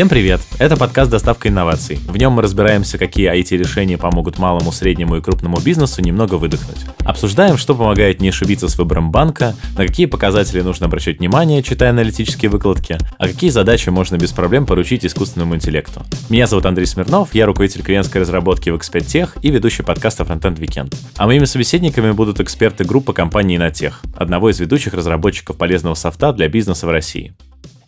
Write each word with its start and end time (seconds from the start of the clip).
Всем 0.00 0.08
привет! 0.08 0.40
Это 0.58 0.78
подкаст 0.78 1.10
«Доставка 1.10 1.50
инноваций». 1.50 1.96
В 2.08 2.16
нем 2.16 2.32
мы 2.32 2.40
разбираемся, 2.40 2.96
какие 2.96 3.30
IT-решения 3.30 3.98
помогут 3.98 4.38
малому, 4.38 4.72
среднему 4.72 5.16
и 5.16 5.20
крупному 5.20 5.60
бизнесу 5.60 6.00
немного 6.00 6.36
выдохнуть. 6.36 6.86
Обсуждаем, 7.00 7.58
что 7.58 7.74
помогает 7.74 8.18
не 8.18 8.30
ошибиться 8.30 8.68
с 8.68 8.78
выбором 8.78 9.10
банка, 9.10 9.54
на 9.76 9.86
какие 9.86 10.06
показатели 10.06 10.62
нужно 10.62 10.86
обращать 10.86 11.18
внимание, 11.18 11.62
читая 11.62 11.90
аналитические 11.90 12.50
выкладки, 12.50 12.96
а 13.18 13.28
какие 13.28 13.50
задачи 13.50 13.90
можно 13.90 14.16
без 14.16 14.32
проблем 14.32 14.64
поручить 14.64 15.04
искусственному 15.04 15.56
интеллекту. 15.56 16.02
Меня 16.30 16.46
зовут 16.46 16.64
Андрей 16.64 16.86
Смирнов, 16.86 17.34
я 17.34 17.44
руководитель 17.44 17.82
клиентской 17.82 18.22
разработки 18.22 18.70
в 18.70 18.76
X5 18.76 19.00
Tech 19.00 19.28
и 19.42 19.50
ведущий 19.50 19.82
подкаста 19.82 20.22
Frontend 20.22 20.56
Weekend. 20.56 20.96
А 21.18 21.26
моими 21.26 21.44
собеседниками 21.44 22.12
будут 22.12 22.40
эксперты 22.40 22.84
группы 22.84 23.12
компании 23.12 23.58
Инотех, 23.58 24.00
одного 24.16 24.48
из 24.48 24.58
ведущих 24.60 24.94
разработчиков 24.94 25.58
полезного 25.58 25.92
софта 25.92 26.32
для 26.32 26.48
бизнеса 26.48 26.86
в 26.86 26.90
России. 26.90 27.34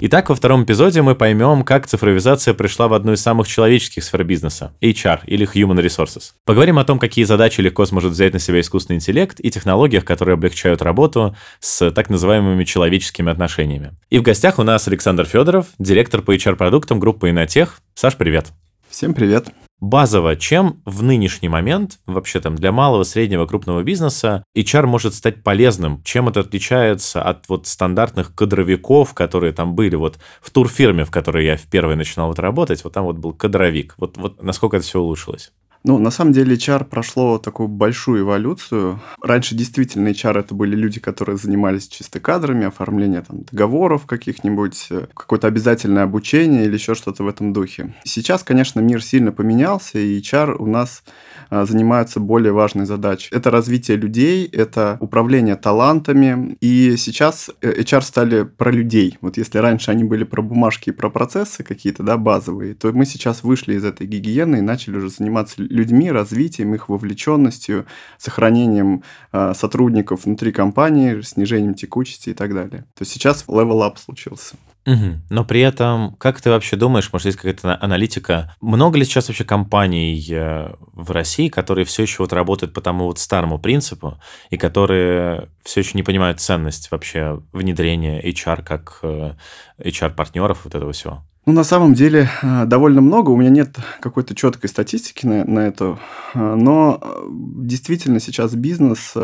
Итак, 0.04 0.30
во 0.30 0.34
втором 0.34 0.64
эпизоде 0.64 1.00
мы 1.00 1.14
поймем, 1.14 1.62
как 1.62 1.86
цифровизация 1.86 2.54
пришла 2.54 2.88
в 2.88 2.94
одну 2.94 3.12
из 3.12 3.22
самых 3.22 3.46
человеческих 3.46 4.02
сфер 4.02 4.24
бизнеса– 4.24 4.74
HR 4.80 5.20
или 5.26 5.46
Human 5.46 5.80
Resources. 5.80 6.32
Поговорим 6.44 6.80
о 6.80 6.84
том, 6.84 6.98
какие 6.98 7.24
задачи 7.24 7.60
легко 7.60 7.86
сможет 7.86 8.10
взять 8.10 8.32
на 8.32 8.40
себя 8.40 8.58
искусственный 8.58 8.96
интеллект 8.96 9.38
и 9.38 9.48
технологиях, 9.48 10.04
которые 10.04 10.34
облегчают 10.34 10.82
работу 10.82 11.36
с 11.60 11.88
так 11.92 12.10
называемыми 12.10 12.64
человеческими 12.64 13.30
отношениями. 13.30 13.92
И 14.10 14.18
в 14.18 14.22
гостях 14.22 14.58
у 14.58 14.64
нас 14.64 14.88
Александр 14.88 15.24
Федоров, 15.24 15.66
директор 15.78 16.20
по 16.20 16.34
HR-продуктам 16.34 16.98
группы 16.98 17.30
Инотех. 17.30 17.78
Саш, 17.94 18.16
привет. 18.16 18.52
Всем 18.92 19.14
привет 19.14 19.46
базово, 19.80 20.36
чем 20.36 20.82
в 20.84 21.02
нынешний 21.02 21.48
момент, 21.48 21.98
вообще 22.06 22.40
там 22.40 22.56
для 22.56 22.72
малого, 22.72 23.04
среднего, 23.04 23.46
крупного 23.46 23.82
бизнеса 23.82 24.44
HR 24.54 24.86
может 24.86 25.14
стать 25.14 25.42
полезным? 25.42 26.02
Чем 26.04 26.28
это 26.28 26.40
отличается 26.40 27.22
от 27.22 27.48
вот 27.48 27.66
стандартных 27.66 28.34
кадровиков, 28.34 29.14
которые 29.14 29.54
там 29.54 29.74
были 29.74 29.96
вот 29.96 30.18
в 30.42 30.50
турфирме, 30.50 31.04
в 31.06 31.10
которой 31.10 31.46
я 31.46 31.56
в 31.56 31.62
первой 31.62 31.96
начинал 31.96 32.28
вот 32.28 32.38
работать, 32.38 32.84
вот 32.84 32.92
там 32.92 33.06
вот 33.06 33.16
был 33.16 33.32
кадровик. 33.32 33.94
Вот, 33.96 34.18
вот 34.18 34.42
насколько 34.42 34.76
это 34.76 34.84
все 34.84 35.00
улучшилось? 35.00 35.52
Ну, 35.84 35.98
на 35.98 36.10
самом 36.10 36.32
деле, 36.32 36.54
HR 36.54 36.84
прошло 36.84 37.38
такую 37.38 37.68
большую 37.68 38.22
эволюцию. 38.22 39.00
Раньше 39.20 39.56
действительно 39.56 40.08
HR 40.08 40.40
это 40.40 40.54
были 40.54 40.76
люди, 40.76 41.00
которые 41.00 41.36
занимались 41.36 41.88
чисто 41.88 42.20
кадрами, 42.20 42.66
оформлением 42.66 43.24
там, 43.24 43.42
договоров 43.50 44.06
каких-нибудь, 44.06 44.86
э, 44.90 45.06
какое-то 45.14 45.48
обязательное 45.48 46.04
обучение 46.04 46.64
или 46.64 46.74
еще 46.74 46.94
что-то 46.94 47.24
в 47.24 47.28
этом 47.28 47.52
духе. 47.52 47.94
Сейчас, 48.04 48.44
конечно, 48.44 48.78
мир 48.80 49.02
сильно 49.02 49.32
поменялся, 49.32 49.98
и 49.98 50.20
HR 50.20 50.56
у 50.58 50.66
нас 50.66 51.02
а, 51.50 51.66
занимаются 51.66 52.20
более 52.20 52.52
важной 52.52 52.86
задачей. 52.86 53.28
Это 53.30 53.50
развитие 53.50 53.96
людей, 53.96 54.46
это 54.46 54.96
управление 55.00 55.56
талантами. 55.56 56.56
И 56.60 56.96
сейчас 56.96 57.50
э, 57.60 57.82
HR 57.82 58.02
стали 58.02 58.44
про 58.44 58.70
людей. 58.70 59.18
Вот 59.20 59.36
если 59.36 59.58
раньше 59.58 59.90
они 59.90 60.04
были 60.04 60.24
про 60.24 60.40
бумажки 60.40 60.90
и 60.90 60.92
про 60.92 61.10
процессы 61.10 61.62
какие-то, 61.62 62.02
да, 62.04 62.16
базовые, 62.16 62.74
то 62.74 62.90
мы 62.92 63.04
сейчас 63.04 63.42
вышли 63.42 63.74
из 63.74 63.84
этой 63.84 64.06
гигиены 64.06 64.56
и 64.56 64.60
начали 64.60 64.96
уже 64.96 65.10
заниматься 65.10 65.62
людьми, 65.72 66.10
развитием 66.10 66.74
их 66.74 66.88
вовлеченностью, 66.88 67.86
сохранением 68.18 69.02
э, 69.32 69.54
сотрудников 69.54 70.24
внутри 70.24 70.52
компании, 70.52 71.20
снижением 71.22 71.74
текучести 71.74 72.30
и 72.30 72.34
так 72.34 72.54
далее. 72.54 72.82
То 72.94 73.02
есть 73.02 73.12
сейчас 73.12 73.44
level 73.46 73.80
up 73.80 73.98
случился. 73.98 74.56
Угу. 74.84 75.20
Но 75.30 75.44
при 75.44 75.60
этом, 75.60 76.16
как 76.18 76.40
ты 76.40 76.50
вообще 76.50 76.76
думаешь, 76.76 77.12
может, 77.12 77.26
есть 77.26 77.38
какая-то 77.38 77.78
аналитика? 77.80 78.54
Много 78.60 78.98
ли 78.98 79.04
сейчас 79.04 79.28
вообще 79.28 79.44
компаний 79.44 80.26
э, 80.28 80.74
в 80.92 81.10
России, 81.12 81.48
которые 81.48 81.84
все 81.84 82.02
еще 82.02 82.22
вот 82.22 82.32
работают 82.32 82.74
по 82.74 82.80
тому 82.80 83.04
вот 83.04 83.18
старому 83.18 83.58
принципу, 83.60 84.18
и 84.50 84.56
которые 84.56 85.48
все 85.62 85.80
еще 85.80 85.92
не 85.94 86.02
понимают 86.02 86.40
ценность 86.40 86.90
вообще 86.90 87.40
внедрения 87.52 88.20
HR 88.20 88.64
как 88.64 89.00
HR-партнеров 89.78 90.58
э, 90.58 90.60
вот 90.64 90.74
этого 90.74 90.92
всего? 90.92 91.22
Ну, 91.44 91.52
на 91.54 91.64
самом 91.64 91.94
деле, 91.94 92.30
э, 92.40 92.66
довольно 92.66 93.00
много. 93.00 93.30
У 93.30 93.36
меня 93.36 93.50
нет 93.50 93.76
какой-то 94.00 94.32
четкой 94.32 94.70
статистики 94.70 95.26
на, 95.26 95.44
на 95.44 95.66
это. 95.66 95.98
Э, 96.34 96.54
но 96.54 97.00
э, 97.02 97.26
действительно 97.30 98.20
сейчас 98.20 98.54
бизнес, 98.54 99.14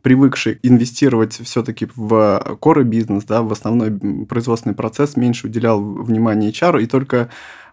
привыкший 0.00 0.58
инвестировать 0.62 1.34
все-таки 1.34 1.86
в 1.94 2.56
коры 2.60 2.84
бизнес, 2.84 3.24
да, 3.24 3.42
в 3.42 3.52
основной 3.52 3.90
производственный 4.24 4.74
процесс, 4.74 5.16
меньше 5.16 5.48
уделял 5.48 5.82
внимания 5.82 6.48
HR, 6.48 6.82
и 6.82 6.86
только 6.86 7.28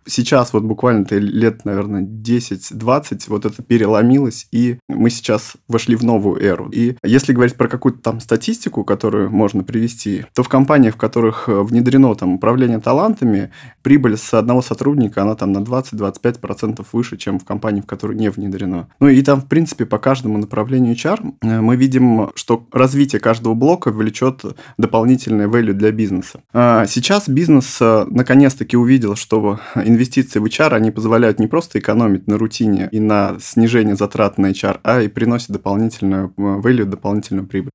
сейчас 0.05 0.53
вот 0.53 0.63
буквально 0.63 1.05
лет, 1.11 1.65
наверное, 1.65 2.01
10-20 2.01 3.23
вот 3.27 3.45
это 3.45 3.61
переломилось, 3.63 4.47
и 4.51 4.77
мы 4.87 5.09
сейчас 5.09 5.53
вошли 5.67 5.95
в 5.95 6.03
новую 6.03 6.41
эру. 6.41 6.69
И 6.71 6.95
если 7.03 7.33
говорить 7.33 7.55
про 7.55 7.67
какую-то 7.67 7.99
там 7.99 8.19
статистику, 8.19 8.83
которую 8.83 9.29
можно 9.31 9.63
привести, 9.63 10.25
то 10.33 10.43
в 10.43 10.49
компаниях, 10.49 10.95
в 10.95 10.97
которых 10.97 11.47
э, 11.47 11.61
внедрено 11.61 12.15
там 12.15 12.33
управление 12.33 12.79
талантами, 12.79 13.51
прибыль 13.81 14.17
с 14.17 14.33
одного 14.33 14.61
сотрудника, 14.61 15.21
она 15.21 15.35
там 15.35 15.51
на 15.51 15.59
20-25% 15.59 16.85
выше, 16.91 17.17
чем 17.17 17.39
в 17.39 17.45
компании, 17.45 17.81
в 17.81 17.85
которой 17.85 18.17
не 18.17 18.29
внедрено. 18.29 18.87
Ну 18.99 19.07
и 19.07 19.21
там, 19.21 19.41
в 19.41 19.47
принципе, 19.47 19.85
по 19.85 19.97
каждому 19.97 20.37
направлению 20.37 20.95
HR 20.95 21.33
э, 21.41 21.61
мы 21.61 21.75
видим, 21.75 22.29
что 22.35 22.67
развитие 22.71 23.19
каждого 23.19 23.53
блока 23.53 23.91
влечет 23.91 24.41
дополнительное 24.77 25.47
value 25.47 25.73
для 25.73 25.91
бизнеса. 25.91 26.41
А 26.53 26.85
сейчас 26.85 27.27
бизнес 27.29 27.77
э, 27.81 28.05
наконец-таки 28.09 28.77
увидел, 28.77 29.15
что 29.15 29.59
инвестиции 29.93 30.39
в 30.39 30.45
HR, 30.45 30.73
они 30.73 30.91
позволяют 30.91 31.39
не 31.39 31.47
просто 31.47 31.79
экономить 31.79 32.27
на 32.27 32.37
рутине 32.37 32.89
и 32.91 32.99
на 32.99 33.37
снижение 33.39 33.95
затрат 33.95 34.37
на 34.37 34.51
HR, 34.51 34.79
а 34.83 35.01
и 35.01 35.07
приносят 35.07 35.51
дополнительную 35.51 36.33
value, 36.37 36.85
дополнительную 36.85 37.47
прибыль. 37.47 37.71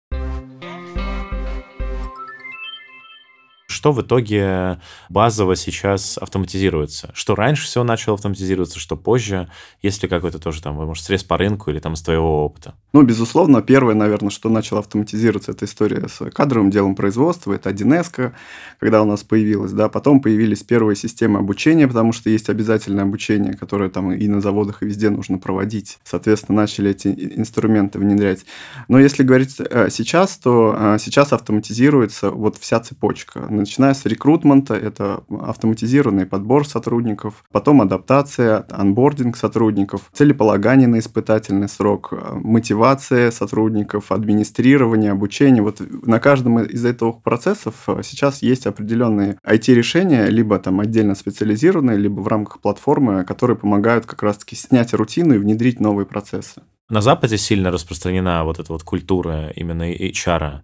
Что 3.78 3.92
в 3.92 4.02
итоге 4.02 4.80
базово 5.08 5.54
сейчас 5.54 6.18
автоматизируется? 6.18 7.10
Что 7.14 7.36
раньше 7.36 7.64
всего 7.64 7.84
начало 7.84 8.16
автоматизироваться, 8.16 8.80
что 8.80 8.96
позже? 8.96 9.48
Есть 9.82 10.02
ли 10.02 10.08
какой-то 10.08 10.40
тоже 10.40 10.60
там, 10.60 10.74
может, 10.74 11.04
срез 11.04 11.22
по 11.22 11.38
рынку 11.38 11.70
или 11.70 11.78
там 11.78 11.94
с 11.94 12.02
твоего 12.02 12.44
опыта? 12.44 12.74
Ну, 12.92 13.02
безусловно, 13.02 13.62
первое, 13.62 13.94
наверное, 13.94 14.30
что 14.30 14.48
начало 14.48 14.80
автоматизироваться, 14.80 15.52
это 15.52 15.66
история 15.66 16.08
с 16.08 16.28
кадровым 16.30 16.72
делом 16.72 16.96
производства, 16.96 17.52
это 17.52 17.70
1С, 17.70 18.32
когда 18.80 19.02
у 19.02 19.04
нас 19.04 19.22
появилась, 19.22 19.70
да, 19.70 19.88
потом 19.88 20.20
появились 20.20 20.64
первые 20.64 20.96
системы 20.96 21.38
обучения, 21.38 21.86
потому 21.86 22.12
что 22.12 22.30
есть 22.30 22.48
обязательное 22.48 23.04
обучение, 23.04 23.54
которое 23.54 23.90
там 23.90 24.10
и 24.10 24.26
на 24.26 24.40
заводах, 24.40 24.82
и 24.82 24.86
везде 24.86 25.10
нужно 25.10 25.38
проводить. 25.38 25.98
Соответственно, 26.02 26.62
начали 26.62 26.90
эти 26.90 27.06
инструменты 27.36 28.00
внедрять. 28.00 28.44
Но 28.88 28.98
если 28.98 29.22
говорить 29.22 29.54
э, 29.60 29.88
сейчас, 29.90 30.36
то 30.38 30.74
э, 30.76 30.96
сейчас 30.98 31.32
автоматизируется 31.32 32.32
вот 32.32 32.56
вся 32.58 32.80
цепочка 32.80 33.46
начиная 33.78 33.94
с 33.94 34.04
рекрутмента, 34.06 34.74
это 34.74 35.22
автоматизированный 35.30 36.26
подбор 36.26 36.66
сотрудников, 36.66 37.44
потом 37.52 37.80
адаптация, 37.80 38.66
анбординг 38.70 39.36
сотрудников, 39.36 40.10
целеполагание 40.12 40.88
на 40.88 40.98
испытательный 40.98 41.68
срок, 41.68 42.12
мотивация 42.32 43.30
сотрудников, 43.30 44.10
администрирование, 44.10 45.12
обучение. 45.12 45.62
Вот 45.62 45.80
на 46.04 46.18
каждом 46.18 46.58
из 46.60 46.84
этих 46.84 47.22
процессов 47.22 47.86
сейчас 48.02 48.42
есть 48.42 48.66
определенные 48.66 49.38
IT-решения, 49.46 50.26
либо 50.26 50.58
там 50.58 50.80
отдельно 50.80 51.14
специализированные, 51.14 51.96
либо 51.96 52.20
в 52.20 52.26
рамках 52.26 52.60
платформы, 52.60 53.24
которые 53.24 53.56
помогают 53.56 54.06
как 54.06 54.24
раз-таки 54.24 54.56
снять 54.56 54.92
рутину 54.92 55.34
и 55.34 55.38
внедрить 55.38 55.78
новые 55.78 56.06
процессы. 56.06 56.62
На 56.90 57.02
Западе 57.02 57.36
сильно 57.36 57.70
распространена 57.70 58.44
вот 58.44 58.58
эта 58.58 58.72
вот 58.72 58.82
культура 58.82 59.50
именно 59.54 59.92
HR. 59.92 60.62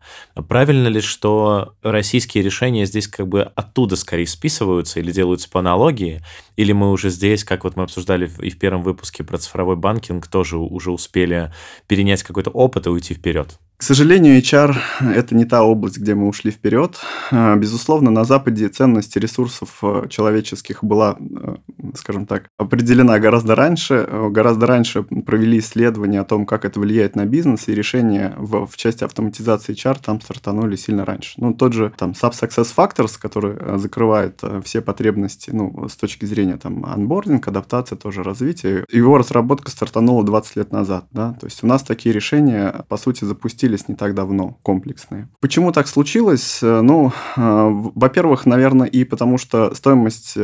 Правильно 0.48 0.88
ли, 0.88 1.02
что 1.02 1.74
российские 1.82 2.42
решения 2.42 2.86
здесь 2.86 3.08
как 3.08 3.28
бы 3.28 3.42
оттуда 3.42 3.94
скорее 3.96 4.26
списываются 4.26 5.00
или 5.00 5.12
делаются 5.12 5.50
по 5.50 5.60
аналогии? 5.60 6.22
Или 6.56 6.72
мы 6.72 6.90
уже 6.92 7.10
здесь, 7.10 7.44
как 7.44 7.64
вот 7.64 7.76
мы 7.76 7.82
обсуждали 7.82 8.30
и 8.40 8.48
в 8.48 8.58
первом 8.58 8.82
выпуске 8.82 9.22
про 9.22 9.36
цифровой 9.36 9.76
банкинг, 9.76 10.26
тоже 10.26 10.56
уже 10.56 10.92
успели 10.92 11.52
перенять 11.88 12.22
какой-то 12.22 12.48
опыт 12.48 12.86
и 12.86 12.90
уйти 12.90 13.12
вперед? 13.12 13.58
К 13.76 13.82
сожалению, 13.82 14.40
HR– 14.40 14.76
это 15.00 15.34
не 15.34 15.44
та 15.44 15.64
область, 15.64 15.98
где 15.98 16.14
мы 16.14 16.28
ушли 16.28 16.52
вперед. 16.52 16.96
А, 17.32 17.56
безусловно, 17.56 18.10
на 18.10 18.24
Западе 18.24 18.68
ценность 18.68 19.16
ресурсов 19.16 19.78
э, 19.82 20.06
человеческих 20.08 20.84
была, 20.84 21.16
э, 21.18 21.56
скажем 21.96 22.26
так, 22.26 22.48
определена 22.56 23.18
гораздо 23.18 23.56
раньше. 23.56 24.06
Э, 24.08 24.28
гораздо 24.30 24.66
раньше 24.66 25.02
провели 25.02 25.58
исследования 25.58 26.20
о 26.20 26.24
том, 26.24 26.46
как 26.46 26.64
это 26.64 26.78
влияет 26.78 27.16
на 27.16 27.26
бизнес, 27.26 27.66
и 27.66 27.74
решения 27.74 28.32
в, 28.36 28.66
в 28.68 28.76
части 28.76 29.02
автоматизации 29.02 29.74
HR 29.74 29.98
там 30.00 30.20
стартанули 30.20 30.76
сильно 30.76 31.04
раньше. 31.04 31.32
Ну, 31.38 31.52
тот 31.52 31.72
же 31.72 31.92
там 31.96 32.12
Sub 32.12 32.30
Success 32.30 32.72
Factors, 32.74 33.18
который 33.20 33.78
закрывает 33.78 34.40
все 34.64 34.82
потребности 34.82 35.50
ну, 35.52 35.88
с 35.88 35.96
точки 35.96 36.26
зрения 36.26 36.56
там 36.58 36.86
анбординг, 36.86 37.48
адаптация, 37.48 37.96
тоже 37.96 38.22
развитие. 38.22 38.84
Его 38.88 39.18
разработка 39.18 39.72
стартанула 39.72 40.22
20 40.24 40.56
лет 40.56 40.72
назад. 40.72 41.06
Да? 41.10 41.32
То 41.40 41.46
есть 41.46 41.64
у 41.64 41.66
нас 41.66 41.82
такие 41.82 42.14
решения, 42.14 42.84
по 42.88 42.96
сути, 42.96 43.24
запустили 43.24 43.63
запустились 43.64 43.88
не 43.88 43.94
так 43.94 44.14
давно, 44.14 44.58
комплексные. 44.62 45.28
Почему 45.40 45.72
так 45.72 45.88
случилось? 45.88 46.60
Ну, 46.62 47.12
во-первых, 47.36 48.46
наверное, 48.46 48.86
и 48.86 49.04
потому 49.04 49.38
что 49.38 49.74
стоимость 49.74 50.36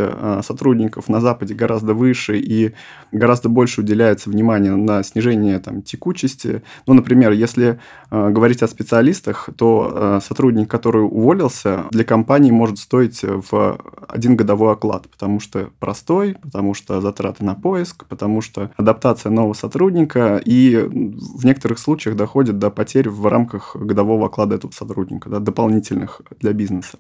сотрудников 0.43 1.09
на 1.09 1.21
Западе 1.21 1.55
гораздо 1.55 1.95
выше 1.95 2.39
и 2.39 2.73
гораздо 3.13 3.49
больше 3.49 3.81
уделяется 3.81 4.31
внимания 4.31 4.77
на 4.77 5.03
снижение 5.03 5.59
там, 5.59 5.83
текучести. 5.83 6.63
Ну, 6.87 6.95
например, 6.95 7.33
если 7.33 7.79
говорить 8.11 8.63
о 8.63 8.69
специалистах, 8.69 9.49
то 9.57 10.21
сотрудник, 10.23 10.71
который 10.71 11.03
уволился, 11.03 11.85
для 11.91 12.05
компании 12.05 12.51
может 12.51 12.79
стоить 12.79 13.23
в 13.23 13.79
один 14.09 14.37
годовой 14.37 14.73
оклад, 14.73 15.09
потому 15.11 15.41
что 15.41 15.71
простой, 15.79 16.37
потому 16.43 16.75
что 16.75 17.01
затраты 17.01 17.45
на 17.45 17.55
поиск, 17.55 18.07
потому 18.07 18.41
что 18.41 18.71
адаптация 18.77 19.31
нового 19.31 19.55
сотрудника 19.55 20.41
и 20.45 20.77
в 20.77 21.45
некоторых 21.45 21.79
случаях 21.79 22.17
доходит 22.17 22.59
до 22.59 22.71
потерь 22.71 23.10
в 23.11 23.27
рамках 23.27 23.77
годового 23.77 24.27
оклада 24.27 24.57
этого 24.57 24.73
сотрудника, 24.73 25.29
да, 25.29 25.39
дополнительных 25.39 26.23
для 26.41 26.53
бизнеса. 26.53 26.99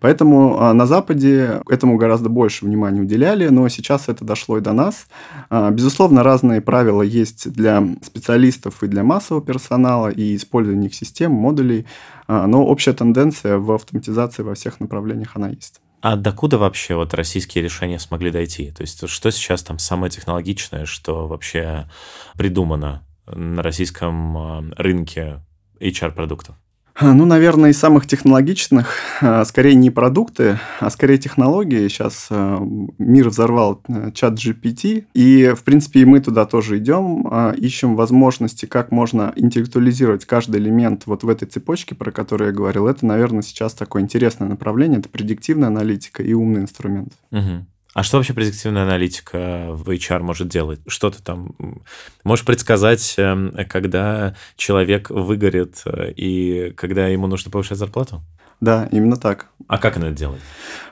Поэтому 0.00 0.60
а, 0.60 0.72
на 0.72 0.86
Западе 0.86 1.60
этому 1.68 1.96
гораздо 1.96 2.28
больше 2.28 2.64
внимания 2.64 3.00
уделяли, 3.00 3.48
но 3.48 3.68
сейчас 3.68 4.08
это 4.08 4.24
дошло 4.24 4.58
и 4.58 4.60
до 4.60 4.72
нас. 4.72 5.06
А, 5.50 5.70
безусловно, 5.70 6.22
разные 6.22 6.60
правила 6.60 7.02
есть 7.02 7.52
для 7.52 7.84
специалистов 8.02 8.82
и 8.82 8.86
для 8.86 9.02
массового 9.02 9.44
персонала, 9.44 10.08
и 10.08 10.36
использования 10.36 10.86
их 10.86 10.94
систем, 10.94 11.32
модулей, 11.32 11.86
а, 12.26 12.46
но 12.46 12.64
общая 12.64 12.92
тенденция 12.92 13.58
в 13.58 13.72
автоматизации 13.72 14.42
во 14.42 14.54
всех 14.54 14.80
направлениях 14.80 15.32
она 15.34 15.48
есть. 15.48 15.80
А 16.00 16.16
докуда 16.16 16.58
вообще 16.58 16.94
вот 16.94 17.12
российские 17.14 17.64
решения 17.64 17.98
смогли 17.98 18.30
дойти? 18.30 18.70
То 18.70 18.82
есть 18.82 19.08
что 19.08 19.30
сейчас 19.30 19.62
там 19.62 19.78
самое 19.78 20.10
технологичное, 20.10 20.86
что 20.86 21.26
вообще 21.26 21.88
придумано 22.36 23.02
на 23.26 23.62
российском 23.62 24.72
рынке 24.74 25.40
HR-продуктов? 25.80 26.56
Ну, 27.00 27.26
наверное, 27.26 27.70
из 27.70 27.78
самых 27.78 28.08
технологичных, 28.08 28.88
а, 29.20 29.44
скорее 29.44 29.76
не 29.76 29.90
продукты, 29.90 30.58
а 30.80 30.90
скорее 30.90 31.18
технологии. 31.18 31.86
Сейчас 31.86 32.26
а, 32.30 32.60
мир 32.98 33.28
взорвал 33.28 33.80
э, 33.86 34.10
чат 34.12 34.34
GPT, 34.34 35.04
и, 35.14 35.54
в 35.56 35.62
принципе, 35.62 36.00
и 36.00 36.04
мы 36.04 36.18
туда 36.18 36.44
тоже 36.44 36.78
идем, 36.78 37.28
а, 37.30 37.52
ищем 37.52 37.94
возможности, 37.94 38.66
как 38.66 38.90
можно 38.90 39.32
интеллектуализировать 39.36 40.24
каждый 40.24 40.60
элемент 40.60 41.06
вот 41.06 41.22
в 41.22 41.28
этой 41.28 41.46
цепочке, 41.46 41.94
про 41.94 42.10
которую 42.10 42.48
я 42.48 42.54
говорил. 42.54 42.88
Это, 42.88 43.06
наверное, 43.06 43.42
сейчас 43.42 43.74
такое 43.74 44.02
интересное 44.02 44.48
направление, 44.48 44.98
это 44.98 45.08
предиктивная 45.08 45.68
аналитика 45.68 46.24
и 46.24 46.32
умный 46.32 46.62
инструмент. 46.62 47.12
Угу. 47.30 47.64
А 47.98 48.04
что 48.04 48.18
вообще 48.18 48.32
предиктивная 48.32 48.84
аналитика 48.84 49.70
в 49.70 49.90
HR 49.90 50.20
может 50.20 50.46
делать? 50.46 50.78
Что 50.86 51.10
ты 51.10 51.20
там 51.20 51.56
можешь 52.22 52.44
предсказать, 52.44 53.16
эм, 53.16 53.52
когда 53.68 54.36
человек 54.54 55.10
выгорит 55.10 55.82
э, 55.84 56.12
и 56.12 56.70
когда 56.76 57.08
ему 57.08 57.26
нужно 57.26 57.50
повышать 57.50 57.76
зарплату? 57.76 58.22
Да, 58.60 58.88
именно 58.90 59.16
так. 59.16 59.46
А 59.68 59.78
как 59.78 59.96
она 59.96 60.08
это 60.08 60.16
делает? 60.16 60.40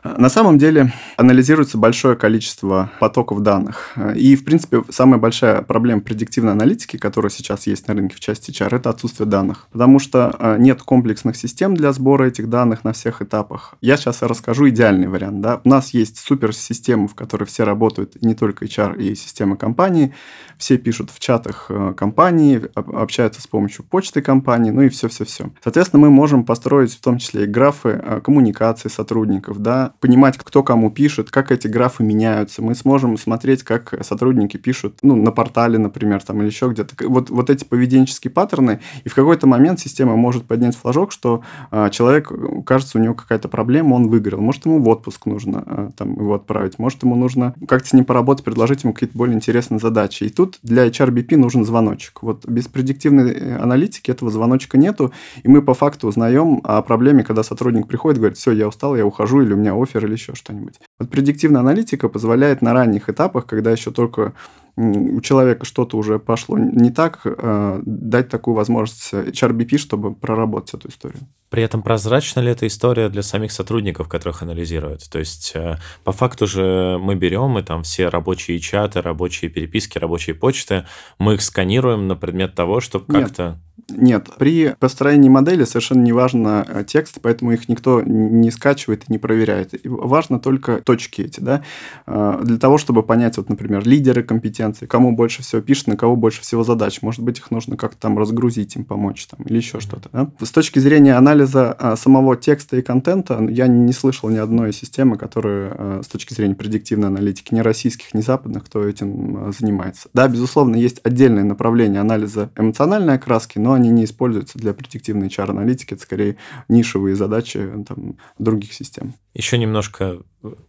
На 0.05 0.29
самом 0.29 0.59
деле 0.59 0.93
анализируется 1.17 1.79
большое 1.79 2.15
количество 2.15 2.91
потоков 3.01 3.43
данных. 3.43 3.95
И, 4.15 4.37
в 4.37 4.45
принципе, 4.45 4.85
самая 4.91 5.19
большая 5.19 5.63
проблема 5.63 6.03
предиктивной 6.03 6.53
аналитики, 6.53 6.97
которая 6.97 7.31
сейчас 7.31 7.67
есть 7.67 7.89
на 7.89 7.95
рынке 7.95 8.17
в 8.17 8.21
части 8.21 8.51
HR, 8.51 8.77
это 8.77 8.91
отсутствие 8.91 9.27
данных. 9.27 9.67
Потому 9.73 9.99
что 9.99 10.37
э, 10.39 10.57
нет 10.59 10.83
комплексных 10.83 11.37
систем 11.37 11.75
для 11.75 11.93
сбора 11.93 12.27
этих 12.27 12.49
данных 12.49 12.85
на 12.85 12.93
всех 12.93 13.23
этапах. 13.23 13.75
Я 13.81 13.97
сейчас 13.97 14.23
расскажу 14.23 14.69
идеальный 14.69 15.09
вариант. 15.09 15.41
Да? 15.41 15.61
У 15.65 15.69
нас 15.69 15.95
есть 15.95 16.19
суперсистемы, 16.19 17.09
в 17.09 17.15
которой 17.15 17.45
все 17.45 17.65
работают, 17.65 18.23
не 18.23 18.35
только 18.35 18.67
HR 18.67 18.99
и 18.99 19.15
системы 19.15 19.57
компании. 19.57 20.15
Все 20.59 20.77
пишут 20.77 21.11
в 21.11 21.19
чатах 21.19 21.67
э, 21.69 21.95
компании, 21.97 22.63
общаются 22.75 23.41
с 23.41 23.47
помощью 23.47 23.85
почты 23.85 24.23
компании, 24.23 24.71
ну 24.71 24.83
и 24.83 24.89
все-все-все. 24.89 25.51
Соответственно, 25.65 26.03
мы 26.03 26.11
можем 26.11 26.45
построить 26.45 26.95
в 26.95 27.01
том 27.01 27.19
числе 27.19 27.45
и 27.45 27.47
графы 27.57 27.99
э, 28.03 28.21
коммуникации 28.23 28.91
сотрудников, 28.91 29.63
да, 29.63 29.93
понимать, 30.01 30.37
кто 30.37 30.63
кому 30.63 30.91
пишет, 30.91 31.31
как 31.31 31.51
эти 31.51 31.69
графы 31.69 32.05
меняются. 32.05 32.61
Мы 32.61 32.75
сможем 32.75 33.17
смотреть, 33.17 33.63
как 33.63 33.95
сотрудники 34.03 34.59
пишут, 34.59 34.99
ну, 35.01 35.17
на 35.17 35.33
портале, 35.33 35.79
например, 35.79 36.23
там, 36.23 36.41
или 36.41 36.49
еще 36.49 36.69
где-то. 36.69 37.09
Вот, 37.09 37.31
вот 37.31 37.49
эти 37.49 37.65
поведенческие 37.65 38.31
паттерны, 38.31 38.81
и 39.05 39.09
в 39.09 39.15
какой-то 39.15 39.47
момент 39.47 39.81
система 39.81 40.17
может 40.17 40.45
поднять 40.45 40.77
флажок, 40.77 41.13
что 41.13 41.43
а, 41.71 41.89
человек, 41.89 42.31
кажется, 42.67 42.99
у 42.99 43.01
него 43.01 43.15
какая-то 43.15 43.49
проблема, 43.49 43.95
он 43.95 44.09
выиграл. 44.09 44.41
Может, 44.43 44.67
ему 44.67 44.83
в 44.83 44.89
отпуск 44.89 45.25
нужно 45.25 45.63
а, 45.65 45.91
там 45.97 46.13
его 46.15 46.35
отправить, 46.35 46.79
может, 46.79 47.03
ему 47.05 47.15
нужно 47.15 47.55
как-то 47.67 47.89
с 47.89 47.93
ним 47.95 48.05
поработать, 48.05 48.45
предложить 48.45 48.85
ему 48.85 48.93
какие-то 48.93 49.17
более 49.17 49.35
интересные 49.35 49.79
задачи. 49.79 50.25
И 50.25 50.29
тут 50.29 50.59
для 50.63 50.87
HRBP 50.87 51.37
нужен 51.39 51.65
звоночек. 51.65 52.23
Вот 52.23 52.47
без 52.47 52.69
предиктивной 52.69 53.33
э, 53.33 53.57
аналитики 53.57 54.11
этого 54.11 54.31
звоночка 54.31 54.77
нету, 54.77 55.13
и 55.43 55.49
мы 55.49 55.63
по 55.63 55.73
факту 55.73 56.09
узнаем 56.09 56.61
о 56.65 56.83
проблеме, 56.83 57.25
когда 57.25 57.43
сотрудник 57.47 57.89
приходит, 57.89 58.19
говорит, 58.19 58.39
все, 58.39 58.53
я 58.53 58.69
устал, 58.69 58.97
я 58.97 59.07
ухожу, 59.07 59.43
или 59.43 59.53
у 59.53 59.57
меня 59.57 59.75
офер, 59.75 60.05
или 60.05 60.13
еще 60.13 60.35
что-нибудь. 60.35 60.81
Вот 60.99 61.11
предиктивная 61.11 61.61
аналитика 61.61 62.09
позволяет 62.09 62.63
на 62.63 62.73
ранних 62.73 63.09
этапах, 63.09 63.47
когда 63.47 63.71
еще 63.71 63.91
только 63.91 64.35
у 64.77 65.21
человека 65.23 65.65
что-то 65.65 65.97
уже 65.97 66.19
пошло 66.19 66.59
не 66.59 66.91
так, 66.91 67.21
э, 67.25 67.81
дать 67.85 68.29
такую 68.29 68.55
возможность 68.55 69.13
HRBP, 69.13 69.79
чтобы 69.79 70.15
проработать 70.15 70.75
эту 70.75 70.89
историю. 70.89 71.21
При 71.49 71.63
этом 71.63 71.83
прозрачна 71.83 72.41
ли 72.41 72.51
эта 72.51 72.67
история 72.67 73.09
для 73.09 73.23
самих 73.23 73.53
сотрудников, 73.53 74.09
которых 74.09 74.43
анализируют? 74.43 75.09
То 75.11 75.19
есть 75.19 75.53
э, 75.55 75.77
по 76.05 76.13
факту 76.13 76.47
же 76.47 76.99
мы 77.01 77.15
берем 77.15 77.57
и 77.57 77.63
там 77.63 77.85
все 77.85 78.09
рабочие 78.09 78.59
чаты, 78.59 79.01
рабочие 79.01 79.51
переписки, 79.51 79.97
рабочие 79.97 80.35
почты, 80.35 80.87
мы 81.19 81.35
их 81.35 81.43
сканируем 81.43 82.07
на 82.09 82.17
предмет 82.17 82.55
того, 82.55 82.81
чтобы 82.81 83.07
как-то... 83.07 83.59
Нет, 83.89 84.29
при 84.37 84.75
построении 84.81 85.29
модели 85.29 85.65
совершенно 85.65 86.03
не 86.03 86.13
важно 86.13 86.67
э, 86.69 86.85
текст, 86.85 87.19
поэтому 87.23 87.53
их 87.53 87.69
никто 87.69 88.03
не 88.03 88.51
скачивает 88.51 89.05
и 89.05 89.13
не 89.13 89.19
проверяет. 89.19 89.75
Важно 89.85 90.41
только 90.41 90.83
точки 90.83 91.23
эти, 91.23 91.41
да, 91.41 91.63
для 92.07 92.59
того, 92.59 92.79
чтобы 92.79 93.03
понять, 93.03 93.37
вот, 93.37 93.49
например, 93.49 93.87
лидеры 93.87 94.23
компетенции, 94.23 94.66
компетенции, 94.67 94.87
кому 94.87 95.13
больше 95.13 95.43
всего 95.43 95.63
пишет, 95.63 95.87
на 95.87 95.97
кого 95.97 96.17
больше 96.17 96.43
всего 96.43 96.65
задач. 96.65 97.03
Может 97.03 97.23
быть, 97.23 97.39
их 97.39 97.51
нужно 97.51 97.77
как-то 97.77 97.99
там 98.01 98.19
разгрузить, 98.19 98.77
им 98.77 98.85
помочь 98.85 99.27
там, 99.27 99.45
или 99.47 99.57
еще 99.57 99.81
что-то. 99.81 100.09
Да? 100.13 100.31
С 100.45 100.51
точки 100.51 100.79
зрения 100.79 101.15
анализа 101.15 101.73
а, 101.73 101.97
самого 101.97 102.37
текста 102.37 102.77
и 102.77 102.83
контента, 102.83 103.45
я 103.51 103.67
не 103.67 103.93
слышал 103.93 104.29
ни 104.29 104.37
одной 104.37 104.73
системы, 104.73 105.17
которая 105.17 105.73
а, 105.75 106.01
с 106.03 106.09
точки 106.09 106.35
зрения 106.35 106.55
предиктивной 106.55 107.09
аналитики, 107.09 107.55
ни 107.55 107.61
российских, 107.61 108.15
ни 108.15 108.21
западных, 108.21 108.65
кто 108.65 108.87
этим 108.87 109.37
а, 109.37 109.53
занимается. 109.57 110.09
Да, 110.15 110.29
безусловно, 110.29 110.77
есть 110.77 111.01
отдельное 111.05 111.45
направление 111.45 112.01
анализа 112.01 112.51
эмоциональной 112.57 113.15
окраски, 113.15 113.59
но 113.59 113.73
они 113.73 113.91
не 113.91 114.05
используются 114.05 114.59
для 114.59 114.73
предиктивной 114.75 115.29
HR-аналитики. 115.29 115.95
Это 115.95 116.03
скорее 116.03 116.37
нишевые 116.69 117.17
задачи 117.17 117.61
там, 117.87 118.17
других 118.39 118.73
систем. 118.73 119.15
Еще 119.35 119.59
немножко 119.59 120.21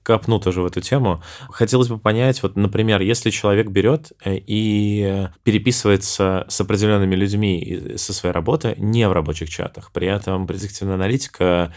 копну 0.04 0.40
тоже 0.40 0.62
в 0.62 0.66
эту 0.66 0.82
тему. 0.82 1.22
Хотелось 1.50 1.88
бы 1.88 1.98
понять, 1.98 2.44
вот, 2.44 2.56
например, 2.56 3.02
если 3.02 3.30
человек 3.30 3.70
берет 3.70 3.87
э, 3.96 4.38
и 4.46 5.28
переписывается 5.44 6.46
с 6.48 6.62
определенными 6.62 7.16
людьми 7.16 7.94
со 7.96 8.14
своей 8.14 8.34
работы 8.34 8.76
не 8.78 9.08
в 9.08 9.12
рабочих 9.12 9.50
чатах, 9.50 9.92
при 9.92 10.08
этом 10.08 10.48
предиктивная 10.48 10.96
аналитика, 10.96 11.74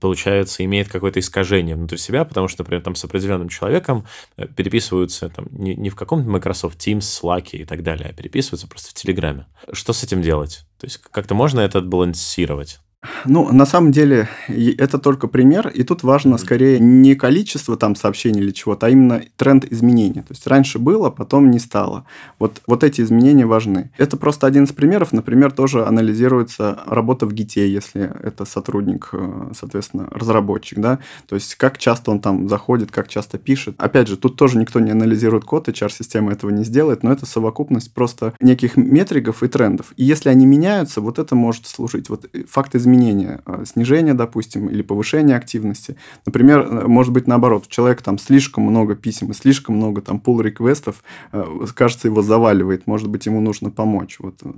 получается, 0.00 0.64
имеет 0.64 0.88
какое-то 0.88 1.20
искажение 1.20 1.76
внутри 1.76 1.98
себя, 1.98 2.24
потому 2.24 2.48
что, 2.48 2.62
например, 2.62 2.82
там 2.82 2.94
с 2.94 3.04
определенным 3.04 3.48
человеком 3.48 4.06
э, 4.36 4.46
переписываются 4.46 5.28
там 5.28 5.46
не 5.50 5.90
в 5.90 5.96
каком-то 5.96 6.28
Microsoft 6.28 6.78
Teams, 6.78 7.00
Slack 7.00 7.50
и 7.52 7.64
так 7.64 7.82
далее, 7.82 8.08
а 8.10 8.12
переписываются 8.12 8.68
просто 8.68 8.90
в 8.90 8.94
Телеграме. 8.94 9.46
Что 9.72 9.92
с 9.92 10.04
этим 10.04 10.22
делать? 10.22 10.66
То 10.78 10.86
есть 10.86 10.98
как-то 10.98 11.34
можно 11.34 11.60
это 11.60 11.78
отбалансировать? 11.78 12.80
Ну, 13.24 13.52
на 13.52 13.66
самом 13.66 13.92
деле, 13.92 14.28
это 14.48 14.98
только 14.98 15.26
пример, 15.28 15.68
и 15.68 15.82
тут 15.82 16.02
важно 16.02 16.38
скорее 16.38 16.78
не 16.78 17.14
количество 17.14 17.76
там 17.76 17.96
сообщений 17.96 18.40
или 18.40 18.50
чего-то, 18.50 18.86
а 18.86 18.90
именно 18.90 19.22
тренд 19.36 19.64
изменений. 19.72 20.20
То 20.20 20.30
есть 20.30 20.46
раньше 20.46 20.78
было, 20.78 21.10
потом 21.10 21.50
не 21.50 21.58
стало. 21.58 22.04
Вот, 22.38 22.62
вот 22.66 22.84
эти 22.84 23.00
изменения 23.00 23.46
важны. 23.46 23.90
Это 23.98 24.16
просто 24.16 24.46
один 24.46 24.64
из 24.64 24.72
примеров. 24.72 25.12
Например, 25.12 25.50
тоже 25.50 25.84
анализируется 25.84 26.80
работа 26.86 27.26
в 27.26 27.32
ГИТе, 27.32 27.68
если 27.68 28.10
это 28.22 28.44
сотрудник, 28.44 29.08
э, 29.12 29.50
соответственно, 29.56 30.08
разработчик, 30.10 30.78
да, 30.78 30.98
то 31.28 31.34
есть 31.34 31.54
как 31.56 31.78
часто 31.78 32.10
он 32.10 32.20
там 32.20 32.48
заходит, 32.48 32.90
как 32.90 33.08
часто 33.08 33.38
пишет. 33.38 33.74
Опять 33.78 34.08
же, 34.08 34.16
тут 34.16 34.36
тоже 34.36 34.58
никто 34.58 34.80
не 34.80 34.90
анализирует 34.90 35.44
код, 35.44 35.68
HR-система 35.68 36.32
этого 36.32 36.50
не 36.50 36.64
сделает, 36.64 37.02
но 37.02 37.12
это 37.12 37.26
совокупность 37.26 37.92
просто 37.92 38.34
неких 38.40 38.76
метриков 38.76 39.42
и 39.42 39.48
трендов. 39.48 39.92
И 39.96 40.04
если 40.04 40.28
они 40.28 40.46
меняются, 40.46 41.00
вот 41.00 41.18
это 41.18 41.34
может 41.34 41.66
служить. 41.66 42.08
Вот 42.08 42.26
факт 42.48 42.74
изменения 42.74 42.91
изменения, 42.92 43.40
а, 43.44 43.64
снижение, 43.64 44.14
допустим, 44.14 44.68
или 44.68 44.82
повышение 44.82 45.36
активности. 45.36 45.96
Например, 46.26 46.60
э, 46.60 46.86
может 46.86 47.12
быть 47.12 47.26
наоборот, 47.26 47.68
человек 47.68 48.02
там 48.02 48.18
слишком 48.18 48.64
много 48.64 48.94
писем 48.94 49.30
и 49.30 49.34
слишком 49.34 49.76
много 49.76 50.02
там 50.02 50.22
pull 50.24 50.42
реквестов 50.42 51.02
э, 51.32 51.44
кажется, 51.74 52.08
его 52.08 52.22
заваливает, 52.22 52.86
может 52.86 53.08
быть, 53.08 53.26
ему 53.26 53.40
нужно 53.40 53.70
помочь. 53.70 54.18
Вот 54.18 54.36
э, 54.42 54.52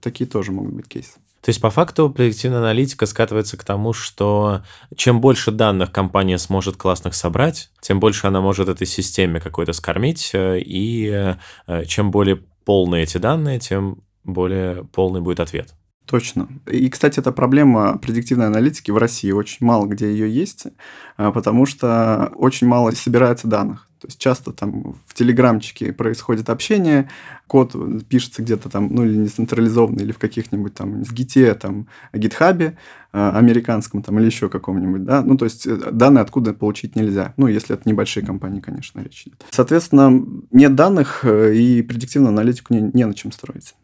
такие 0.00 0.28
тоже 0.28 0.52
могут 0.52 0.74
быть 0.74 0.88
кейсы. 0.88 1.14
То 1.40 1.48
есть, 1.48 1.60
по 1.60 1.70
факту, 1.70 2.08
предиктивная 2.08 2.60
аналитика 2.60 3.06
скатывается 3.06 3.56
к 3.56 3.64
тому, 3.64 3.92
что 3.92 4.62
чем 4.94 5.20
больше 5.20 5.50
данных 5.50 5.90
компания 5.90 6.38
сможет 6.38 6.76
классных 6.76 7.14
собрать, 7.14 7.70
тем 7.80 7.98
больше 7.98 8.28
она 8.28 8.40
может 8.40 8.68
этой 8.68 8.86
системе 8.86 9.40
какой-то 9.40 9.72
скормить, 9.72 10.30
и 10.34 11.34
чем 11.88 12.12
более 12.12 12.36
полные 12.64 13.02
эти 13.02 13.18
данные, 13.18 13.58
тем 13.58 14.04
более 14.22 14.84
полный 14.84 15.20
будет 15.20 15.40
ответ. 15.40 15.74
Точно. 16.06 16.48
И, 16.66 16.88
кстати, 16.90 17.20
эта 17.20 17.32
проблема 17.32 17.96
предиктивной 17.98 18.46
аналитики 18.46 18.90
в 18.90 18.98
России 18.98 19.30
очень 19.30 19.64
мало 19.64 19.86
где 19.86 20.10
ее 20.10 20.30
есть, 20.30 20.66
а, 21.16 21.32
потому 21.32 21.64
что 21.64 22.32
очень 22.34 22.66
мало 22.66 22.90
собирается 22.90 23.46
данных. 23.46 23.88
То 24.02 24.08
есть 24.08 24.18
часто 24.18 24.52
там 24.52 24.96
в 25.06 25.14
телеграмчике 25.14 25.92
происходит 25.92 26.50
общение, 26.50 27.08
код 27.46 27.76
пишется 28.08 28.42
где-то 28.42 28.68
там, 28.68 28.92
ну 28.92 29.04
или 29.04 29.16
не 29.16 29.28
централизованно, 29.28 30.00
или 30.00 30.10
в 30.10 30.18
каких-нибудь 30.18 30.74
там 30.74 31.04
в 31.04 31.12
гите, 31.12 31.54
там, 31.54 31.86
гитхабе 32.12 32.76
американском 33.12 34.02
там 34.02 34.18
или 34.18 34.26
еще 34.26 34.48
каком-нибудь, 34.48 35.04
да, 35.04 35.22
ну 35.22 35.36
то 35.36 35.44
есть 35.44 35.66
э, 35.66 35.76
данные 35.92 36.22
откуда 36.22 36.54
получить 36.54 36.96
нельзя, 36.96 37.34
ну 37.36 37.46
если 37.46 37.76
это 37.76 37.88
небольшие 37.88 38.26
компании, 38.26 38.60
конечно, 38.60 39.00
речь 39.00 39.24
идет. 39.26 39.44
Соответственно, 39.50 40.26
нет 40.50 40.74
данных 40.74 41.20
э, 41.24 41.54
и 41.54 41.82
предиктивную 41.82 42.30
аналитику 42.30 42.74
не, 42.74 42.90
не 42.92 43.04
на 43.04 43.14
чем 43.14 43.30
строить. 43.30 43.74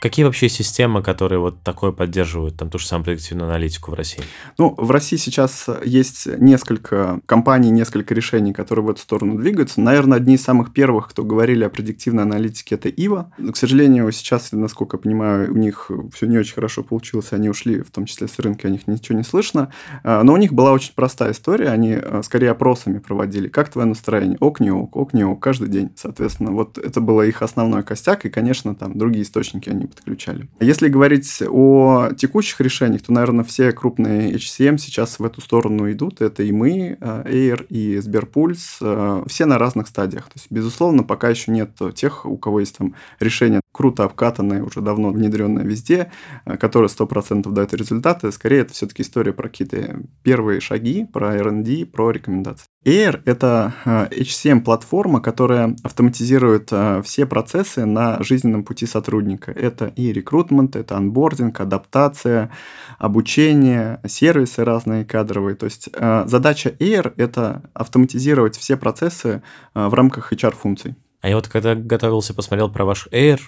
Какие 0.00 0.24
вообще 0.24 0.48
системы, 0.48 1.02
которые 1.02 1.40
вот 1.40 1.62
такое 1.62 1.92
поддерживают, 1.92 2.56
там 2.56 2.70
ту 2.70 2.78
же 2.78 2.86
самую 2.86 3.04
предиктивную 3.04 3.50
аналитику 3.50 3.90
в 3.90 3.94
России? 3.94 4.24
Ну, 4.56 4.74
в 4.78 4.90
России 4.90 5.16
сейчас 5.16 5.66
есть 5.84 6.26
несколько 6.38 7.20
компаний, 7.26 7.70
несколько 7.70 8.14
решений, 8.14 8.54
которые 8.54 8.82
в 8.82 8.88
эту 8.88 9.00
сторону 9.00 9.38
двигаются. 9.38 9.78
Наверное, 9.82 10.16
одни 10.16 10.36
из 10.36 10.42
самых 10.42 10.72
первых, 10.72 11.08
кто 11.08 11.22
говорили 11.22 11.64
о 11.64 11.68
предиктивной 11.68 12.22
аналитике, 12.22 12.76
это 12.76 12.88
Ива. 12.88 13.30
Но, 13.36 13.52
к 13.52 13.58
сожалению, 13.58 14.10
сейчас, 14.12 14.52
насколько 14.52 14.96
я 14.96 15.02
понимаю, 15.02 15.52
у 15.52 15.58
них 15.58 15.90
все 16.14 16.24
не 16.24 16.38
очень 16.38 16.54
хорошо 16.54 16.82
получилось, 16.82 17.32
они 17.32 17.50
ушли, 17.50 17.82
в 17.82 17.90
том 17.90 18.06
числе 18.06 18.26
с 18.26 18.38
рынка, 18.38 18.68
о 18.68 18.70
них 18.70 18.86
ничего 18.86 19.18
не 19.18 19.24
слышно. 19.24 19.70
А, 20.02 20.22
но 20.22 20.32
у 20.32 20.38
них 20.38 20.54
была 20.54 20.72
очень 20.72 20.94
простая 20.94 21.32
история, 21.32 21.68
они 21.68 21.92
а, 21.92 22.22
скорее 22.22 22.52
опросами 22.52 23.00
проводили. 23.00 23.48
Как 23.48 23.68
твое 23.68 23.86
настроение? 23.86 24.38
Ок, 24.40 24.60
не 24.60 24.70
ок, 24.70 24.96
ок, 24.96 25.12
не 25.12 25.24
ок, 25.24 25.42
каждый 25.42 25.68
день, 25.68 25.90
соответственно. 25.94 26.52
Вот 26.52 26.78
это 26.78 27.02
было 27.02 27.20
их 27.20 27.42
основной 27.42 27.82
костяк, 27.82 28.24
и, 28.24 28.30
конечно, 28.30 28.74
там 28.74 28.96
другие 28.96 29.24
источники 29.24 29.68
они 29.68 29.89
подключали. 29.94 30.48
Если 30.60 30.88
говорить 30.88 31.42
о 31.48 32.10
текущих 32.16 32.60
решениях, 32.60 33.02
то, 33.02 33.12
наверное, 33.12 33.44
все 33.44 33.72
крупные 33.72 34.32
HCM 34.34 34.78
сейчас 34.78 35.18
в 35.18 35.24
эту 35.24 35.40
сторону 35.40 35.90
идут. 35.90 36.20
Это 36.20 36.42
и 36.42 36.52
мы, 36.52 36.98
э, 37.00 37.22
Air, 37.26 37.66
и 37.68 37.98
Сберпульс. 37.98 38.78
Э, 38.80 39.22
все 39.26 39.46
на 39.46 39.58
разных 39.58 39.88
стадиях. 39.88 40.24
То 40.24 40.32
есть, 40.36 40.46
безусловно, 40.50 41.02
пока 41.02 41.28
еще 41.28 41.50
нет 41.50 41.70
тех, 41.94 42.26
у 42.26 42.36
кого 42.36 42.60
есть 42.60 42.76
там 42.78 42.94
решение 43.18 43.60
круто 43.72 44.04
обкатанное, 44.04 44.62
уже 44.62 44.80
давно 44.80 45.10
внедренное 45.10 45.64
везде, 45.64 46.10
которое 46.44 46.88
100% 46.88 47.50
дает 47.50 47.74
результаты. 47.74 48.32
Скорее, 48.32 48.60
это 48.60 48.72
все-таки 48.72 49.02
история 49.02 49.32
про 49.32 49.48
какие-то 49.48 50.00
первые 50.22 50.60
шаги, 50.60 51.04
про 51.04 51.36
R&D, 51.36 51.86
про 51.86 52.10
рекомендации. 52.10 52.69
Air— 52.84 53.20
это 53.26 53.74
HCM-платформа, 53.84 55.20
которая 55.20 55.76
автоматизирует 55.82 56.72
все 57.04 57.26
процессы 57.26 57.84
на 57.84 58.22
жизненном 58.22 58.64
пути 58.64 58.86
сотрудника. 58.86 59.52
Это 59.52 59.86
и 59.88 60.12
рекрутмент, 60.12 60.76
это 60.76 60.96
анбординг, 60.96 61.60
адаптация, 61.60 62.50
обучение, 62.98 64.00
сервисы 64.06 64.64
разные 64.64 65.04
кадровые. 65.04 65.56
То 65.56 65.64
есть 65.64 65.88
э, 65.92 66.24
задача 66.26 66.70
Air— 66.78 67.12
это 67.16 67.62
автоматизировать 67.74 68.56
все 68.56 68.76
процессы 68.76 69.42
э, 69.74 69.86
в 69.86 69.94
рамках 69.94 70.32
HR-функций. 70.32 70.94
А 71.20 71.28
я 71.28 71.36
вот 71.36 71.48
когда 71.48 71.74
готовился, 71.74 72.34
посмотрел 72.34 72.70
про 72.70 72.84
ваш 72.84 73.08
Air, 73.08 73.40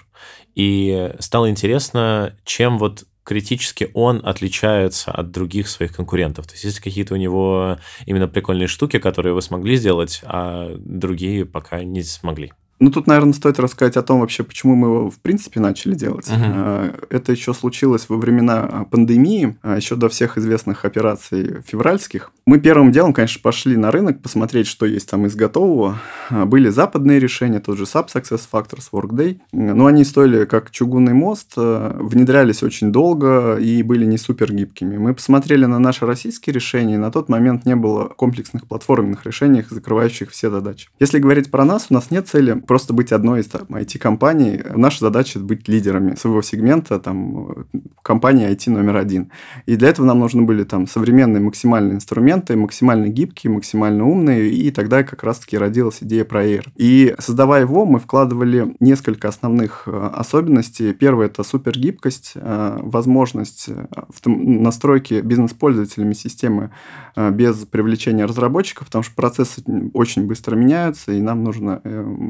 и 0.53 1.11
стало 1.19 1.49
интересно, 1.49 2.35
чем 2.43 2.77
вот 2.77 3.05
критически 3.23 3.89
он 3.93 4.21
отличается 4.23 5.11
от 5.11 5.31
других 5.31 5.67
своих 5.67 5.95
конкурентов? 5.95 6.47
То 6.47 6.53
есть 6.53 6.63
есть 6.63 6.79
какие-то 6.79 7.13
у 7.13 7.17
него 7.17 7.77
именно 8.05 8.27
прикольные 8.27 8.67
штуки, 8.67 8.99
которые 8.99 9.33
вы 9.33 9.41
смогли 9.41 9.75
сделать, 9.75 10.21
а 10.23 10.75
другие 10.77 11.45
пока 11.45 11.83
не 11.83 12.03
смогли? 12.03 12.51
Ну, 12.83 12.91
тут, 12.91 13.07
наверное, 13.07 13.31
стоит 13.31 13.59
рассказать 13.61 13.95
о 13.95 14.01
том 14.01 14.19
вообще, 14.19 14.43
почему 14.43 14.75
мы 14.75 14.87
его, 14.89 15.09
в 15.09 15.17
принципе, 15.19 15.61
начали 15.61 15.95
делать. 15.95 16.27
Uh-huh. 16.27 16.93
Это 17.09 17.31
еще 17.31 17.53
случилось 17.53 18.07
во 18.09 18.17
времена 18.17 18.69
а, 18.69 18.83
пандемии, 18.83 19.55
а, 19.61 19.77
еще 19.77 19.95
до 19.95 20.09
всех 20.09 20.37
известных 20.37 20.83
операций 20.83 21.61
февральских. 21.65 22.33
Мы 22.45 22.59
первым 22.59 22.91
делом, 22.91 23.13
конечно, 23.13 23.39
пошли 23.41 23.77
на 23.77 23.89
рынок 23.89 24.21
посмотреть, 24.21 24.67
что 24.67 24.85
есть 24.85 25.09
там 25.09 25.25
из 25.25 25.33
готового. 25.33 25.97
Были 26.29 26.67
западные 26.67 27.21
решения, 27.21 27.61
тот 27.61 27.77
же 27.77 27.85
SAP 27.85 28.09
Success 28.13 28.41
Factors, 28.51 28.89
Workday. 28.91 29.39
Но 29.53 29.85
они 29.85 30.03
стоили 30.03 30.43
как 30.43 30.69
чугунный 30.69 31.13
мост, 31.13 31.53
внедрялись 31.55 32.63
очень 32.63 32.91
долго 32.91 33.55
и 33.55 33.81
были 33.81 34.03
не 34.03 34.17
супер 34.17 34.51
гибкими. 34.51 34.97
Мы 34.97 35.13
посмотрели 35.13 35.63
на 35.63 35.79
наши 35.79 36.05
российские 36.05 36.53
решения, 36.53 36.95
и 36.95 36.97
на 36.97 37.11
тот 37.11 37.29
момент 37.29 37.63
не 37.65 37.77
было 37.77 38.09
комплексных 38.09 38.67
платформенных 38.67 39.25
решений, 39.25 39.63
закрывающих 39.69 40.31
все 40.31 40.49
задачи. 40.49 40.89
Если 40.99 41.19
говорить 41.19 41.49
про 41.49 41.63
нас, 41.63 41.85
у 41.89 41.93
нас 41.93 42.11
нет 42.11 42.27
цели 42.27 42.61
просто 42.73 42.91
быть 42.91 43.11
одной 43.11 43.41
из 43.41 43.47
там, 43.49 43.67
IT-компаний. 43.69 44.59
Наша 44.75 45.01
задача 45.01 45.37
быть 45.37 45.67
лидерами 45.67 46.15
своего 46.15 46.41
сегмента, 46.41 46.97
там, 46.97 47.67
компании 48.01 48.49
IT 48.49 48.71
номер 48.71 48.97
один. 48.97 49.29
И 49.67 49.75
для 49.75 49.89
этого 49.89 50.07
нам 50.07 50.17
нужны 50.17 50.41
были 50.41 50.63
там 50.63 50.87
современные 50.87 51.39
максимальные 51.39 51.97
инструменты, 51.97 52.55
максимально 52.55 53.09
гибкие, 53.09 53.53
максимально 53.53 54.07
умные, 54.07 54.49
и 54.49 54.71
тогда 54.71 55.03
как 55.03 55.23
раз-таки 55.23 55.55
родилась 55.55 55.99
идея 56.01 56.25
про 56.25 56.43
Air. 56.43 56.63
И 56.75 57.13
создавая 57.19 57.61
его, 57.61 57.85
мы 57.85 57.99
вкладывали 57.99 58.75
несколько 58.79 59.27
основных 59.27 59.83
э, 59.85 60.09
особенностей. 60.11 60.93
Первое– 60.93 61.25
это 61.27 61.43
супергибкость, 61.43 62.31
э, 62.33 62.79
возможность 62.81 63.65
э, 63.67 63.85
настройки 64.25 65.21
бизнес-пользователями 65.23 66.13
системы 66.13 66.71
без 67.15 67.57
привлечения 67.67 68.25
разработчиков, 68.25 68.87
потому 68.87 69.03
что 69.03 69.13
процессы 69.13 69.61
очень 69.93 70.25
быстро 70.25 70.55
меняются, 70.55 71.11
и 71.11 71.21
нам 71.21 71.43
нужно 71.43 71.79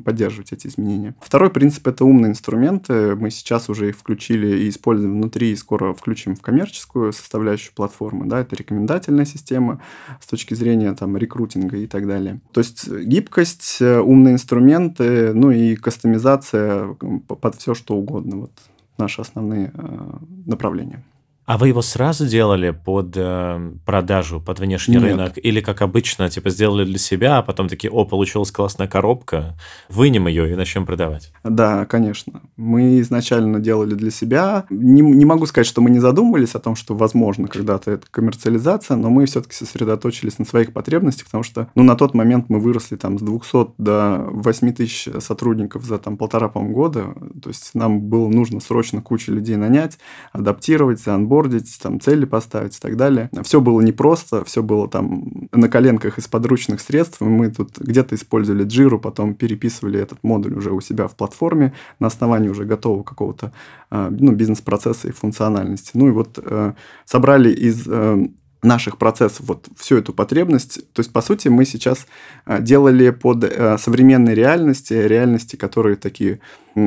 поддерживать 0.04 0.33
поддерживать 0.34 0.54
эти 0.54 0.68
изменения. 0.68 1.16
Второй 1.22 1.50
принцип– 1.50 1.88
это 1.88 2.06
умные 2.06 2.32
инструменты. 2.32 3.16
Мы 3.16 3.30
сейчас 3.30 3.70
уже 3.70 3.90
их 3.90 3.98
включили 3.98 4.64
и 4.64 4.70
используем 4.70 5.14
внутри, 5.14 5.52
и 5.52 5.56
скоро 5.56 5.94
включим 5.94 6.36
в 6.36 6.42
коммерческую 6.42 7.14
составляющую 7.14 7.74
платформы. 7.74 8.26
Да, 8.26 8.40
это 8.42 8.56
рекомендательная 8.56 9.26
система 9.26 9.82
с 10.22 10.28
точки 10.28 10.54
зрения 10.54 10.94
там, 10.94 11.18
рекрутинга 11.18 11.78
и 11.78 11.88
так 11.88 12.08
далее. 12.08 12.40
То 12.52 12.62
есть 12.62 12.90
гибкость, 12.90 13.82
умные 13.82 14.34
инструменты, 14.34 15.34
ну 15.34 15.52
и 15.52 15.76
кастомизация 15.76 16.96
под 17.28 17.56
все, 17.56 17.74
что 17.74 17.96
угодно. 17.96 18.38
Вот 18.38 18.52
наши 18.98 19.22
основные 19.22 19.72
э, 19.74 20.10
направления. 20.46 21.04
А 21.46 21.58
вы 21.58 21.70
его 21.70 21.82
сразу 21.82 22.26
делали 22.26 22.70
под 22.70 23.18
э, 23.18 23.72
продажу, 23.86 24.40
под 24.40 24.60
внешний 24.60 24.96
Нет. 24.96 25.04
рынок? 25.04 25.34
Или, 25.36 25.60
как 25.60 25.82
обычно, 25.82 26.30
типа 26.30 26.50
сделали 26.50 26.86
для 26.86 26.98
себя, 26.98 27.40
а 27.40 27.42
потом 27.42 27.68
такие, 27.68 27.92
о, 27.92 28.06
получилась 28.06 28.50
классная 28.50 28.88
коробка, 28.88 29.58
вынем 29.90 30.28
ее 30.28 30.50
и 30.50 30.56
начнем 30.56 30.86
продавать? 30.86 31.34
Да, 31.44 31.86
конечно. 31.86 32.42
Мы 32.56 33.02
изначально 33.02 33.60
делали 33.60 33.94
для 33.94 34.10
себя. 34.10 34.66
Не, 34.70 35.02
не 35.02 35.26
могу 35.26 35.46
сказать, 35.46 35.68
что 35.68 35.82
мы 35.82 35.90
не 35.90 36.00
задумывались 36.00 36.56
о 36.56 36.60
том, 36.60 36.78
что 36.78 36.96
возможно 36.96 37.50
когда-то 37.50 37.92
это 37.92 38.08
коммерциализация, 38.10 38.96
но 38.96 39.10
мы 39.10 39.26
все-таки 39.26 39.54
сосредоточились 39.54 40.40
на 40.40 40.46
своих 40.46 40.72
потребностях, 40.72 41.26
потому 41.26 41.44
что 41.44 41.68
ну, 41.76 41.84
на 41.84 41.96
тот 41.96 42.14
момент 42.14 42.46
мы 42.48 42.60
выросли 42.62 42.96
там 42.96 43.20
с 43.20 43.22
200 43.22 43.74
до 43.80 44.28
8 44.32 44.74
тысяч 44.74 45.10
сотрудников 45.20 45.84
за 45.84 45.98
там 45.98 46.16
полтора, 46.16 46.48
по 46.48 46.62
года. 46.62 47.14
То 47.42 47.50
есть 47.50 47.72
нам 47.74 48.00
было 48.02 48.30
нужно 48.30 48.62
срочно 48.62 49.02
кучу 49.02 49.34
людей 49.34 49.58
нанять, 49.58 49.98
адаптировать, 50.32 51.02
заанбордить 51.02 51.33
онбордить, 51.34 51.80
там 51.82 52.00
цели 52.00 52.26
поставить 52.26 52.78
и 52.78 52.80
так 52.80 52.96
далее. 52.96 53.30
Все 53.44 53.60
было 53.60 53.82
непросто, 53.82 54.44
все 54.46 54.62
было 54.62 54.88
там 54.88 55.50
на 55.52 55.68
коленках 55.68 56.20
из 56.20 56.28
подручных 56.28 56.80
средств. 56.80 57.22
Мы 57.22 57.50
тут 57.50 57.80
где-то 57.80 58.16
использовали 58.16 58.66
Jira, 58.66 59.00
потом 59.00 59.34
переписывали 59.34 60.00
этот 60.00 60.20
модуль 60.24 60.54
уже 60.54 60.72
у 60.72 60.82
себя 60.82 61.08
в 61.08 61.16
платформе 61.16 61.74
на 62.00 62.08
основании 62.08 62.50
уже 62.50 62.66
готового 62.66 63.04
какого-то 63.04 63.52
а, 63.90 64.10
ну, 64.10 64.32
бизнес-процесса 64.32 65.08
и 65.08 65.12
функциональности. 65.12 65.92
Ну 65.94 66.08
и 66.08 66.12
вот 66.12 66.40
э, 66.44 66.74
собрали 67.06 67.50
из 67.50 67.88
э, 67.88 68.28
наших 68.64 68.98
процессов 68.98 69.46
вот 69.48 69.68
всю 69.78 69.98
эту 69.98 70.14
потребность. 70.14 70.92
То 70.94 71.02
есть, 71.02 71.12
по 71.12 71.22
сути, 71.22 71.48
мы 71.50 71.66
сейчас 71.66 72.08
э, 72.46 72.62
делали 72.62 73.10
под 73.10 73.44
э, 73.44 73.78
современные 73.78 74.36
реальности, 74.36 74.94
реальности, 74.94 75.56
которые 75.56 75.96
такие 75.96 76.40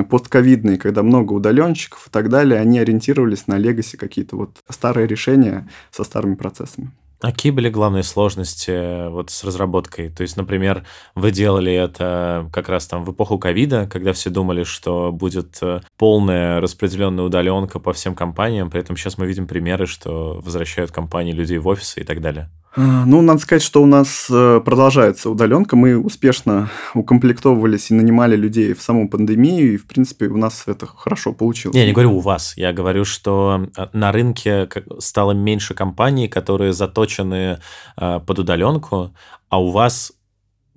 постковидные, 0.08 0.78
когда 0.78 1.02
много 1.02 1.32
удаленщиков 1.32 2.08
и 2.08 2.10
так 2.10 2.28
далее, 2.28 2.60
они 2.60 2.78
ориентировались 2.78 3.46
на 3.46 3.56
легаси 3.56 3.96
какие-то 3.96 4.36
вот 4.36 4.62
старые 4.68 5.06
решения 5.06 5.68
со 5.90 6.04
старыми 6.04 6.34
процессами. 6.34 6.90
А 7.20 7.32
какие 7.32 7.50
были 7.50 7.70
главные 7.70 8.02
сложности 8.02 8.70
э, 8.70 9.08
вот 9.08 9.30
с 9.30 9.42
разработкой? 9.42 10.10
То 10.10 10.22
есть, 10.22 10.36
например, 10.36 10.86
вы 11.14 11.30
делали 11.30 11.72
это 11.72 12.48
как 12.52 12.68
раз 12.68 12.86
там 12.86 13.04
в 13.04 13.12
эпоху 13.12 13.38
ковида, 13.38 13.88
когда 13.90 14.12
все 14.12 14.28
думали, 14.28 14.64
что 14.64 15.12
будет 15.12 15.58
э, 15.62 15.80
полная 15.96 16.60
распределенная 16.60 17.24
удаленка 17.24 17.78
по 17.80 17.92
всем 17.94 18.14
компаниям, 18.14 18.70
при 18.70 18.80
этом 18.80 18.96
сейчас 18.96 19.16
мы 19.16 19.26
видим 19.26 19.46
примеры, 19.46 19.86
что 19.86 20.40
возвращают 20.42 20.90
компании 20.90 21.32
людей 21.32 21.58
в 21.58 21.66
офисы 21.68 22.00
и 22.00 22.04
так 22.04 22.20
далее. 22.20 22.50
А, 22.76 23.06
ну, 23.06 23.22
надо 23.22 23.40
сказать, 23.40 23.62
что 23.62 23.82
у 23.82 23.86
нас 23.86 24.28
э, 24.30 24.60
продолжается 24.62 25.30
удаленка. 25.30 25.76
Мы 25.76 25.98
успешно 25.98 26.68
укомплектовывались 26.94 27.90
и 27.90 27.94
нанимали 27.94 28.36
людей 28.36 28.74
в 28.74 28.82
саму 28.82 29.08
пандемию, 29.08 29.74
и, 29.74 29.76
в 29.78 29.86
принципе, 29.86 30.26
у 30.26 30.36
нас 30.36 30.64
это 30.66 30.86
хорошо 30.86 31.32
получилось. 31.32 31.74
Я 31.74 31.86
не 31.86 31.92
говорю 31.92 32.16
у 32.16 32.20
вас. 32.20 32.54
Я 32.56 32.74
говорю, 32.74 33.06
что 33.06 33.66
э, 33.76 33.86
на 33.94 34.12
рынке 34.12 34.68
стало 34.98 35.32
меньше 35.32 35.72
компаний, 35.72 36.28
которые 36.28 36.74
заточены 36.74 37.58
э, 37.96 38.20
под 38.20 38.38
удаленку, 38.38 39.14
а 39.48 39.62
у 39.62 39.70
вас 39.70 40.12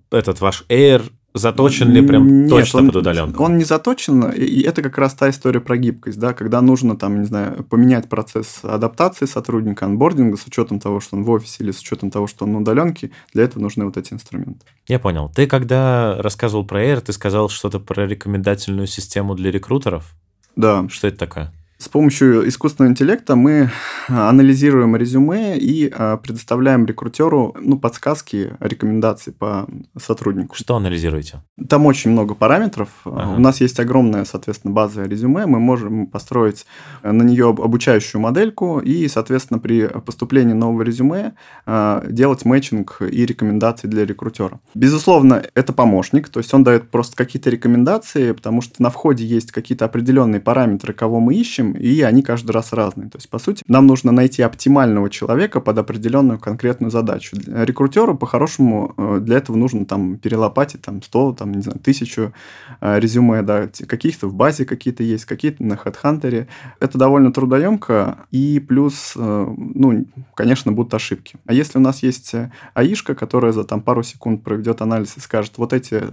этот 0.10 0.40
ваш 0.40 0.64
Air 0.70 1.04
Заточен 1.34 1.92
ли 1.92 2.02
прям 2.02 2.46
Нет, 2.46 2.50
точно 2.50 2.80
он, 2.80 2.88
под 2.88 2.96
удаленку? 2.98 3.44
Он 3.44 3.58
не 3.58 3.64
заточен, 3.64 4.32
и 4.32 4.62
это 4.62 4.82
как 4.82 4.98
раз 4.98 5.14
та 5.14 5.30
история 5.30 5.60
про 5.60 5.78
гибкость, 5.78 6.20
да, 6.20 6.34
когда 6.34 6.62
нужно 6.62 6.98
там, 6.98 7.20
не 7.20 7.26
знаю, 7.26 7.64
поменять 7.64 8.10
процесс 8.10 8.62
адаптации 8.64 9.26
сотрудника, 9.26 9.86
анбординга 9.86 10.38
с 10.38 10.46
учетом 10.48 10.80
того, 10.80 11.00
что 11.00 11.18
он 11.18 11.24
в 11.24 11.30
офисе 11.30 11.64
или 11.64 11.72
с 11.72 11.80
учетом 11.80 12.10
того, 12.10 12.26
что 12.26 12.46
он 12.46 12.54
на 12.54 12.60
удаленке, 12.60 13.12
для 13.34 13.44
этого 13.44 13.62
нужны 13.62 13.86
вот 13.86 13.98
эти 13.98 14.12
инструменты. 14.12 14.66
Я 14.88 14.98
понял. 14.98 15.32
Ты 15.34 15.46
когда 15.46 16.18
рассказывал 16.20 16.66
про 16.66 16.84
Air, 16.84 17.02
ты 17.02 17.14
сказал 17.14 17.50
что-то 17.50 17.80
про 17.80 18.08
рекомендательную 18.08 18.88
систему 18.88 19.36
для 19.36 19.52
рекрутеров? 19.52 20.16
Да. 20.56 20.88
Что 20.90 21.08
это 21.08 21.18
такое? 21.18 21.54
С 21.82 21.88
помощью 21.88 22.46
искусственного 22.50 22.92
интеллекта 22.92 23.38
мы 23.38 23.72
а, 24.10 24.28
анализируем 24.28 24.98
резюме 24.98 25.58
и 25.58 25.90
а, 25.90 26.18
предоставляем 26.18 26.86
рекрутеру 26.86 27.56
ну, 27.58 27.80
подсказки, 27.80 28.52
рекомендации 28.60 29.32
по 29.32 29.66
сотруднику. 29.98 30.58
Что 30.58 30.76
анализируете? 30.76 31.42
Там 31.70 31.86
очень 31.86 32.12
много 32.12 32.36
параметров. 32.36 32.90
Ага. 33.06 33.36
У 33.38 33.40
нас 33.40 33.62
есть 33.62 33.80
огромная, 33.80 34.26
соответственно, 34.26 34.74
база 34.74 35.06
резюме. 35.06 35.46
Мы 35.46 35.62
можем 35.62 36.08
построить 36.08 36.66
на 37.02 37.24
нее 37.24 37.48
обучающую 37.48 38.20
модельку 38.20 38.82
и, 38.82 39.08
соответственно, 39.08 39.60
при 39.60 39.88
поступлении 39.88 40.54
нового 40.54 40.82
резюме 40.82 41.36
а, 41.66 42.04
делать 42.10 42.44
мэтчинг 42.44 43.04
и 43.10 43.26
рекомендации 43.26 43.88
для 43.88 44.06
рекрутера. 44.06 44.60
Безусловно, 44.76 45.44
это 45.56 45.72
помощник, 45.72 46.28
то 46.28 46.42
есть 46.42 46.54
он 46.54 46.66
дает 46.66 46.92
просто 46.92 47.16
какие-то 47.16 47.50
рекомендации, 47.50 48.34
потому 48.34 48.60
что 48.62 48.84
на 48.84 48.90
входе 48.90 49.26
есть 49.26 49.54
какие-то 49.54 49.86
определенные 49.86 50.42
параметры, 50.42 50.94
кого 50.94 51.22
мы 51.22 51.36
ищем, 51.36 51.69
и 51.74 52.02
они 52.02 52.22
каждый 52.22 52.52
раз 52.52 52.74
разные. 52.74 53.10
То 53.10 53.18
есть, 53.18 53.30
по 53.30 53.40
сути, 53.40 53.64
нам 53.68 53.88
нужно 53.88 54.12
найти 54.12 54.42
оптимального 54.42 55.10
человека 55.10 55.60
под 55.60 55.78
определенную 55.78 56.40
конкретную 56.40 56.92
задачу. 56.92 57.38
Рекрутеру, 57.48 58.18
по-хорошему, 58.18 58.94
э, 58.98 59.20
для 59.22 59.38
этого 59.38 59.56
нужно 59.56 59.86
там 59.86 60.18
перелопатить 60.18 60.82
там 60.82 61.02
100, 61.02 61.34
там, 61.34 61.54
не 61.54 61.62
знаю, 61.62 61.80
тысячу 61.80 62.34
э, 62.82 63.00
резюме, 63.00 63.42
да, 63.42 63.70
каких-то 63.88 64.28
в 64.28 64.34
базе 64.34 64.66
какие-то 64.66 65.04
есть, 65.04 65.26
какие-то 65.26 65.64
на 65.64 65.74
HeadHunter. 65.74 66.48
Это 66.80 66.98
довольно 66.98 67.34
трудоемко, 67.34 68.20
и 68.32 68.60
плюс, 68.60 69.14
э, 69.16 69.54
ну, 69.58 70.06
конечно, 70.36 70.72
будут 70.72 70.94
ошибки. 70.94 71.36
А 71.46 71.54
если 71.54 71.78
у 71.78 71.82
нас 71.82 72.04
есть 72.04 72.34
аишка, 72.74 73.16
которая 73.16 73.52
за 73.52 73.64
там 73.64 73.82
пару 73.82 74.04
секунд 74.04 74.44
проведет 74.44 74.82
анализ 74.82 75.18
и 75.18 75.20
скажет, 75.20 75.54
вот 75.58 75.74
эти 75.74 76.04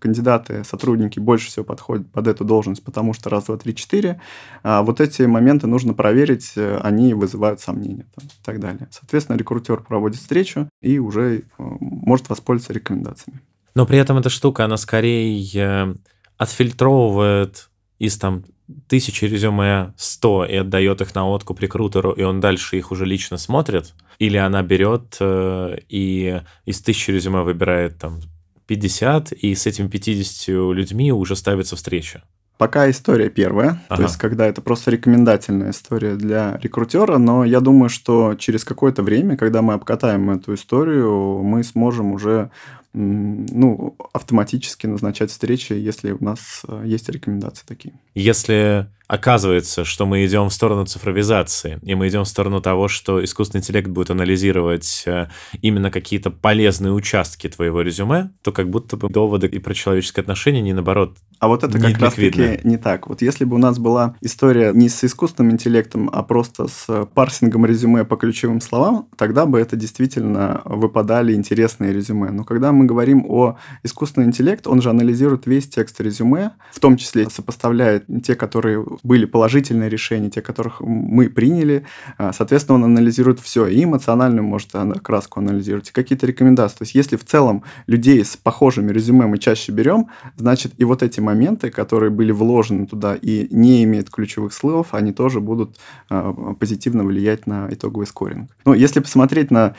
кандидаты, 0.00 0.64
сотрудники 0.64 1.18
больше 1.18 1.48
всего 1.48 1.64
подходят 1.64 2.10
под 2.10 2.26
эту 2.26 2.44
должность, 2.44 2.82
потому 2.82 3.12
что 3.12 3.30
раз, 3.30 3.44
два, 3.44 3.56
три, 3.56 3.74
четыре, 3.74 4.20
а 4.62 4.82
вот 4.82 4.89
эти 4.98 5.22
моменты 5.22 5.66
нужно 5.66 5.94
проверить, 5.94 6.54
э, 6.56 6.78
они 6.82 7.14
вызывают 7.14 7.60
сомнения 7.60 8.06
там, 8.14 8.26
и 8.26 8.44
так 8.44 8.58
далее. 8.58 8.88
Соответственно, 8.90 9.36
рекрутер 9.36 9.82
проводит 9.82 10.18
встречу 10.18 10.68
и 10.80 10.98
уже 10.98 11.38
э, 11.38 11.42
может 11.58 12.30
воспользоваться 12.30 12.72
рекомендациями. 12.72 13.40
Но 13.74 13.86
при 13.86 13.98
этом 13.98 14.16
эта 14.16 14.30
штука, 14.30 14.64
она 14.64 14.78
скорее 14.78 15.40
э, 15.54 15.94
отфильтровывает 16.38 17.70
из 17.98 18.16
там 18.16 18.44
тысячи 18.88 19.26
резюме 19.26 19.92
100 19.96 20.46
и 20.46 20.56
отдает 20.56 21.02
их 21.02 21.14
на 21.14 21.28
откуп 21.28 21.60
рекрутеру, 21.60 22.12
и 22.12 22.22
он 22.22 22.40
дальше 22.40 22.78
их 22.78 22.90
уже 22.90 23.04
лично 23.04 23.36
смотрит, 23.36 23.94
или 24.18 24.38
она 24.38 24.62
берет 24.62 25.18
и 25.20 26.40
из 26.64 26.80
тысячи 26.80 27.10
резюме 27.10 27.42
выбирает 27.42 27.98
там 27.98 28.20
50, 28.66 29.32
и 29.32 29.54
с 29.54 29.66
этими 29.66 29.88
50 29.88 30.48
людьми 30.72 31.12
уже 31.12 31.34
ставится 31.34 31.74
встреча. 31.74 32.22
Пока 32.60 32.90
история 32.90 33.30
первая, 33.30 33.82
ага. 33.88 33.96
то 33.96 34.02
есть 34.02 34.16
когда 34.18 34.46
это 34.46 34.60
просто 34.60 34.90
рекомендательная 34.90 35.70
история 35.70 36.14
для 36.14 36.58
рекрутера, 36.62 37.18
но 37.18 37.44
я 37.44 37.60
думаю, 37.60 37.88
что 37.88 38.34
через 38.34 38.64
какое-то 38.64 39.02
время, 39.02 39.36
когда 39.36 39.62
мы 39.62 39.72
обкатаем 39.72 40.30
эту 40.30 40.54
историю, 40.54 41.42
мы 41.42 41.64
сможем 41.64 42.12
уже 42.12 42.50
ну, 42.92 43.96
автоматически 44.12 44.86
назначать 44.86 45.30
встречи, 45.30 45.72
если 45.72 46.10
у 46.10 46.22
нас 46.22 46.62
э, 46.66 46.82
есть 46.84 47.08
рекомендации 47.08 47.64
такие. 47.64 47.94
Если 48.14 48.88
оказывается, 49.10 49.84
что 49.84 50.06
мы 50.06 50.24
идем 50.24 50.48
в 50.48 50.52
сторону 50.52 50.86
цифровизации, 50.86 51.80
и 51.82 51.96
мы 51.96 52.06
идем 52.06 52.22
в 52.22 52.28
сторону 52.28 52.60
того, 52.60 52.86
что 52.86 53.22
искусственный 53.24 53.60
интеллект 53.60 53.88
будет 53.88 54.10
анализировать 54.10 55.02
э, 55.04 55.26
именно 55.60 55.90
какие-то 55.90 56.30
полезные 56.30 56.92
участки 56.92 57.48
твоего 57.48 57.80
резюме, 57.80 58.30
то 58.42 58.52
как 58.52 58.70
будто 58.70 58.96
бы 58.96 59.08
доводы 59.08 59.48
и 59.48 59.58
про 59.58 59.74
человеческое 59.74 60.20
отношение 60.20 60.62
не 60.62 60.72
наоборот. 60.72 61.16
А 61.40 61.48
вот 61.48 61.64
это 61.64 61.80
как 61.80 61.98
раз-таки 61.98 62.60
не 62.62 62.76
так. 62.76 63.08
Вот 63.08 63.20
если 63.20 63.44
бы 63.44 63.56
у 63.56 63.58
нас 63.58 63.80
была 63.80 64.14
история 64.20 64.70
не 64.72 64.88
с 64.88 65.02
искусственным 65.02 65.52
интеллектом, 65.52 66.08
а 66.12 66.22
просто 66.22 66.68
с 66.68 67.06
парсингом 67.06 67.66
резюме 67.66 68.04
по 68.04 68.16
ключевым 68.16 68.60
словам, 68.60 69.08
тогда 69.16 69.44
бы 69.44 69.58
это 69.58 69.74
действительно 69.74 70.62
выпадали 70.64 71.34
интересные 71.34 71.92
резюме. 71.92 72.30
Но 72.30 72.44
когда 72.44 72.70
мы 72.70 72.84
говорим 72.84 73.24
о 73.26 73.56
искусственном 73.82 74.28
интеллекте, 74.28 74.68
он 74.68 74.80
же 74.82 74.90
анализирует 74.90 75.46
весь 75.46 75.68
текст 75.68 76.00
резюме, 76.00 76.52
в 76.70 76.78
том 76.78 76.96
числе 76.96 77.28
сопоставляет 77.28 78.04
те, 78.22 78.36
которые 78.36 78.84
были 79.02 79.24
положительные 79.24 79.88
решения, 79.88 80.30
те, 80.30 80.42
которых 80.42 80.80
мы 80.80 81.28
приняли. 81.28 81.84
А, 82.18 82.32
соответственно, 82.32 82.76
он 82.76 82.84
анализирует 82.84 83.40
все, 83.40 83.66
и 83.66 83.84
эмоциональную, 83.84 84.44
может, 84.44 84.70
краску 85.02 85.40
анализировать, 85.40 85.90
и 85.90 85.92
какие-то 85.92 86.26
рекомендации. 86.26 86.78
То 86.78 86.82
есть, 86.82 86.94
если 86.94 87.16
в 87.16 87.24
целом 87.24 87.64
людей 87.86 88.24
с 88.24 88.36
похожими 88.36 88.92
резюме 88.92 89.26
мы 89.26 89.38
чаще 89.38 89.72
берем, 89.72 90.08
значит, 90.36 90.72
и 90.78 90.84
вот 90.84 91.02
эти 91.02 91.20
моменты, 91.20 91.70
которые 91.70 92.10
были 92.10 92.32
вложены 92.32 92.86
туда 92.86 93.14
и 93.14 93.48
не 93.50 93.84
имеют 93.84 94.10
ключевых 94.10 94.52
слов, 94.52 94.88
они 94.92 95.12
тоже 95.12 95.40
будут 95.40 95.76
а, 96.08 96.32
позитивно 96.58 97.04
влиять 97.04 97.46
на 97.46 97.68
итоговый 97.70 98.06
скоринг. 98.06 98.50
Ну, 98.64 98.74
если 98.74 99.00
посмотреть 99.00 99.50
на 99.50 99.74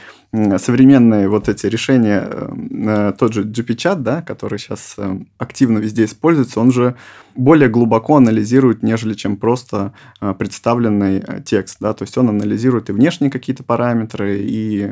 современные 0.58 1.28
вот 1.28 1.50
эти 1.50 1.66
решения, 1.66 2.28
э, 2.30 3.14
тот 3.18 3.34
же 3.34 3.44
GP-чат, 3.44 4.02
да, 4.02 4.22
который 4.22 4.60
сейчас 4.60 4.96
э, 4.98 5.20
активно 5.38 5.80
везде 5.80 6.06
используется, 6.06 6.60
он 6.62 6.72
же 6.72 6.96
более 7.36 7.70
глубоко 7.70 8.18
анализирует, 8.18 8.84
нежели 8.84 9.14
чем 9.14 9.38
просто 9.38 9.94
э, 10.20 10.34
представленный 10.38 11.24
текст, 11.44 11.78
да, 11.80 11.94
то 11.94 12.04
есть 12.04 12.18
он 12.18 12.30
анализирует 12.30 12.90
и 12.90 12.94
внешние 12.94 13.32
какие-то 13.32 13.64
параметры, 13.64 14.40
и 14.42 14.90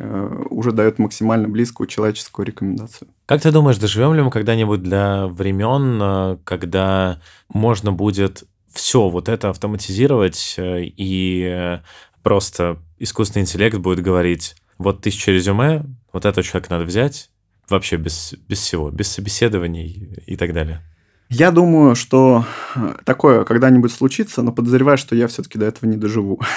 уже 0.49 0.71
дает 0.71 0.99
максимально 0.99 1.47
близкую 1.47 1.87
человеческую 1.87 2.45
рекомендацию. 2.45 3.09
Как 3.25 3.41
ты 3.41 3.51
думаешь, 3.51 3.77
доживем 3.77 4.13
ли 4.13 4.21
мы 4.21 4.31
когда-нибудь 4.31 4.81
для 4.81 5.27
времен, 5.27 6.39
когда 6.43 7.19
можно 7.49 7.91
будет 7.91 8.43
все 8.71 9.09
вот 9.09 9.29
это 9.29 9.49
автоматизировать, 9.49 10.55
и 10.57 11.79
просто 12.23 12.77
искусственный 12.99 13.43
интеллект 13.43 13.77
будет 13.77 14.01
говорить, 14.01 14.55
вот 14.77 15.01
тысяча 15.01 15.31
резюме, 15.31 15.83
вот 16.13 16.25
этого 16.25 16.43
человека 16.43 16.71
надо 16.71 16.85
взять, 16.85 17.29
вообще 17.69 17.97
без, 17.97 18.33
без 18.47 18.59
всего, 18.59 18.89
без 18.89 19.09
собеседований 19.09 20.15
и 20.25 20.35
так 20.35 20.53
далее. 20.53 20.81
Я 21.29 21.51
думаю, 21.51 21.95
что 21.95 22.43
э, 22.75 22.95
такое 23.05 23.43
когда-нибудь 23.43 23.91
случится, 23.91 24.41
но 24.41 24.51
подозреваю, 24.51 24.97
что 24.97 25.15
я 25.15 25.27
все-таки 25.27 25.59
до 25.59 25.65
этого 25.65 25.89
не 25.89 25.97
доживу. 25.97 26.39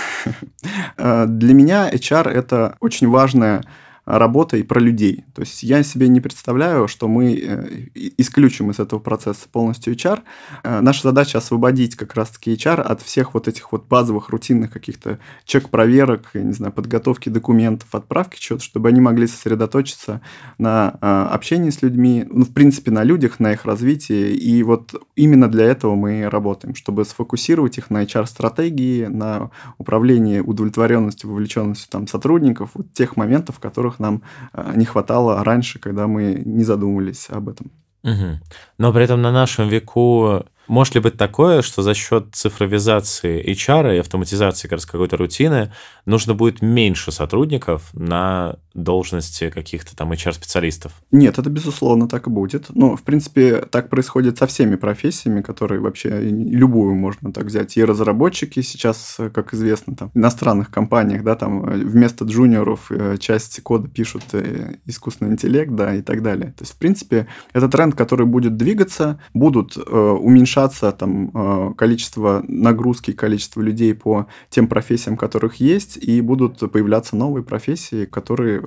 Э, 0.96 1.26
для 1.26 1.54
меня 1.54 1.90
HR– 1.90 2.28
это 2.30 2.76
очень 2.80 3.08
важная 3.08 3.62
работа 4.04 4.56
и 4.56 4.62
про 4.62 4.80
людей. 4.80 5.24
То 5.34 5.42
есть 5.42 5.62
я 5.62 5.82
себе 5.82 6.08
не 6.08 6.20
представляю, 6.20 6.88
что 6.88 7.06
мы 7.06 7.34
э, 7.34 7.86
исключим 8.18 8.70
из 8.70 8.80
этого 8.80 8.98
процесса 8.98 9.48
полностью 9.50 9.94
HR. 9.94 10.20
Э, 10.64 10.80
наша 10.80 11.02
задача 11.02 11.38
освободить 11.38 11.94
как 11.94 12.14
раз-таки 12.14 12.52
HR 12.52 12.80
от 12.80 13.00
всех 13.02 13.34
вот 13.34 13.46
этих 13.46 13.70
вот 13.70 13.86
базовых 13.86 14.30
рутинных 14.30 14.72
каких-то 14.72 15.18
чек-проверок, 15.44 16.30
не 16.34 16.52
знаю, 16.52 16.72
подготовки 16.72 17.28
документов, 17.28 17.88
отправки 17.94 18.40
чего-то, 18.40 18.64
чтобы 18.64 18.88
они 18.88 19.00
могли 19.00 19.28
сосредоточиться 19.28 20.20
на 20.58 20.98
э, 21.00 21.26
общении 21.30 21.70
с 21.70 21.80
людьми, 21.82 22.26
ну, 22.28 22.44
в 22.44 22.52
принципе, 22.52 22.90
на 22.90 23.04
людях, 23.04 23.38
на 23.38 23.52
их 23.52 23.64
развитии. 23.64 24.34
И 24.34 24.64
вот 24.64 24.94
именно 25.14 25.48
для 25.48 25.66
этого 25.66 25.94
мы 25.94 26.28
работаем, 26.28 26.74
чтобы 26.74 27.04
сфокусировать 27.04 27.78
их 27.78 27.88
на 27.90 28.02
HR-стратегии, 28.02 29.06
на 29.06 29.50
управлении 29.78 30.40
удовлетворенностью, 30.40 31.30
вовлеченностью 31.30 31.88
там 31.88 32.08
сотрудников, 32.08 32.70
вот 32.74 32.92
тех 32.92 33.16
моментов, 33.16 33.60
которых 33.60 33.91
которых 33.92 34.00
нам 34.00 34.22
э, 34.52 34.72
не 34.76 34.84
хватало 34.84 35.44
раньше, 35.44 35.78
когда 35.78 36.06
мы 36.06 36.42
не 36.44 36.64
задумывались 36.64 37.30
об 37.30 37.48
этом. 37.48 37.70
Угу. 38.04 38.38
Но 38.78 38.92
при 38.92 39.04
этом 39.04 39.22
на 39.22 39.32
нашем 39.32 39.68
веку 39.68 40.44
может 40.68 40.94
ли 40.94 41.00
быть 41.00 41.16
такое, 41.16 41.62
что 41.62 41.82
за 41.82 41.94
счет 41.94 42.28
цифровизации 42.32 43.44
HR 43.52 43.96
и 43.96 43.98
автоматизации 43.98 44.68
как 44.68 44.78
раз 44.78 44.86
какой-то 44.86 45.16
рутины 45.16 45.72
нужно 46.06 46.34
будет 46.34 46.62
меньше 46.62 47.12
сотрудников 47.12 47.90
на 47.92 48.56
должности 48.74 49.50
каких-то 49.50 49.94
там 49.96 50.12
HR-специалистов? 50.12 50.92
Нет, 51.10 51.38
это 51.38 51.50
безусловно 51.50 52.08
так 52.08 52.26
и 52.26 52.30
будет. 52.30 52.66
Ну, 52.70 52.96
в 52.96 53.02
принципе, 53.02 53.66
так 53.70 53.90
происходит 53.90 54.38
со 54.38 54.46
всеми 54.46 54.76
профессиями, 54.76 55.42
которые 55.42 55.80
вообще 55.80 56.20
любую 56.20 56.94
можно 56.94 57.32
так 57.32 57.44
взять. 57.44 57.76
И 57.76 57.84
разработчики 57.84 58.62
сейчас, 58.62 59.18
как 59.34 59.52
известно, 59.52 59.94
там, 59.94 60.10
в 60.14 60.16
иностранных 60.16 60.70
компаниях, 60.70 61.22
да, 61.22 61.34
там 61.34 61.62
вместо 61.62 62.24
джуниоров 62.24 62.90
э, 62.90 63.16
часть 63.18 63.62
кода 63.62 63.88
пишут 63.88 64.24
э, 64.32 64.76
искусственный 64.86 65.32
интеллект, 65.32 65.72
да, 65.72 65.94
и 65.94 66.02
так 66.02 66.22
далее. 66.22 66.52
То 66.52 66.62
есть, 66.62 66.72
в 66.72 66.78
принципе, 66.78 67.26
это 67.52 67.68
тренд, 67.68 67.94
который 67.94 68.26
будет 68.26 68.56
двигаться, 68.56 69.20
будут 69.34 69.76
э, 69.76 69.80
уменьшаться 69.80 70.51
уменьшаться 70.52 70.92
там 70.92 71.30
э, 71.34 71.74
количество 71.76 72.42
нагрузки, 72.46 73.12
количество 73.12 73.60
людей 73.60 73.94
по 73.94 74.26
тем 74.50 74.68
профессиям, 74.68 75.16
которых 75.16 75.56
есть, 75.56 75.96
и 75.96 76.20
будут 76.20 76.58
появляться 76.72 77.16
новые 77.16 77.42
профессии, 77.42 78.04
которые 78.04 78.62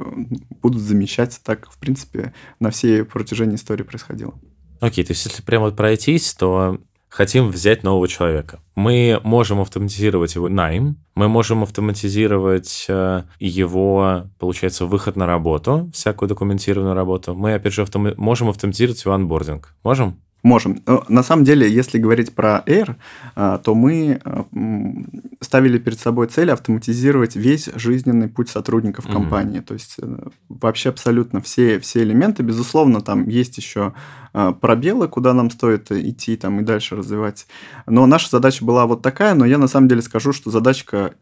будут 0.62 0.82
замещать 0.82 1.40
так, 1.44 1.70
в 1.70 1.78
принципе, 1.78 2.34
на 2.60 2.70
всей 2.70 3.04
протяжении 3.04 3.56
истории 3.56 3.84
происходило. 3.84 4.34
Окей, 4.80 5.04
то 5.04 5.12
есть 5.12 5.26
если 5.26 5.42
прямо 5.42 5.72
пройтись, 5.72 6.34
то 6.34 6.80
хотим 7.10 7.50
взять 7.50 7.84
нового 7.84 8.08
человека. 8.08 8.60
Мы 8.76 9.22
можем 9.24 9.62
автоматизировать 9.62 10.36
его 10.36 10.50
найм, 10.50 10.98
мы 11.16 11.30
можем 11.30 11.64
автоматизировать 11.64 12.86
э, 12.90 13.24
его, 13.40 14.26
получается, 14.38 14.86
выход 14.86 15.16
на 15.16 15.26
работу, 15.26 15.90
всякую 15.94 16.28
документированную 16.28 16.94
работу. 16.94 17.34
Мы, 17.34 17.54
опять 17.54 17.74
же, 17.74 17.84
автом... 17.84 18.14
можем 18.18 18.50
автоматизировать 18.50 19.06
его 19.06 19.14
анбординг. 19.14 19.76
Можем? 19.84 20.20
Можем. 20.46 20.84
На 21.10 21.24
самом 21.24 21.44
деле, 21.44 21.68
если 21.68 21.98
говорить 21.98 22.36
про 22.36 22.62
Air, 22.68 22.98
а, 23.36 23.58
то 23.58 23.74
мы 23.74 24.22
а, 24.24 24.46
ставили 25.42 25.80
перед 25.80 26.00
собой 26.00 26.28
цель 26.28 26.52
автоматизировать 26.52 27.36
весь 27.36 27.68
жизненный 27.74 28.28
путь 28.28 28.50
сотрудников 28.50 29.08
mm-hmm. 29.08 29.14
компании. 29.14 29.60
То 29.62 29.74
есть 29.74 29.96
э, 30.00 30.18
вообще 30.48 30.90
абсолютно 30.90 31.42
все, 31.42 31.80
все 31.80 32.04
элементы. 32.04 32.44
Безусловно, 32.44 33.02
там 33.02 33.28
есть 33.28 33.58
еще 33.58 33.94
пробелы, 34.60 35.08
куда 35.08 35.34
нам 35.34 35.50
стоит 35.50 35.92
идти 35.92 36.36
там, 36.36 36.60
и 36.60 36.64
дальше 36.64 36.96
развивать. 36.96 37.48
Но 37.88 38.06
наша 38.06 38.30
задача 38.30 38.66
была 38.66 38.86
вот 38.86 39.02
такая, 39.02 39.34
но 39.34 39.46
я 39.46 39.58
на 39.58 39.68
самом 39.68 39.88
деле 39.88 40.02
скажу, 40.02 40.34
что 40.34 40.52
задачка, 40.52 41.14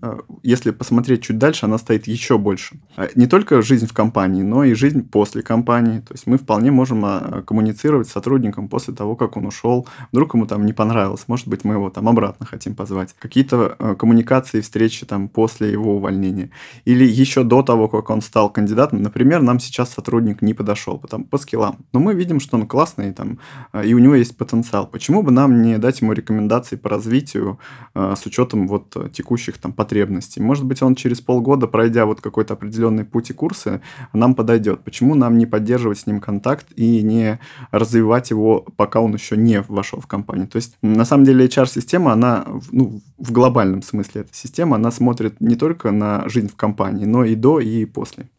если 0.41 0.71
посмотреть 0.71 1.23
чуть 1.23 1.38
дальше, 1.38 1.65
она 1.65 1.78
стоит 1.78 2.08
еще 2.08 2.38
больше. 2.38 2.78
Не 3.15 3.28
только 3.28 3.62
жизнь 3.62 3.88
в 3.88 3.93
компании, 3.93 4.43
но 4.43 4.63
и 4.63 4.73
жизнь 4.73 5.08
после 5.08 5.41
компании. 5.41 5.99
То 5.99 6.13
есть 6.13 6.28
мы 6.28 6.38
вполне 6.38 6.71
можем 6.71 7.43
коммуницировать 7.45 8.08
с 8.08 8.12
сотрудником 8.12 8.67
после 8.67 8.93
того, 8.93 9.15
как 9.15 9.38
он 9.38 9.45
ушел. 9.45 9.88
Вдруг 10.12 10.34
ему 10.34 10.45
там 10.47 10.65
не 10.65 10.73
понравилось, 10.73 11.26
может 11.28 11.47
быть, 11.47 11.63
мы 11.63 11.76
его 11.76 11.89
там 11.89 12.10
обратно 12.10 12.45
хотим 12.45 12.76
позвать. 12.76 13.15
Какие-то 13.19 13.76
э, 13.78 13.95
коммуникации, 13.95 14.62
встречи 14.62 15.06
там 15.06 15.28
после 15.28 15.71
его 15.71 15.97
увольнения. 15.97 16.49
Или 16.86 17.06
еще 17.06 17.43
до 17.43 17.62
того, 17.62 17.88
как 17.88 18.10
он 18.10 18.21
стал 18.21 18.49
кандидатом. 18.49 19.02
Например, 19.02 19.41
нам 19.41 19.60
сейчас 19.60 19.93
сотрудник 19.93 20.41
не 20.41 20.54
подошел 20.54 20.97
потому, 20.97 21.26
по 21.26 21.38
скиллам. 21.38 21.78
Но 21.93 21.99
мы 21.99 22.13
видим, 22.13 22.39
что 22.39 22.58
он 22.58 22.67
классный 22.67 23.03
там, 23.12 23.39
э, 23.74 23.86
и 23.86 23.94
у 23.94 24.00
него 24.00 24.16
есть 24.16 24.38
потенциал. 24.38 24.88
Почему 24.88 25.24
бы 25.24 25.32
нам 25.32 25.62
не 25.62 25.78
дать 25.78 26.02
ему 26.02 26.13
рекомендации 26.13 26.76
по 26.76 26.89
развитию 26.89 27.60
э, 27.96 28.16
с 28.18 28.26
учетом 28.26 28.68
вот 28.68 28.96
текущих 29.12 29.58
там 29.58 29.74
потребностей? 29.74 30.42
Может 30.42 30.66
быть, 30.66 30.82
он 30.82 30.96
через 30.96 31.22
полгода, 31.22 31.68
пройдя 31.68 32.06
вот 32.06 32.22
какой-то 32.22 32.54
определенный 32.54 33.06
путь 33.06 33.30
и 33.30 33.34
курсы, 33.34 33.82
нам 34.13 34.36
подойдет. 34.36 34.84
Почему 34.84 35.16
нам 35.16 35.38
не 35.38 35.46
поддерживать 35.46 36.00
с 36.00 36.08
ним 36.08 36.20
контакт 36.20 36.68
и 36.76 37.02
не 37.02 37.39
развивать 37.72 38.32
его, 38.32 38.66
пока 38.78 39.02
он 39.02 39.13
еще 39.13 39.38
не 39.38 39.62
вошел 39.68 40.00
в 40.00 40.08
компанию. 40.08 40.48
То 40.48 40.58
есть, 40.58 40.78
на 40.82 41.06
самом 41.06 41.26
деле, 41.26 41.46
HR-система, 41.46 42.13
она, 42.13 42.46
ну, 42.72 43.02
в 43.18 43.32
глобальном 43.32 43.82
смысле 43.82 44.22
эта 44.22 44.34
система, 44.34 44.76
она 44.76 44.92
смотрит 44.92 45.42
не 45.42 45.56
только 45.56 45.92
на 45.92 46.28
жизнь 46.30 46.50
в 46.50 46.56
компании, 46.56 47.06
но 47.06 47.26
и 47.26 47.36
до, 47.36 47.60
и 47.60 47.86
после. 47.86 48.30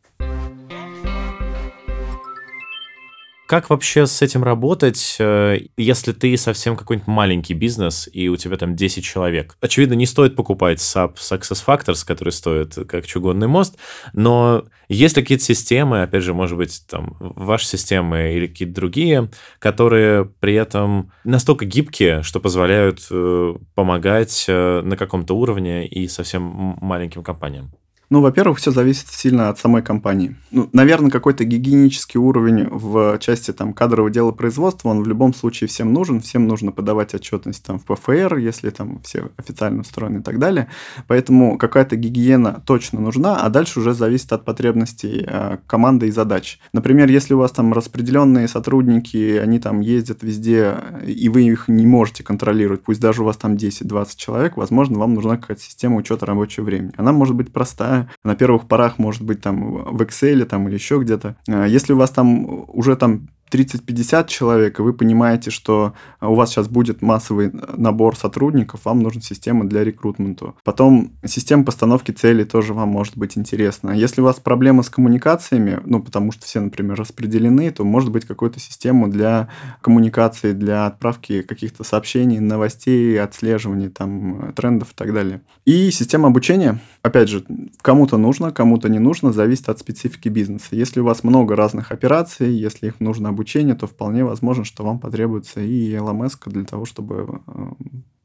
Как 3.47 3.69
вообще 3.69 4.07
с 4.07 4.23
этим 4.23 4.43
работать, 4.43 5.17
э, 5.19 5.59
если 5.77 6.13
ты 6.13 6.35
совсем 6.39 6.77
какой-нибудь 6.77 7.07
маленький 7.07 7.53
бизнес, 7.53 8.09
и 8.11 8.29
у 8.29 8.37
тебя 8.37 8.57
там 8.57 8.75
10 8.75 9.05
человек? 9.05 9.59
Очевидно, 9.61 9.93
не 9.93 10.07
стоит 10.07 10.35
покупать 10.35 10.79
SAP 10.79 11.17
Success 11.17 11.63
Factors, 11.67 12.07
который 12.07 12.31
стоит 12.31 12.75
как 12.89 13.05
чугунный 13.05 13.47
мост, 13.47 13.77
но 14.15 14.65
есть 14.89 15.19
ли 15.19 15.23
какие-то 15.23 15.45
системы, 15.45 16.03
опять 16.03 16.23
же, 16.23 16.33
может 16.33 16.57
быть, 16.57 16.85
там, 16.89 17.17
ваши 17.21 17.67
системы 17.67 18.33
или 18.33 18.47
какие-то 18.47 18.75
другие, 18.75 19.31
которые 19.59 20.25
при 20.25 20.55
этом 20.55 21.13
настолько 21.25 21.67
гибкие, 21.67 22.23
что 22.23 22.41
позволяют 22.41 23.07
э, 23.11 23.55
помогать 23.75 24.47
э, 24.49 24.81
на 24.81 24.97
каком-то 24.97 25.35
уровне 25.35 25.87
и 25.87 26.09
совсем 26.09 26.79
маленьким 26.81 27.23
компаниям? 27.23 27.73
Ну, 28.15 28.21
во-первых, 28.21 28.59
все 28.59 28.71
зависит 28.71 29.09
сильно 29.09 29.49
от 29.49 29.59
самой 29.59 29.83
компании. 29.83 30.37
Ну, 30.53 30.69
наверное, 30.73 31.11
какой-то 31.11 31.45
гигиенический 31.45 32.21
уровень 32.21 32.69
в 32.71 33.19
части 33.19 33.53
там 33.53 33.73
кадрового 33.73 34.09
дела 34.09 34.31
производства, 34.31 34.91
он 34.91 35.03
в 35.03 35.09
любом 35.09 35.35
случае 35.35 35.67
всем 35.67 35.93
нужен. 35.93 36.21
Всем 36.21 36.47
нужно 36.47 36.71
подавать 36.71 37.13
отчетность 37.13 37.65
там 37.65 37.81
в 37.81 37.85
ПФР, 37.87 38.37
если 38.37 38.71
там 38.71 39.01
все 39.03 39.31
официально 39.37 39.81
устроены 39.81 40.19
и 40.19 40.23
так 40.23 40.39
далее. 40.39 40.69
Поэтому 41.09 41.59
какая-то 41.59 41.97
гигиена 41.97 42.63
точно 42.65 43.01
нужна, 43.01 43.41
а 43.41 43.49
дальше 43.49 43.81
уже 43.81 43.95
зависит 43.95 44.33
от 44.33 44.45
потребностей 44.45 45.27
э, 45.27 45.59
команды 45.67 46.07
и 46.07 46.13
задач. 46.13 46.61
Например, 46.73 47.11
если 47.11 47.35
у 47.35 47.39
вас 47.39 47.51
там 47.51 47.73
распределенные 47.73 48.47
сотрудники, 48.47 49.39
они 49.39 49.59
там 49.59 49.81
ездят 49.81 50.23
везде, 50.23 50.77
и 51.05 51.29
вы 51.29 51.43
их 51.49 51.67
не 51.67 51.85
можете 51.85 52.23
контролировать, 52.23 52.85
пусть 52.85 53.01
даже 53.01 53.23
у 53.23 53.25
вас 53.25 53.39
там 53.39 53.55
10-20 53.55 54.11
человек, 54.15 54.57
возможно, 54.57 55.01
вам 55.01 55.15
нужна 55.15 55.37
какая-то 55.37 55.65
система 55.65 55.97
учета 55.97 56.27
рабочего 56.27 56.65
времени. 56.65 56.93
Она 56.97 57.11
может 57.11 57.35
быть 57.35 57.53
простая, 57.53 58.04
на 58.25 58.35
первых 58.37 58.67
порах 58.69 58.99
может 58.99 59.23
быть 59.23 59.41
там 59.41 59.97
в 59.97 60.03
Excel 60.03 60.45
там, 60.45 60.69
или 60.69 60.75
еще 60.75 60.99
где-то. 60.99 61.37
А 61.49 61.67
если 61.67 61.93
у 61.93 61.97
вас 61.97 62.11
там 62.11 62.65
уже 62.69 62.97
там 62.97 63.29
30-50 63.51 64.27
человек, 64.29 64.79
и 64.79 64.83
вы 64.83 64.93
понимаете, 64.93 65.51
что 65.51 65.95
у 66.21 66.35
вас 66.35 66.51
сейчас 66.51 66.69
будет 66.69 67.03
массовый 67.03 67.51
набор 67.77 68.17
сотрудников, 68.17 68.81
вам 68.85 69.01
нужна 69.01 69.21
система 69.21 69.69
для 69.69 69.85
рекрутмента. 69.85 70.55
Потом 70.65 71.13
система 71.25 71.65
постановки 71.65 72.11
целей 72.11 72.45
тоже 72.45 72.75
вам 72.75 72.89
может 72.89 73.17
быть 73.17 73.39
интересна. 73.39 73.91
Если 73.91 74.21
у 74.21 74.25
вас 74.25 74.41
проблемы 74.41 74.83
с 74.83 74.91
коммуникациями, 74.91 75.81
ну, 75.85 76.03
потому 76.03 76.33
что 76.33 76.45
все, 76.45 76.61
например, 76.61 76.97
распределены, 76.97 77.71
то 77.71 77.85
может 77.85 78.11
быть 78.11 78.25
какую-то 78.25 78.59
систему 78.61 79.09
для 79.09 79.49
коммуникации, 79.81 80.53
для 80.53 80.87
отправки 80.87 81.43
каких-то 81.43 81.85
сообщений, 81.85 82.41
новостей, 82.41 83.21
отслеживания 83.21 83.91
там 83.91 84.53
трендов 84.55 84.93
и 84.93 84.95
так 84.95 85.13
далее. 85.13 85.41
И 85.65 85.91
система 85.91 86.29
обучения, 86.29 86.81
опять 87.03 87.29
же, 87.29 87.45
кому-то 87.83 88.17
нужно, 88.17 88.51
кому-то 88.51 88.89
не 88.89 88.99
нужно, 88.99 89.33
зависит 89.33 89.69
от 89.69 89.79
специфики 89.79 90.29
бизнеса. 90.29 90.69
Если 90.73 91.01
у 91.01 91.05
вас 91.05 91.25
много 91.25 91.57
разных 91.57 91.93
операций, 91.93 92.53
если 92.53 92.89
их 92.89 93.01
нужно 93.01 93.29
обучения, 93.35 93.75
то 93.75 93.87
вполне 93.87 94.25
возможно, 94.25 94.65
что 94.65 94.85
вам 94.85 94.99
потребуется 94.99 95.61
и 95.61 95.93
LMS 95.93 96.39
для 96.47 96.65
того, 96.65 96.87
чтобы 96.87 97.41
э, 97.47 97.67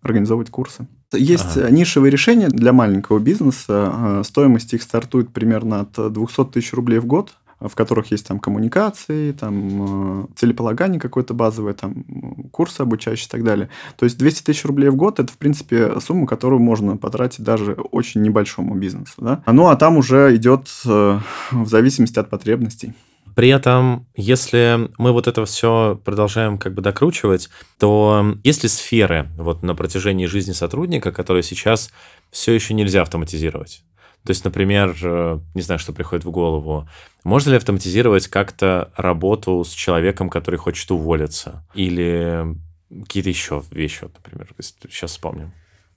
организовывать 0.01 0.49
курсы. 0.49 0.87
Есть 1.11 1.57
ага. 1.57 1.69
нишевые 1.69 2.11
решения 2.11 2.47
для 2.47 2.71
маленького 2.71 3.19
бизнеса. 3.19 3.93
Э, 3.93 4.21
стоимость 4.23 4.73
их 4.73 4.81
стартует 4.81 5.29
примерно 5.33 5.81
от 5.81 6.13
200 6.13 6.45
тысяч 6.45 6.73
рублей 6.73 6.99
в 6.99 7.05
год 7.05 7.35
в 7.59 7.75
которых 7.75 8.11
есть 8.11 8.25
там 8.25 8.39
коммуникации, 8.39 9.33
там 9.33 10.23
э, 10.23 10.27
целеполагание 10.35 10.99
какое-то 10.99 11.33
базовое, 11.33 11.73
там 11.73 12.05
курсы 12.51 12.81
обучающие 12.81 13.27
и 13.27 13.29
так 13.29 13.43
далее. 13.43 13.69
То 13.97 14.05
есть 14.05 14.17
200 14.17 14.43
тысяч 14.43 14.63
рублей 14.63 14.89
в 14.89 14.95
год– 14.95 15.19
это, 15.19 15.31
в 15.31 15.37
принципе, 15.37 15.99
сумма, 15.99 16.25
которую 16.25 16.61
можно 16.61 16.95
потратить 16.95 17.43
даже 17.43 17.73
очень 17.73 18.21
небольшому 18.21 18.75
бизнесу. 18.75 19.13
Да? 19.17 19.43
Ну, 19.45 19.67
а 19.67 19.75
там 19.75 19.97
уже 19.97 20.35
идет 20.35 20.69
в 20.83 21.21
зависимости 21.65 22.17
от 22.17 22.29
потребностей. 22.29 22.93
При 23.39 23.47
этом, 23.47 24.05
если 24.17 24.89
мы 24.97 25.13
вот 25.13 25.29
это 25.29 25.45
все 25.45 25.97
продолжаем 26.03 26.57
как 26.57 26.73
бы 26.73 26.81
докручивать, 26.81 27.49
то 27.77 28.35
есть 28.43 28.63
ли 28.63 28.67
сферы 28.67 29.29
вот 29.37 29.63
на 29.63 29.75
протяжении 29.75 30.25
жизни 30.25 30.51
сотрудника, 30.51 31.13
которые 31.13 31.41
сейчас 31.43 31.89
все 32.31 32.51
еще 32.51 32.73
нельзя 32.73 33.01
автоматизировать? 33.01 33.81
То 34.25 34.31
есть, 34.31 34.43
например, 34.43 34.93
э, 35.01 35.39
не 35.55 35.61
знаю, 35.61 35.79
что 35.79 35.93
приходит 35.93 36.25
в 36.25 36.31
голову, 36.31 36.89
можно 37.23 37.51
ли 37.51 37.55
автоматизировать 37.55 38.27
как-то 38.27 38.91
работу 38.97 39.63
с 39.63 39.69
человеком, 39.69 40.29
который 40.29 40.57
хочет 40.57 40.91
уволиться? 40.91 41.65
Или 41.73 42.43
какие-то 42.89 43.29
еще 43.29 43.63
вещи, 43.71 44.03
например, 44.03 44.49
сейчас 44.59 45.11
вспомним. 45.11 45.53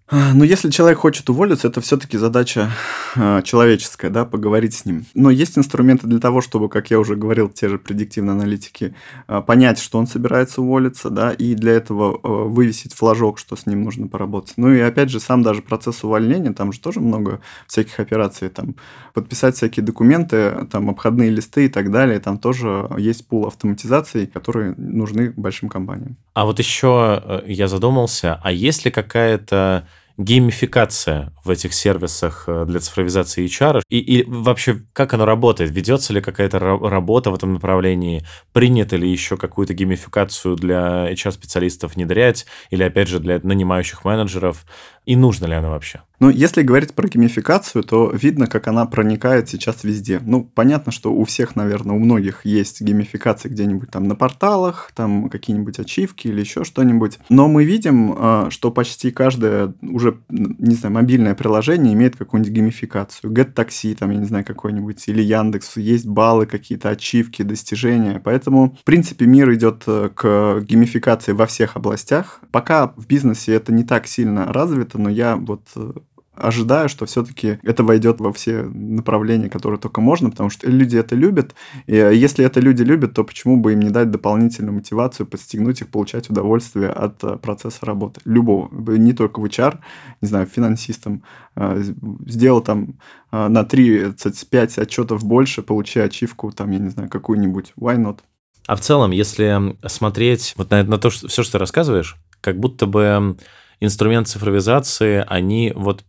А, 0.09 0.35
но 0.35 0.45
если 0.45 0.71
человек 0.71 0.99
хочет 0.99 1.31
уволиться, 1.31 1.69
это 1.69 1.81
все-таки 1.81 2.19
задача 2.19 2.71
э, 3.17 3.41
человеческая, 3.45 4.11
да, 4.11 4.25
поговорить 4.25 4.75
с 4.75 4.85
ним. 4.85 5.07
Но 5.15 5.31
есть 5.31 5.57
инструменты 5.57 6.07
для 6.07 6.19
того, 6.19 6.43
чтобы, 6.43 6.69
как 6.69 6.91
я 6.91 6.99
уже 6.99 7.17
говорил, 7.17 7.49
те 7.49 7.69
же 7.69 7.79
предиктивные 7.79 8.33
аналитики, 8.33 8.95
э, 9.29 9.41
понять, 9.41 9.79
что 9.79 9.99
он 9.99 10.07
собирается 10.07 10.61
уволиться, 10.61 11.09
да, 11.09 11.33
и 11.33 11.55
для 11.55 11.73
этого 11.73 12.21
э, 12.23 12.29
вывесить 12.29 12.93
флажок, 12.93 13.39
что 13.39 13.57
с 13.57 13.65
ним 13.65 13.85
нужно 13.85 14.07
поработать. 14.09 14.55
Ну 14.57 14.71
и 14.71 14.81
опять 14.81 15.09
же, 15.09 15.19
сам 15.19 15.43
даже 15.43 15.63
процесс 15.63 16.05
увольнения, 16.05 16.53
там 16.53 16.73
же 16.73 16.81
тоже 16.81 17.01
много 17.01 17.41
всяких 17.67 17.99
операций, 17.99 18.51
там 18.51 18.75
подписать 19.15 19.57
всякие 19.57 19.85
документы, 19.85 20.67
там 20.71 20.91
обходные 20.91 21.31
листы 21.31 21.67
и 21.67 21.69
так 21.69 21.91
далее, 21.91 22.21
там 22.21 22.39
тоже 22.39 22.89
есть 22.99 23.27
пул 23.27 23.47
автоматизации, 23.47 24.27
которые 24.27 24.75
нужны 24.77 25.33
большим 25.37 25.69
компаниям. 25.69 26.17
А 26.35 26.45
вот 26.45 26.59
еще 26.59 27.43
я 27.47 27.69
задумался, 27.69 28.41
а 28.43 28.53
есть 28.53 28.85
ли 28.85 28.91
какая-то 28.91 29.87
геймификация 30.17 31.33
в 31.45 31.51
этих 31.51 31.75
сервисах 31.75 32.45
э, 32.47 32.65
для 32.67 32.81
цифровизации 32.81 33.45
HR? 33.45 33.83
И, 33.89 33.99
и 33.99 34.25
вообще, 34.25 34.83
как 34.93 35.15
оно 35.15 35.25
работает? 35.25 35.71
Ведется 35.71 36.13
ли 36.13 36.21
какая-то 36.21 36.59
работа 36.59 37.31
в 37.31 37.35
этом 37.35 37.55
направлении? 37.55 38.25
Принято 38.53 38.97
ли 38.97 39.11
еще 39.11 39.37
какую-то 39.37 39.75
геймификацию 39.75 40.57
для 40.57 41.11
HR-специалистов 41.13 41.95
внедрять? 41.95 42.47
Или, 42.71 42.83
опять 42.83 43.09
же, 43.09 43.19
для 43.21 43.41
нанимающих 43.43 44.05
менеджеров? 44.05 44.65
И 45.05 45.17
нужно 45.17 45.47
ли 45.47 45.55
она 45.55 45.71
вообще? 45.71 46.01
Ну, 46.23 46.31
если 46.31 46.63
говорить 46.63 46.95
про 46.95 47.09
геймификацию, 47.09 47.83
то 47.83 48.13
видно, 48.15 48.47
как 48.47 48.69
она 48.69 48.87
проникает 48.87 49.49
сейчас 49.49 49.83
везде. 49.83 50.21
Ну, 50.25 50.45
понятно, 50.45 50.93
что 50.93 51.13
у 51.13 51.25
всех, 51.25 51.57
наверное, 51.57 51.97
у 51.97 51.99
многих 51.99 52.47
есть 52.47 52.81
геймификация 52.81 53.51
где-нибудь 53.51 53.91
там 53.91 54.07
на 54.07 54.15
порталах, 54.15 54.93
там 54.95 55.29
какие-нибудь 55.29 55.81
ачивки 55.81 56.29
или 56.29 56.39
еще 56.39 56.63
что-нибудь. 56.63 57.19
Но 57.29 57.49
мы 57.49 57.65
видим, 57.65 58.15
а, 58.17 58.51
что 58.51 58.71
почти 58.71 59.11
каждое 59.11 59.75
уже, 59.83 60.19
не 60.29 60.77
знаю, 60.77 60.95
мобильное 60.95 61.35
приложение 61.35 61.93
имеет 61.95 62.15
какую-нибудь 62.15 62.55
геймификацию. 62.55 63.33
GetTaxi, 63.33 63.97
там, 63.97 64.13
я 64.13 64.19
не 64.19 64.27
знаю, 64.27 64.45
какой-нибудь, 64.45 65.03
или 65.09 65.23
Яндекс, 65.23 65.77
есть 65.77 66.07
баллы, 66.07 66.47
какие-то 66.47 66.91
ачивки, 66.91 67.43
достижения. 67.43 68.23
Поэтому, 68.25 68.77
в 68.81 68.85
принципе, 68.85 69.27
мир 69.27 69.53
идет 69.55 69.83
э, 69.89 70.09
к 70.15 70.61
геймификации 70.61 71.33
во 71.33 71.47
всех 71.47 71.75
областях. 71.75 72.39
Пока 72.53 72.93
в 72.97 73.09
бизнесе 73.09 73.55
это 73.55 73.73
не 73.73 73.83
так 73.83 74.07
сильно 74.07 74.53
развито, 74.53 74.92
но 74.99 75.11
я 75.11 75.37
вот 75.37 75.63
э, 75.77 75.93
ожидаю, 76.35 76.89
что 76.89 77.05
все-таки 77.07 77.59
это 77.63 77.85
войдет 77.85 78.21
во 78.21 78.33
все 78.33 78.63
направления, 78.63 79.51
которые 79.51 79.79
только 79.79 80.01
можно, 80.01 80.31
потому 80.31 80.51
что 80.51 80.69
люди 80.71 80.97
это 80.97 81.15
любят. 81.15 81.55
И 81.87 81.95
если 81.95 82.45
это 82.45 82.61
люди 82.61 82.83
любят, 82.83 83.15
то 83.15 83.25
почему 83.25 83.59
бы 83.59 83.73
им 83.73 83.81
не 83.81 83.91
дать 83.91 84.11
дополнительную 84.11 84.75
мотивацию, 84.75 85.27
подстегнуть 85.27 85.83
их 85.83 85.89
получать 85.89 86.31
удовольствие 86.31 86.89
от 86.89 87.23
э, 87.23 87.37
процесса 87.37 87.85
работы? 87.85 88.21
Любого. 88.25 88.71
Не 88.73 89.13
только 89.13 89.41
в 89.41 89.45
HR, 89.45 89.79
не 90.21 90.29
знаю, 90.29 90.47
финансистам. 90.47 91.23
Э, 91.55 91.83
сделал 92.27 92.63
там 92.63 92.95
э, 93.31 93.49
на 93.49 93.65
35 93.65 94.79
отчетов 94.79 95.25
больше, 95.25 95.63
получи 95.63 96.01
ачивку, 96.01 96.51
там, 96.51 96.71
я 96.71 96.79
не 96.79 96.89
знаю, 96.89 97.11
какую-нибудь. 97.11 97.75
Why 97.79 97.97
not? 97.97 98.21
А 98.67 98.77
в 98.77 98.81
целом, 98.81 99.11
если 99.11 99.77
смотреть 99.87 100.55
вот 100.57 100.71
на, 100.71 100.83
на 100.85 100.97
то, 100.97 101.11
что, 101.11 101.29
все, 101.29 101.43
что 101.43 101.53
ты 101.53 101.59
рассказываешь, 101.59 102.17
как 102.41 102.59
будто 102.59 102.87
бы 102.87 103.37
инструмент 103.83 104.29
цифровизации, 104.29 105.25
они 105.27 105.73
вот 105.75 106.05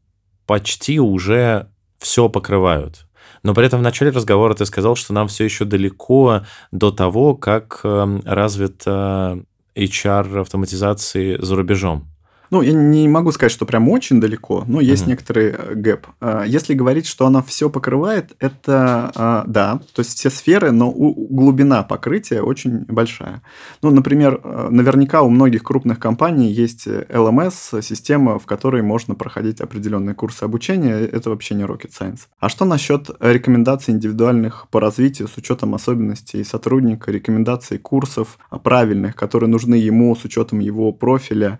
почти 0.45 0.99
уже 0.99 1.69
все 1.97 2.29
покрывают. 2.29 3.07
Но 3.41 3.53
при 3.53 3.65
этом 3.65 3.79
в 3.79 3.83
начале 3.83 4.11
разговора 4.11 4.53
ты 4.53 4.65
сказал, 4.65 4.95
что 4.95 5.13
нам 5.13 5.27
все 5.27 5.43
еще 5.43 5.65
далеко 5.65 6.43
до 6.71 6.91
того, 6.91 7.35
как 7.35 7.81
эм, 7.83 8.21
развита 8.25 9.43
HR 9.75 10.41
автоматизации 10.41 11.37
за 11.41 11.55
рубежом. 11.55 12.12
Ну, 12.53 12.61
я 12.61 12.71
не 12.71 13.07
могу 13.07 13.31
сказать, 13.31 13.51
что 13.51 13.65
прям 13.65 13.89
очень 13.89 14.21
далеко, 14.21 14.63
но 14.67 14.79
есть 14.79 15.05
uh-huh. 15.05 15.09
некоторый 15.09 15.55
э, 15.57 15.73
гэп. 15.73 16.05
А, 16.21 16.43
если 16.43 16.75
говорить, 16.75 17.07
что 17.07 17.25
она 17.25 17.41
все 17.41 17.67
покрывает, 17.67 18.35
это 18.37 19.11
а, 19.15 19.43
да, 19.47 19.79
то 19.95 20.01
есть 20.01 20.19
все 20.19 20.29
сферы, 20.29 20.69
но 20.69 20.91
глубина 20.91 21.81
покрытия 21.81 22.43
очень 22.43 22.85
большая. 22.87 23.41
Ну, 23.81 23.89
например, 23.89 24.39
э, 24.43 24.67
наверняка 24.69 25.23
у 25.23 25.31
многих 25.31 25.63
крупных 25.63 25.97
компаний 25.97 26.51
есть 26.51 26.85
LMS, 26.85 27.81
система, 27.81 28.37
в 28.37 28.45
которой 28.45 28.83
можно 28.83 29.15
проходить 29.15 29.59
определенные 29.59 30.13
курсы 30.13 30.43
обучения. 30.43 30.99
Это 30.99 31.31
вообще 31.31 31.55
не 31.55 31.63
rocket 31.63 31.89
science. 31.89 32.27
А 32.39 32.49
что 32.49 32.65
насчет 32.65 33.09
рекомендаций 33.19 33.95
индивидуальных 33.95 34.67
по 34.69 34.79
развитию 34.79 35.27
с 35.27 35.37
учетом 35.37 35.73
особенностей 35.73 36.43
сотрудника, 36.43 37.11
рекомендаций 37.11 37.79
курсов 37.79 38.37
правильных, 38.63 39.15
которые 39.15 39.49
нужны 39.49 39.73
ему 39.73 40.15
с 40.15 40.23
учетом 40.23 40.59
его 40.59 40.91
профиля, 40.91 41.57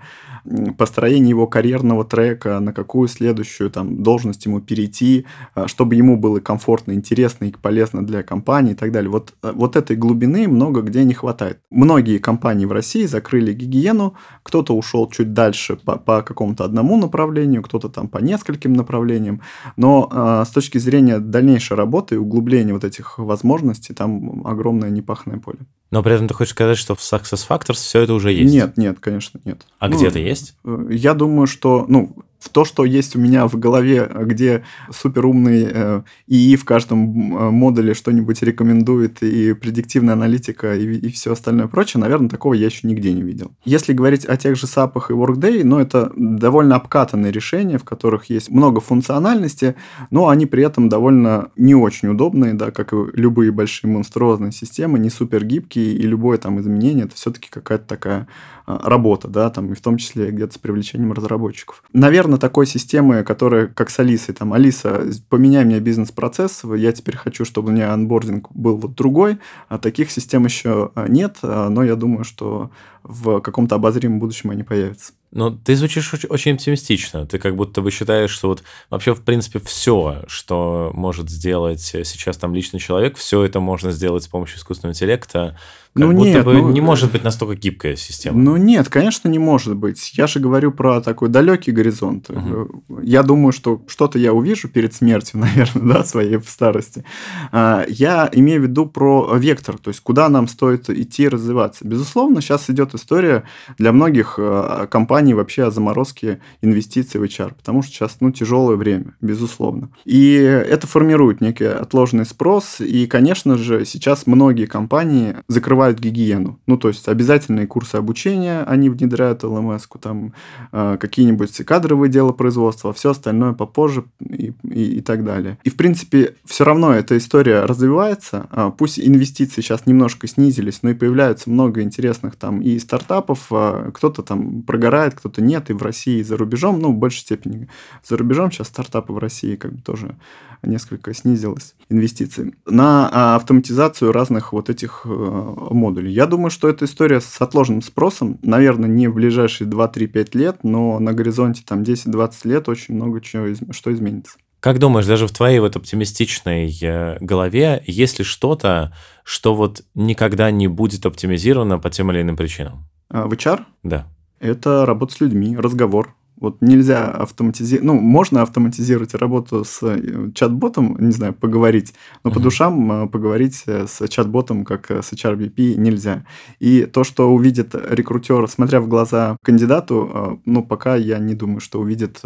построение 0.78 1.30
его 1.30 1.48
карьерного 1.48 2.04
трека, 2.04 2.60
на 2.60 2.74
какую 2.74 3.08
следующую 3.08 3.70
там, 3.70 4.04
должность 4.04 4.46
ему 4.46 4.60
перейти, 4.60 5.26
а, 5.56 5.68
чтобы 5.68 5.96
ему 5.96 6.18
было 6.18 6.40
комфортно, 6.40 6.92
интересно 6.92 7.46
и 7.46 7.52
полезно 7.52 8.06
для 8.06 8.24
компании 8.24 8.74
и 8.74 8.76
так 8.76 8.92
далее. 8.92 9.10
Вот, 9.10 9.34
а, 9.42 9.54
вот 9.54 9.76
этой 9.76 9.96
глубины 9.96 10.48
много 10.48 10.82
где 10.82 11.04
не 11.04 11.14
хватает. 11.14 11.60
Многие 11.72 12.18
компании 12.18 12.66
в 12.66 12.72
России 12.72 13.06
закрыли 13.06 13.54
гигиену, 13.54 14.16
кто-то 14.44 14.76
ушел 14.76 15.10
чуть 15.10 15.34
дальше 15.34 15.78
по, 15.78 15.98
по 15.98 16.22
какому-то 16.22 16.66
одному 16.66 16.98
направлению, 16.98 17.64
кто-то 17.64 17.90
там 17.90 18.08
по 18.08 18.18
нескольким 18.18 18.74
направлениям, 18.74 19.42
но 19.78 20.10
э, 20.12 20.44
с 20.46 20.50
точки 20.50 20.78
зрения 20.78 21.20
дальнейшей 21.20 21.78
работы 21.78 22.16
и 22.16 22.18
углубления 22.18 22.74
вот 22.74 22.84
этих 22.84 23.18
возможностей, 23.18 23.94
там 23.94 24.46
огромное 24.46 24.90
непахное 24.90 25.38
поле. 25.38 25.60
Но 25.94 26.02
при 26.02 26.16
этом 26.16 26.28
ты 26.28 26.34
хочешь 26.34 26.54
сказать, 26.54 26.80
что 26.80 26.96
в 26.96 27.00
Success 27.02 27.48
Factors 27.48 27.76
все 27.76 28.02
это 28.02 28.16
уже 28.16 28.32
есть? 28.34 28.52
Нет, 28.52 28.78
нет, 28.78 28.98
конечно, 29.00 29.40
нет. 29.46 29.62
А 29.78 29.88
ну, 29.88 29.96
где-то 29.96 30.18
есть? 30.18 30.56
Э, 30.66 30.88
я 30.90 31.14
думаю, 31.14 31.46
что, 31.46 31.86
ну, 31.88 32.16
в 32.44 32.50
то, 32.50 32.66
что 32.66 32.84
есть 32.84 33.16
у 33.16 33.20
меня 33.20 33.48
в 33.48 33.58
голове, 33.58 34.10
где 34.14 34.64
суперумный 34.92 35.66
э, 35.72 36.02
ИИ 36.28 36.58
в 36.58 36.66
каждом 36.66 37.38
э, 37.38 37.50
модуле 37.52 37.94
что-нибудь 37.94 38.42
рекомендует, 38.42 39.24
и 39.24 39.54
предиктивная 39.54 40.14
аналитика, 40.14 40.76
и, 40.76 40.98
и 40.98 41.10
все 41.10 41.32
остальное 41.32 41.68
прочее, 41.68 42.02
наверное, 42.02 42.30
такого 42.30 42.54
я 42.54 42.66
еще 42.66 42.86
нигде 42.86 43.14
не 43.14 43.22
видел. 43.22 43.52
Если 43.64 43.94
говорить 43.94 44.26
о 44.26 44.36
тех 44.36 44.58
же 44.58 44.68
SAP 44.68 44.92
и 45.10 45.14
Workday, 45.14 45.64
ну, 45.64 45.80
это 45.80 46.12
довольно 46.18 46.76
обкатанные 46.76 47.32
решения, 47.32 47.78
в 47.78 47.86
которых 47.86 48.30
есть 48.30 48.50
много 48.50 48.82
функциональности, 48.82 49.76
но 50.12 50.28
они 50.28 50.46
при 50.46 50.66
этом 50.66 50.90
довольно 50.90 51.50
не 51.56 51.76
очень 51.76 52.10
удобные, 52.10 52.54
да, 52.54 52.72
как 52.72 52.92
и 52.92 52.98
любые 53.14 53.52
большие 53.52 53.90
монструозные 53.90 54.52
системы, 54.52 55.00
не 55.00 55.10
супер 55.10 55.46
гибкие, 55.46 55.94
и 55.94 56.02
любое 56.02 56.38
там 56.38 56.60
изменение, 56.60 57.06
это 57.06 57.16
все-таки 57.16 57.50
какая-то 57.50 57.86
такая 57.88 58.28
а, 58.66 58.90
работа, 58.90 59.28
да, 59.28 59.50
там, 59.50 59.72
и 59.72 59.76
в 59.76 59.82
том 59.82 59.98
числе 59.98 60.32
где-то 60.32 60.54
с 60.54 60.58
привлечением 60.58 61.12
разработчиков. 61.12 61.84
Наверное, 61.92 62.33
такой 62.38 62.66
системы, 62.66 63.24
которая, 63.24 63.68
как 63.68 63.90
с 63.90 64.00
Алисой, 64.00 64.36
там, 64.36 64.54
Алиса, 64.54 65.06
поменяй 65.30 65.66
мне 65.66 65.80
бизнес-процесс, 65.80 66.64
я 66.76 66.92
теперь 66.92 67.16
хочу, 67.16 67.46
чтобы 67.46 67.70
у 67.70 67.72
меня 67.72 67.94
анбординг 67.94 68.52
был 68.52 68.78
вот 68.78 68.96
другой, 68.96 69.40
а 69.70 69.78
таких 69.78 70.12
систем 70.12 70.46
еще 70.46 70.92
а, 70.96 71.08
нет, 71.08 71.38
а, 71.42 71.70
но 71.70 71.84
я 71.84 71.96
думаю, 71.96 72.24
что 72.24 72.72
в 73.04 73.42
каком-то 73.42 73.76
обозримом 73.76 74.20
будущем 74.20 74.50
они 74.50 74.64
появятся. 74.64 75.14
Но 75.32 75.50
ты 75.50 75.76
звучишь 75.76 76.14
очень 76.30 76.54
оптимистично. 76.54 77.26
Ты 77.26 77.40
как 77.40 77.56
будто 77.56 77.82
бы 77.82 77.90
считаешь, 77.90 78.30
что 78.30 78.50
вот 78.50 78.64
вообще, 78.92 79.16
в 79.16 79.24
принципе, 79.24 79.60
все, 79.60 80.24
что 80.28 80.92
может 80.94 81.30
сделать 81.30 81.82
сейчас 81.82 82.38
там 82.38 82.54
личный 82.54 82.80
человек, 82.80 83.18
все 83.18 83.44
это 83.44 83.60
можно 83.60 83.92
сделать 83.92 84.24
с 84.24 84.28
помощью 84.28 84.60
искусственного 84.60 84.94
интеллекта. 84.94 85.58
Как 85.96 86.06
ну, 86.06 86.12
будто 86.12 86.30
нет, 86.30 86.46
бы 86.46 86.54
ну, 86.54 86.72
не 86.72 86.82
может 86.82 87.12
быть 87.12 87.24
настолько 87.24 87.56
гибкая 87.56 87.96
система. 87.96 88.36
Ну 88.40 88.58
нет, 88.58 88.90
конечно, 88.90 89.28
не 89.28 89.38
может 89.38 89.76
быть. 89.76 90.14
Я 90.16 90.26
же 90.26 90.40
говорю 90.40 90.72
про 90.72 91.02
такой 91.02 91.30
далекий 91.30 91.72
горизонт. 91.72 92.32
Угу. 92.32 93.02
Я 93.04 93.22
думаю, 93.22 93.52
что 93.52 93.84
что-то 93.86 94.18
я 94.18 94.34
увижу 94.34 94.70
перед 94.70 94.96
смертью, 94.96 95.40
наверное, 95.42 95.94
да, 95.94 96.04
своей 96.04 96.38
в 96.38 96.50
старости. 96.50 97.06
А, 97.52 97.86
я 97.88 98.28
имею 98.32 98.62
в 98.62 98.64
виду 98.64 98.88
про 98.88 99.36
вектор, 99.36 99.78
то 99.78 99.90
есть 99.90 100.00
куда 100.00 100.30
нам 100.30 100.48
стоит 100.48 100.90
идти 100.90 101.28
развиваться. 101.28 101.88
Безусловно, 101.88 102.42
сейчас 102.42 102.72
идет 102.72 102.96
история 102.96 103.44
для 103.78 103.92
многих 103.92 104.40
а, 104.40 104.88
компаний 104.88 105.36
вообще 105.36 105.66
о 105.66 105.72
заморозке 105.72 106.40
инвестиций 106.64 107.20
в 107.20 107.24
HR, 107.24 107.54
потому 107.54 107.84
что 107.84 107.94
сейчас 107.94 108.18
ну, 108.20 108.32
тяжелое 108.32 108.78
время, 108.78 109.14
безусловно. 109.22 109.90
И 110.06 110.34
это 110.34 110.88
формирует 110.88 111.40
некий 111.40 111.66
отложенный 111.66 112.26
спрос, 112.26 112.82
и, 112.82 113.06
конечно 113.06 113.58
же, 113.60 113.86
сейчас 113.86 114.26
многие 114.26 114.66
компании 114.66 115.36
закрывают 115.48 115.83
закрывают 115.84 116.00
гигиену. 116.00 116.60
Ну, 116.68 116.78
то 116.78 116.88
есть 116.88 117.08
обязательные 117.08 117.68
курсы 117.68 117.96
обучения 117.96 118.64
они 118.64 118.90
внедряют 118.90 119.44
ЛМС, 119.44 119.88
там 120.02 120.34
э, 120.72 120.98
какие-нибудь 121.00 121.66
кадровые 121.66 122.10
дела 122.10 122.32
производства, 122.32 122.94
все 122.94 123.10
остальное 123.10 123.54
попозже 123.54 124.04
и, 124.20 124.54
и, 124.64 124.98
и 124.98 125.02
так 125.02 125.24
далее. 125.24 125.58
И, 125.64 125.70
в 125.70 125.76
принципе, 125.76 126.36
все 126.46 126.64
равно 126.64 126.94
эта 126.94 127.18
история 127.18 127.66
развивается. 127.66 128.48
А, 128.52 128.70
пусть 128.72 129.00
инвестиции 129.00 129.62
сейчас 129.62 129.86
немножко 129.86 130.28
снизились, 130.28 130.84
но 130.84 130.90
и 130.90 130.94
появляется 130.94 131.50
много 131.50 131.82
интересных 131.82 132.36
там 132.36 132.62
и 132.62 132.80
стартапов. 132.80 133.48
А, 133.52 133.92
кто-то 133.92 134.24
там 134.24 134.64
прогорает, 134.64 135.14
кто-то 135.14 135.42
нет, 135.42 135.70
и 135.70 135.74
в 135.74 135.82
России, 135.82 136.20
и 136.20 136.24
за 136.24 136.38
рубежом. 136.38 136.80
Ну, 136.80 136.92
в 136.92 136.98
большей 136.98 137.20
степени 137.20 137.68
за 138.04 138.18
рубежом 138.18 138.52
сейчас 138.52 138.68
стартапы 138.68 139.14
в 139.14 139.18
России 139.18 139.56
как 139.56 139.74
бы 139.74 139.82
тоже 139.82 140.16
несколько 140.64 141.14
снизилось 141.14 141.76
инвестиции. 141.90 142.54
На 142.66 143.10
а, 143.12 143.36
автоматизацию 143.36 144.12
разных 144.12 144.54
вот 144.54 144.70
этих 144.70 145.02
э, 145.06 145.10
модулей. 145.10 146.12
Я 146.12 146.26
думаю, 146.26 146.50
что 146.50 146.68
эта 146.68 146.86
история 146.86 147.22
с 147.22 147.42
отложенным 147.42 147.82
спросом, 147.82 148.40
наверное, 148.42 148.90
не 148.90 149.08
в 149.08 149.14
ближайшие 149.14 149.70
2-3-5 149.70 150.38
лет, 150.38 150.58
но 150.64 151.00
на 151.00 151.14
горизонте 151.14 151.64
там 151.66 151.84
10-20 151.84 152.32
лет 152.46 152.70
очень 152.70 152.96
много 152.96 153.22
чего 153.22 153.48
что 153.72 153.94
изменится. 153.94 154.38
Как 154.60 154.80
думаешь, 154.80 155.06
даже 155.06 155.28
в 155.28 155.32
твоей 155.32 155.60
вот 155.60 155.76
оптимистичной 155.76 156.74
э, 156.82 157.18
голове 157.20 157.84
есть 157.86 158.20
ли 158.20 158.24
что-то, 158.24 158.96
что 159.26 159.56
вот 159.56 159.84
никогда 159.94 160.52
не 160.52 160.68
будет 160.68 161.06
оптимизировано 161.06 161.80
по 161.80 161.90
тем 161.90 162.12
или 162.12 162.22
иным 162.22 162.38
причинам? 162.38 162.86
А, 163.10 163.28
в 163.28 163.34
HR? 163.34 163.66
Да. 163.84 164.08
Это 164.40 164.86
работа 164.86 165.14
с 165.14 165.20
людьми, 165.20 165.58
разговор, 165.58 166.16
вот 166.44 166.62
нельзя 166.62 167.10
автоматизировать, 167.10 167.86
ну, 167.86 167.94
можно 167.94 168.42
автоматизировать 168.42 169.14
работу 169.14 169.64
с 169.64 169.80
э, 169.82 170.30
чат-ботом, 170.36 170.98
не 171.00 171.12
знаю, 171.12 171.34
поговорить, 171.34 171.94
но 172.24 172.30
uh-huh. 172.30 172.34
по 172.34 172.40
душам 172.42 172.92
э, 172.92 173.08
поговорить 173.08 173.64
э, 173.66 173.88
с 173.88 174.06
чат-ботом, 174.10 174.66
как 174.66 174.92
с 174.92 175.14
HRBP, 175.14 175.76
нельзя. 175.76 176.26
И 176.60 176.86
то, 176.86 177.06
что 177.06 177.34
увидит 177.34 177.74
рекрутер, 177.74 178.46
смотря 178.50 178.82
в 178.82 178.90
глаза 178.90 179.38
кандидату, 179.42 180.42
ну, 180.46 180.64
пока 180.66 180.98
я 180.98 181.18
не 181.20 181.34
думаю, 181.34 181.62
что 181.62 181.80
увидит 181.80 182.22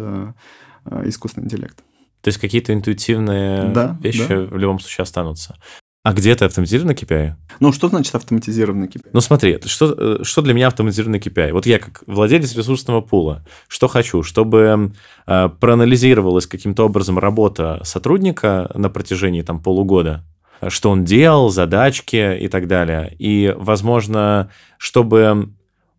искусственный 1.03 1.45
интеллект. 1.45 1.77
То 2.21 2.29
есть 2.29 2.39
какие-то 2.39 2.73
интуитивные 2.73 3.69
да, 3.69 3.97
вещи 4.01 4.27
да. 4.27 4.45
в 4.45 4.57
любом 4.57 4.79
случае 4.79 5.03
останутся. 5.03 5.57
А 6.03 6.13
где 6.13 6.31
это 6.31 6.45
автоматизированный 6.45 6.93
KPI? 6.93 7.33
Ну, 7.59 7.73
что 7.73 7.89
значит 7.89 8.15
автоматизированный 8.15 8.87
KPI? 8.87 9.09
Ну, 9.11 9.19
смотри, 9.19 9.59
что, 9.65 9.93
э, 9.97 10.23
что 10.23 10.41
для 10.41 10.53
меня 10.53 10.67
автоматизированный 10.67 11.19
KPI? 11.19 11.51
Вот 11.51 11.65
я 11.65 11.79
как 11.79 12.03
владелец 12.07 12.55
ресурсного 12.55 13.01
пула, 13.01 13.45
что 13.67 13.87
хочу? 13.87 14.23
Чтобы 14.23 14.93
э, 15.25 15.49
проанализировалась 15.59 16.47
каким-то 16.47 16.85
образом 16.85 17.19
работа 17.19 17.81
сотрудника 17.83 18.71
на 18.73 18.89
протяжении 18.89 19.41
там 19.41 19.61
полугода, 19.61 20.23
что 20.69 20.91
он 20.91 21.03
делал, 21.03 21.49
задачки 21.49 22.37
и 22.37 22.47
так 22.47 22.67
далее. 22.67 23.13
И, 23.19 23.53
возможно, 23.57 24.49
чтобы 24.77 25.49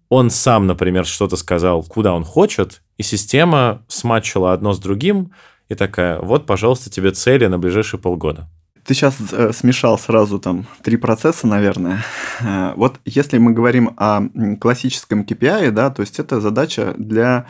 он 0.08 0.30
сам, 0.30 0.66
например, 0.66 1.04
что-то 1.04 1.37
сказал, 1.37 1.82
куда 1.82 2.14
он 2.14 2.24
хочет, 2.24 2.82
и 2.96 3.02
система 3.02 3.82
смачила 3.88 4.52
одно 4.52 4.72
с 4.72 4.78
другим, 4.78 5.32
и 5.68 5.74
такая, 5.74 6.18
вот, 6.20 6.46
пожалуйста, 6.46 6.88
тебе 6.88 7.11
цели 7.11 7.46
на 7.46 7.58
ближайшие 7.58 8.00
полгода. 8.00 8.48
Ты 8.88 8.94
сейчас 8.94 9.16
э, 9.33 9.53
смешал 9.53 9.98
сразу 9.98 10.38
там 10.38 10.64
три 10.83 10.96
процесса, 10.96 11.46
наверное. 11.46 12.03
Э, 12.40 12.72
вот 12.74 12.98
если 13.05 13.37
мы 13.37 13.53
говорим 13.53 13.90
о 13.98 14.22
классическом 14.59 15.24
KPI, 15.24 15.72
да, 15.72 15.90
то 15.90 16.01
есть 16.01 16.18
это 16.18 16.40
задача 16.40 16.94
для 16.96 17.44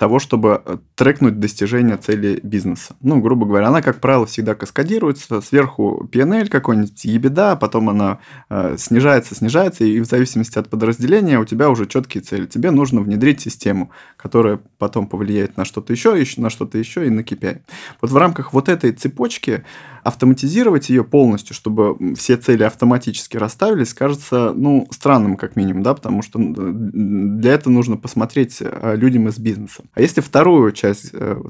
того, 0.00 0.18
чтобы 0.18 0.62
э, 0.64 0.78
трекнуть 0.96 1.38
достижение 1.38 1.98
цели 1.98 2.40
бизнеса. 2.42 2.96
Ну, 3.02 3.20
грубо 3.20 3.44
говоря, 3.44 3.68
она, 3.68 3.82
как 3.82 4.00
правило, 4.00 4.24
всегда 4.24 4.54
каскадируется. 4.54 5.42
Сверху 5.42 6.08
PNL 6.10 6.48
какой-нибудь, 6.48 7.04
ебеда, 7.04 7.54
потом 7.54 7.90
она 7.90 8.18
э, 8.48 8.76
снижается, 8.78 9.34
снижается, 9.34 9.84
и 9.84 10.00
в 10.00 10.06
зависимости 10.06 10.58
от 10.58 10.70
подразделения 10.70 11.38
у 11.38 11.44
тебя 11.44 11.68
уже 11.68 11.86
четкие 11.86 12.22
цели. 12.22 12.46
Тебе 12.46 12.70
нужно 12.70 13.02
внедрить 13.02 13.42
систему, 13.42 13.90
которая 14.16 14.58
потом 14.78 15.06
повлияет 15.06 15.58
на 15.58 15.66
что-то 15.66 15.92
еще, 15.92 16.18
еще 16.18 16.40
на 16.40 16.48
что-то 16.48 16.78
еще 16.78 17.06
и 17.06 17.10
на 17.10 17.20
KPI. 17.20 17.60
Вот 18.00 18.10
в 18.10 18.16
рамках 18.16 18.54
вот 18.54 18.70
этой 18.70 18.92
цепочки 18.92 19.64
автоматизировать 20.02 20.88
ее 20.88 21.04
полностью, 21.04 21.54
чтобы 21.54 22.14
все 22.14 22.36
цели 22.36 22.62
автоматически 22.62 23.36
расставились, 23.36 23.94
кажется, 23.94 24.52
ну, 24.54 24.86
странным 24.90 25.36
как 25.36 25.56
минимум, 25.56 25.82
да, 25.82 25.94
потому 25.94 26.22
что 26.22 26.38
для 26.38 27.52
этого 27.52 27.72
нужно 27.72 27.96
посмотреть 27.96 28.58
э, 28.60 28.96
людям 28.96 29.28
из 29.28 29.38
бизнеса. 29.38 29.82
А 29.94 30.00
если 30.00 30.20
вторую 30.20 30.72
часть 30.72 31.10
э, 31.12 31.42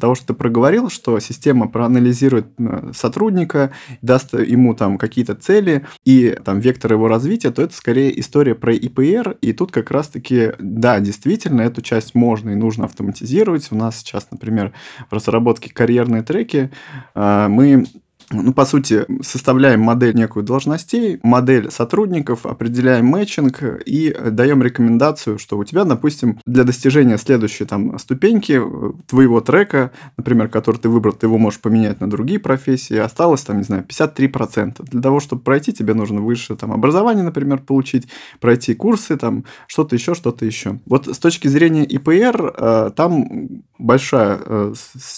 того, 0.00 0.14
что 0.14 0.28
ты 0.28 0.34
проговорил, 0.34 0.90
что 0.90 1.18
система 1.20 1.68
проанализирует 1.68 2.46
сотрудника, 2.92 3.72
даст 4.02 4.34
ему 4.34 4.74
там 4.74 4.98
какие-то 4.98 5.34
цели 5.34 5.86
и 6.04 6.36
там 6.44 6.60
вектор 6.60 6.92
его 6.92 7.08
развития, 7.08 7.50
то 7.50 7.62
это 7.62 7.74
скорее 7.74 8.18
история 8.20 8.54
про 8.54 8.74
ИПР, 8.74 9.36
и 9.40 9.52
тут 9.52 9.72
как 9.72 9.90
раз-таки, 9.90 10.52
да, 10.58 11.00
действительно, 11.00 11.62
эту 11.62 11.82
часть 11.82 12.14
можно 12.14 12.50
и 12.50 12.54
нужно 12.54 12.84
автоматизировать. 12.86 13.68
У 13.70 13.76
нас 13.76 13.98
сейчас, 13.98 14.28
например, 14.30 14.72
в 15.10 15.14
разработке 15.14 15.72
карьерные 15.72 16.22
треки 16.22 16.70
мы 17.14 17.67
мы 17.76 17.86
ну, 18.30 18.52
по 18.52 18.66
сути, 18.66 19.06
составляем 19.22 19.80
модель 19.80 20.14
некую 20.14 20.44
должностей, 20.44 21.18
модель 21.22 21.70
сотрудников, 21.70 22.44
определяем 22.44 23.06
мэтчинг 23.06 23.62
и 23.86 24.14
даем 24.30 24.62
рекомендацию, 24.62 25.38
что 25.38 25.56
у 25.56 25.64
тебя, 25.64 25.84
допустим, 25.84 26.38
для 26.44 26.64
достижения 26.64 27.16
следующей 27.16 27.64
там 27.64 27.98
ступеньки 27.98 28.60
э, 28.60 28.92
твоего 29.06 29.40
трека, 29.40 29.92
например, 30.18 30.48
который 30.48 30.76
ты 30.76 30.90
выбрал, 30.90 31.14
ты 31.14 31.26
его 31.26 31.38
можешь 31.38 31.60
поменять 31.60 32.00
на 32.00 32.10
другие 32.10 32.38
профессии, 32.38 32.96
осталось 32.96 33.42
там, 33.42 33.58
не 33.58 33.64
знаю, 33.64 33.84
53%. 33.88 34.82
Для 34.82 35.00
того, 35.00 35.20
чтобы 35.20 35.40
пройти, 35.40 35.72
тебе 35.72 35.94
нужно 35.94 36.20
выше 36.20 36.54
там 36.54 36.72
образование, 36.72 37.24
например, 37.24 37.60
получить, 37.60 38.08
пройти 38.40 38.74
курсы, 38.74 39.16
там 39.16 39.44
что-то 39.66 39.96
еще, 39.96 40.14
что-то 40.14 40.44
еще. 40.44 40.80
Вот 40.84 41.08
с 41.08 41.18
точки 41.18 41.48
зрения 41.48 41.84
ИПР, 41.84 42.54
э, 42.56 42.90
там 42.94 43.62
большая 43.78 44.38
э, 44.44 44.74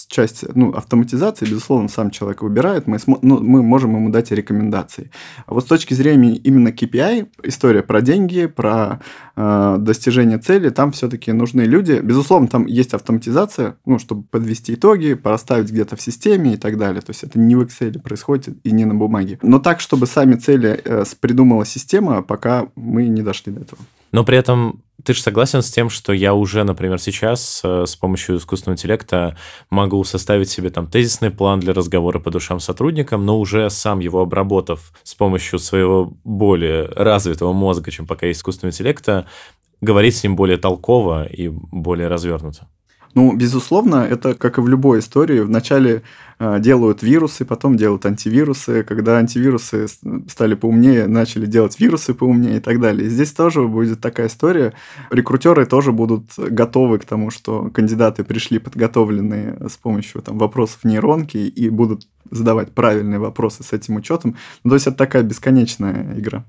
часть 0.07 0.45
ну, 0.55 0.71
автоматизации, 0.71 1.45
безусловно, 1.45 1.89
сам 1.89 2.09
человек 2.11 2.41
выбирает, 2.41 2.87
мы 2.87 3.00
ну, 3.05 3.39
мы 3.39 3.63
можем 3.63 3.95
ему 3.95 4.09
дать 4.09 4.31
рекомендации. 4.31 5.11
А 5.45 5.53
вот 5.53 5.63
с 5.63 5.67
точки 5.67 5.93
зрения 5.93 6.35
именно 6.35 6.69
KPI, 6.69 7.27
история 7.43 7.83
про 7.83 8.01
деньги, 8.01 8.45
про 8.45 9.01
э, 9.35 9.77
достижение 9.79 10.37
цели, 10.37 10.69
там 10.69 10.91
все-таки 10.91 11.31
нужны 11.31 11.61
люди. 11.61 11.99
Безусловно, 12.03 12.47
там 12.47 12.65
есть 12.65 12.93
автоматизация, 12.93 13.77
ну, 13.85 13.99
чтобы 13.99 14.23
подвести 14.23 14.73
итоги, 14.73 15.13
проставить 15.13 15.71
где-то 15.71 15.95
в 15.95 16.01
системе 16.01 16.53
и 16.53 16.57
так 16.57 16.77
далее. 16.77 17.01
То 17.01 17.11
есть 17.11 17.23
это 17.23 17.39
не 17.39 17.55
в 17.55 17.61
Excel 17.61 18.01
происходит 18.01 18.57
и 18.63 18.71
не 18.71 18.85
на 18.85 18.95
бумаге. 18.95 19.39
Но 19.41 19.59
так, 19.59 19.79
чтобы 19.79 20.07
сами 20.07 20.35
цели 20.35 20.81
э, 20.83 21.03
придумала 21.19 21.65
система, 21.65 22.21
пока 22.21 22.67
мы 22.75 23.07
не 23.07 23.21
дошли 23.21 23.51
до 23.51 23.61
этого. 23.61 23.81
Но 24.11 24.25
при 24.25 24.37
этом 24.37 24.81
ты 25.03 25.13
же 25.13 25.21
согласен 25.21 25.61
с 25.61 25.71
тем, 25.71 25.89
что 25.89 26.13
я 26.13 26.33
уже, 26.33 26.63
например, 26.63 26.99
сейчас 26.99 27.61
э, 27.63 27.85
с 27.85 27.95
помощью 27.95 28.37
искусственного 28.37 28.75
интеллекта 28.75 29.37
могу 29.69 30.03
составить 30.03 30.49
себе 30.49 30.69
там 30.69 30.87
тезисный 30.87 31.31
план 31.31 31.59
для 31.59 31.73
разговора 31.73 32.19
по 32.19 32.31
душам 32.31 32.59
с 32.59 32.65
сотрудником, 32.65 33.25
но 33.25 33.39
уже 33.39 33.69
сам 33.69 33.99
его 33.99 34.21
обработав 34.21 34.93
с 35.03 35.15
помощью 35.15 35.59
своего 35.59 36.13
более 36.23 36.87
развитого 36.87 37.53
мозга, 37.53 37.91
чем 37.91 38.07
пока 38.07 38.29
искусственного 38.29 38.73
интеллекта, 38.73 39.27
говорить 39.81 40.15
с 40.15 40.23
ним 40.23 40.35
более 40.35 40.57
толково 40.57 41.25
и 41.25 41.47
более 41.49 42.07
развернуто. 42.07 42.67
Ну, 43.13 43.35
безусловно, 43.35 44.07
это 44.09 44.35
как 44.35 44.57
и 44.57 44.61
в 44.61 44.67
любой 44.67 44.99
истории. 44.99 45.39
Вначале 45.39 46.03
э, 46.39 46.59
делают 46.59 47.03
вирусы, 47.03 47.43
потом 47.43 47.75
делают 47.75 48.05
антивирусы. 48.05 48.83
Когда 48.83 49.17
антивирусы 49.17 49.87
стали 50.29 50.55
поумнее, 50.55 51.07
начали 51.07 51.45
делать 51.45 51.79
вирусы 51.79 52.13
поумнее 52.13 52.57
и 52.57 52.59
так 52.59 52.79
далее. 52.79 53.09
Здесь 53.09 53.33
тоже 53.33 53.67
будет 53.67 53.99
такая 53.99 54.27
история. 54.27 54.73
Рекрутеры 55.09 55.65
тоже 55.65 55.91
будут 55.91 56.31
готовы 56.37 56.99
к 56.99 57.05
тому, 57.05 57.31
что 57.31 57.69
кандидаты 57.73 58.23
пришли 58.23 58.59
подготовленные 58.59 59.57
с 59.67 59.75
помощью 59.75 60.21
там, 60.21 60.37
вопросов 60.37 60.83
нейронки 60.83 61.37
и 61.37 61.69
будут 61.69 62.07
задавать 62.29 62.71
правильные 62.71 63.19
вопросы 63.19 63.63
с 63.63 63.73
этим 63.73 63.97
учетом. 63.97 64.37
Ну, 64.63 64.69
то 64.69 64.75
есть 64.75 64.87
это 64.87 64.95
такая 64.95 65.23
бесконечная 65.23 66.17
игра. 66.17 66.45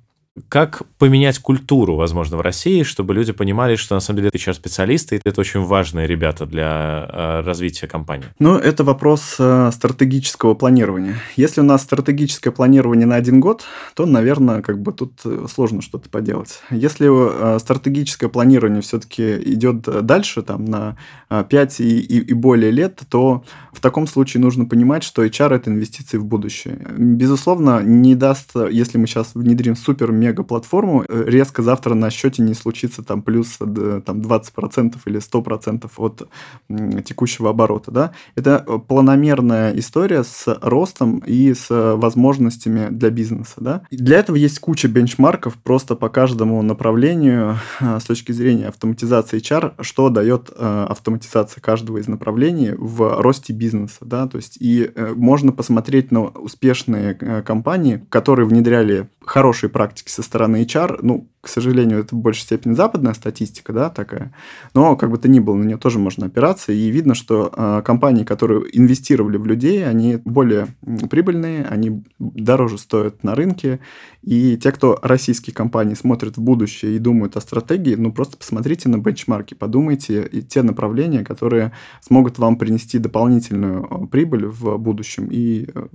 Как 0.49 0.85
поменять 0.97 1.39
культуру, 1.41 1.97
возможно, 1.97 2.39
в 2.39 2.41
России, 2.41 2.85
чтобы 2.85 3.13
люди 3.13 3.33
понимали, 3.33 3.77
что 3.77 3.95
на 3.95 4.01
самом 4.01 4.21
деле 4.21 4.31
HR-специалисты– 4.31 5.21
это 5.25 5.39
очень 5.39 5.61
важные 5.61 6.07
ребята 6.07 6.47
для 6.47 7.07
э, 7.13 7.41
развития 7.43 7.87
компании? 7.87 8.25
Ну, 8.39 8.57
это 8.57 8.83
вопрос 8.83 9.37
э, 9.39 9.71
стратегического 9.75 10.55
планирования. 10.55 11.17
Если 11.37 11.61
у 11.61 11.65
нас 11.65 11.83
стратегическое 11.83 12.51
планирование 12.51 13.07
на 13.07 13.17
один 13.17 13.41
год, 13.41 13.65
то, 13.95 14.07
наверное, 14.07 14.63
как 14.63 14.81
бы 14.81 14.93
тут 14.93 15.21
э, 15.27 15.47
сложно 15.53 15.83
что-то 15.83 16.09
поделать. 16.09 16.63
Если 16.71 17.59
стратегическое 17.59 18.29
планирование 18.29 18.81
все-таки 18.81 19.37
идет 19.53 19.83
дальше, 19.83 20.41
там, 20.41 20.65
на 20.65 20.97
5 21.29 21.81
и, 21.81 22.01
и, 22.01 22.19
и 22.21 22.33
более 22.33 22.71
лет, 22.71 23.03
то 23.11 23.45
в 23.71 23.81
таком 23.81 24.07
случае 24.07 24.41
нужно 24.41 24.65
понимать, 24.65 25.03
что 25.03 25.27
HR– 25.27 25.55
это 25.57 25.71
инвестиции 25.71 26.17
в 26.17 26.25
будущее. 26.25 26.79
Безусловно, 26.97 27.83
не 27.83 28.15
даст, 28.15 28.53
если 28.71 28.97
мы 28.97 29.07
сейчас 29.07 29.35
внедрим 29.35 29.77
супер 29.77 30.11
мега-платформу, 30.23 31.05
э, 31.09 31.25
резко 31.27 31.63
завтра 31.63 31.95
на 31.95 32.11
счете 32.11 32.43
не 32.43 32.55
случится 32.55 33.03
там 33.03 33.23
плюс 33.23 33.59
э, 33.61 34.01
там, 34.05 34.21
20% 34.21 34.97
или 35.07 35.21
100% 35.21 35.91
от 35.97 36.29
текущего 37.05 37.51
оборота. 37.51 37.91
Да? 37.91 38.13
Это 38.37 38.65
э, 38.67 38.79
планомерная 38.79 39.77
история 39.79 40.23
с 40.25 40.59
ростом 40.63 41.19
и 41.19 41.55
с 41.55 41.67
возможностями 41.71 42.89
для 42.91 43.11
бизнеса. 43.11 43.55
Да? 43.59 43.83
Для 43.91 44.19
этого 44.19 44.37
есть 44.37 44.59
куча 44.61 44.89
бенчмарков 44.89 45.55
просто 45.55 45.97
по 45.97 46.09
каждому 46.09 46.63
направлению 46.63 47.59
с 47.81 48.05
точки 48.05 48.33
зрения 48.33 48.69
автоматизации 48.69 49.41
HR, 49.41 49.75
что 49.81 50.09
дает 50.09 50.51
автоматизация 50.51 51.61
каждого 51.61 51.99
из 51.99 52.09
направлений 52.09 52.73
в 52.77 53.21
росте 53.21 53.53
бизнеса. 53.53 53.99
Да? 54.03 54.27
То 54.29 54.37
есть 54.37 54.57
и 54.61 54.91
можно 55.17 55.53
посмотреть 55.53 56.13
на 56.13 56.23
успешные 56.25 57.15
компании, 57.43 58.05
которые 58.09 58.47
внедряли 58.47 59.09
хорошие 59.25 59.71
практики 59.71 60.11
со 60.13 60.23
стороны 60.23 60.63
HR, 60.63 60.99
ну, 61.03 61.29
к 61.41 61.49
сожалению, 61.49 62.01
это 62.01 62.15
в 62.15 62.19
большей 62.19 62.43
степени 62.43 62.75
западная 62.75 63.15
статистика, 63.15 63.73
да, 63.73 63.89
такая, 63.89 64.35
но 64.75 64.95
как 64.97 65.11
бы 65.11 65.17
то 65.17 65.29
ни 65.29 65.41
было, 65.41 65.57
на 65.57 65.65
нее 65.65 65.79
тоже 65.79 65.99
можно 65.99 66.27
опираться, 66.27 66.73
и 66.73 66.91
видно, 66.91 67.15
что 67.15 67.51
э, 67.55 67.83
компании, 67.83 68.25
которые 68.25 68.65
инвестировали 68.73 69.39
в 69.39 69.47
людей, 69.47 69.87
они 69.87 70.19
более 70.25 70.69
прибыльные, 71.11 71.65
они 71.65 72.05
дороже 72.19 72.77
стоят 72.77 73.25
на 73.25 73.35
рынке, 73.35 73.81
и 74.23 74.59
те, 74.59 74.71
кто 74.71 74.99
российские 75.03 75.55
компании 75.55 75.95
смотрят 75.95 76.37
в 76.37 76.43
будущее 76.43 76.97
и 76.97 76.99
думают 76.99 77.37
о 77.37 77.41
стратегии, 77.41 77.95
ну, 77.95 78.13
просто 78.13 78.37
посмотрите 78.37 78.91
на 78.91 78.99
бенчмарки, 78.99 79.55
подумайте 79.55 80.29
и 80.31 80.43
те 80.43 80.63
направления, 80.63 81.25
которые 81.25 81.73
смогут 82.03 82.39
вам 82.39 82.57
принести 82.57 82.99
дополнительную 82.99 83.85
э, 83.85 84.07
прибыль 84.09 84.47
в 84.47 84.77
будущем, 84.77 85.29
и 85.31 85.67
э, 85.75 85.87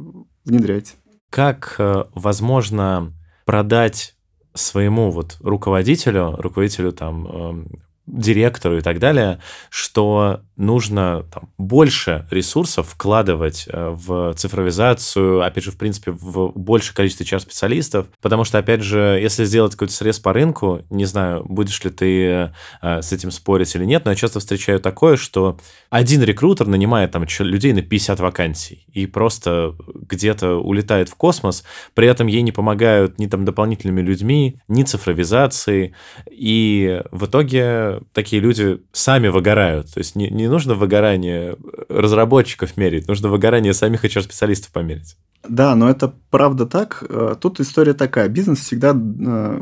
внедряйте. 0.43 0.95
Как 1.29 1.75
э, 1.77 2.05
возможно 2.15 3.13
продать 3.47 4.13
своему 4.53 5.09
вот 5.09 5.37
руководителю, 5.39 6.35
руководителю 6.37 6.91
там 6.91 7.27
эм, 7.27 7.83
директору 8.07 8.77
и 8.77 8.81
так 8.81 8.99
далее, 8.99 9.39
что 9.69 10.41
нужно 10.55 11.25
там, 11.31 11.49
больше 11.57 12.25
ресурсов 12.31 12.89
вкладывать 12.89 13.67
э, 13.67 13.89
в 13.89 14.33
цифровизацию, 14.35 15.43
опять 15.43 15.65
же, 15.65 15.71
в 15.71 15.77
принципе, 15.77 16.11
в 16.11 16.51
большее 16.55 16.95
количество 16.95 17.23
HR 17.23 17.39
специалистов, 17.39 18.07
потому 18.21 18.45
что, 18.45 18.57
опять 18.57 18.81
же, 18.81 19.19
если 19.21 19.43
сделать 19.45 19.73
какой-то 19.73 19.93
срез 19.93 20.19
по 20.19 20.33
рынку, 20.33 20.81
не 20.89 21.05
знаю, 21.05 21.45
будешь 21.47 21.83
ли 21.83 21.91
ты 21.91 22.51
э, 22.81 23.01
с 23.01 23.11
этим 23.11 23.29
спорить 23.29 23.75
или 23.75 23.85
нет, 23.85 24.05
но 24.05 24.11
я 24.11 24.15
часто 24.15 24.39
встречаю 24.39 24.79
такое, 24.79 25.17
что 25.17 25.59
один 25.89 26.23
рекрутер 26.23 26.65
нанимает 26.65 27.11
там 27.11 27.25
людей 27.39 27.73
на 27.73 27.81
50 27.81 28.19
вакансий 28.19 28.85
и 28.93 29.05
просто 29.05 29.75
где-то 29.85 30.55
улетает 30.55 31.09
в 31.09 31.15
космос, 31.15 31.63
при 31.93 32.07
этом 32.07 32.27
ей 32.27 32.41
не 32.41 32.51
помогают 32.51 33.19
ни 33.19 33.27
там 33.27 33.45
дополнительными 33.45 34.01
людьми, 34.01 34.59
ни 34.67 34.83
цифровизацией, 34.83 35.93
и 36.31 37.01
в 37.11 37.25
итоге 37.25 37.96
такие 38.13 38.41
люди 38.41 38.81
сами 38.91 39.27
выгорают. 39.27 39.93
То 39.93 39.99
есть 39.99 40.15
не, 40.15 40.29
не 40.29 40.47
нужно 40.47 40.75
выгорание 40.75 41.55
разработчиков 41.89 42.77
мерить, 42.77 43.07
нужно 43.07 43.29
выгорание 43.29 43.73
самих 43.73 44.05
HR-специалистов 44.05 44.71
померить. 44.71 45.17
Да, 45.47 45.75
но 45.75 45.89
это 45.89 46.13
правда 46.29 46.65
так. 46.65 47.03
Э, 47.07 47.35
тут 47.39 47.59
история 47.59 47.93
такая. 47.93 48.27
Бизнес 48.27 48.59
всегда 48.59 48.93
э, 48.95 49.61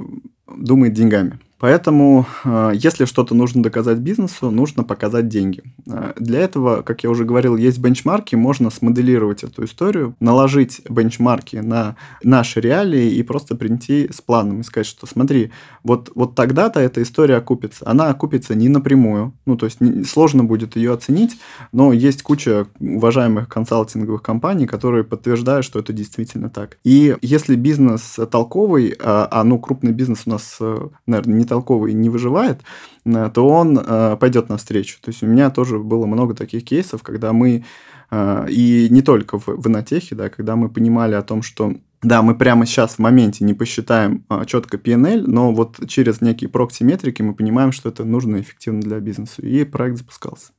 думает 0.58 0.94
деньгами. 0.94 1.40
Поэтому, 1.66 2.28
э, 2.44 2.74
если 2.76 3.06
что-то 3.06 3.34
нужно 3.34 3.64
доказать 3.64 3.98
бизнесу, 3.98 4.52
нужно 4.52 4.84
показать 4.84 5.28
деньги. 5.28 5.64
Э, 5.88 6.14
для 6.16 6.42
этого, 6.42 6.84
как 6.84 7.04
я 7.04 7.10
уже 7.10 7.26
говорил, 7.26 7.56
есть 7.56 7.80
бенчмарки, 7.80 8.36
можно 8.36 8.70
смоделировать 8.70 9.44
эту 9.44 9.66
историю, 9.66 10.16
наложить 10.20 10.82
бенчмарки 10.88 11.56
на 11.56 11.96
наши 12.22 12.62
реалии 12.62 13.16
и 13.16 13.24
просто 13.24 13.56
прийти 13.56 14.12
с 14.14 14.22
планом 14.22 14.62
и 14.62 14.64
сказать, 14.64 14.86
что 14.86 15.08
смотри, 15.08 15.50
вот, 15.84 16.12
вот 16.14 16.36
тогда-то 16.36 16.80
эта 16.80 17.02
история 17.02 17.38
окупится. 17.38 17.90
Она 17.90 18.10
окупится 18.10 18.54
не 18.54 18.70
напрямую, 18.70 19.34
ну, 19.48 19.58
то 19.58 19.66
есть 19.66 19.80
сложно 20.08 20.44
будет 20.44 20.76
ее 20.76 20.94
оценить, 20.94 21.36
но 21.72 21.94
есть 21.94 22.22
куча 22.22 22.68
уважаемых 22.80 23.50
консалтинговых 23.50 24.22
компаний, 24.22 24.68
которые 24.68 25.04
подтверждают, 25.04 25.66
что 25.66 25.80
это 25.80 25.94
действительно 25.94 26.52
так. 26.52 26.78
И 26.84 27.16
если 27.24 27.56
бизнес 27.56 28.20
толковый, 28.30 28.96
а, 29.02 29.28
а 29.32 29.44
ну, 29.44 29.58
крупный 29.58 29.94
бизнес 29.94 30.24
у 30.28 30.30
нас, 30.30 30.58
э, 30.60 30.90
наверное, 31.08 31.34
не 31.34 31.46
не 31.46 31.55
толковый 31.56 31.92
и 31.92 31.96
не 31.96 32.10
выживает, 32.10 32.62
э, 33.06 33.32
то 33.34 33.48
он 33.48 33.80
э, 33.80 34.18
пойдет 34.20 34.50
навстречу. 34.50 34.98
То 35.02 35.10
есть 35.12 35.24
у 35.24 35.28
меня 35.28 35.50
тоже 35.50 35.80
было 35.80 36.06
много 36.06 36.34
таких 36.34 36.66
кейсов, 36.66 37.02
когда 37.02 37.32
мы, 37.32 37.64
э, 38.12 38.46
и 38.50 38.88
не 38.90 39.02
только 39.02 39.40
в, 39.40 39.48
в 39.48 39.68
инотехе, 39.68 40.16
да, 40.16 40.30
когда 40.30 40.56
мы 40.58 40.70
понимали 40.70 41.16
о 41.16 41.22
том, 41.22 41.42
что 41.42 41.74
да, 42.04 42.22
мы 42.22 42.36
прямо 42.36 42.66
сейчас 42.66 42.96
в 42.96 43.00
моменте 43.00 43.46
не 43.46 43.54
посчитаем 43.54 44.26
а, 44.30 44.46
четко 44.46 44.78
PNL, 44.78 45.24
но 45.26 45.54
вот 45.54 45.80
через 45.88 46.22
некие 46.22 46.50
прокси-метрики 46.50 47.24
мы 47.24 47.34
понимаем, 47.34 47.72
что 47.72 47.90
это 47.90 48.04
нужно 48.04 48.36
и 48.36 48.42
эффективно 48.42 48.82
для 48.82 49.00
бизнеса. 49.00 49.42
И 49.42 49.64
проект 49.64 49.98
запускался. 49.98 50.52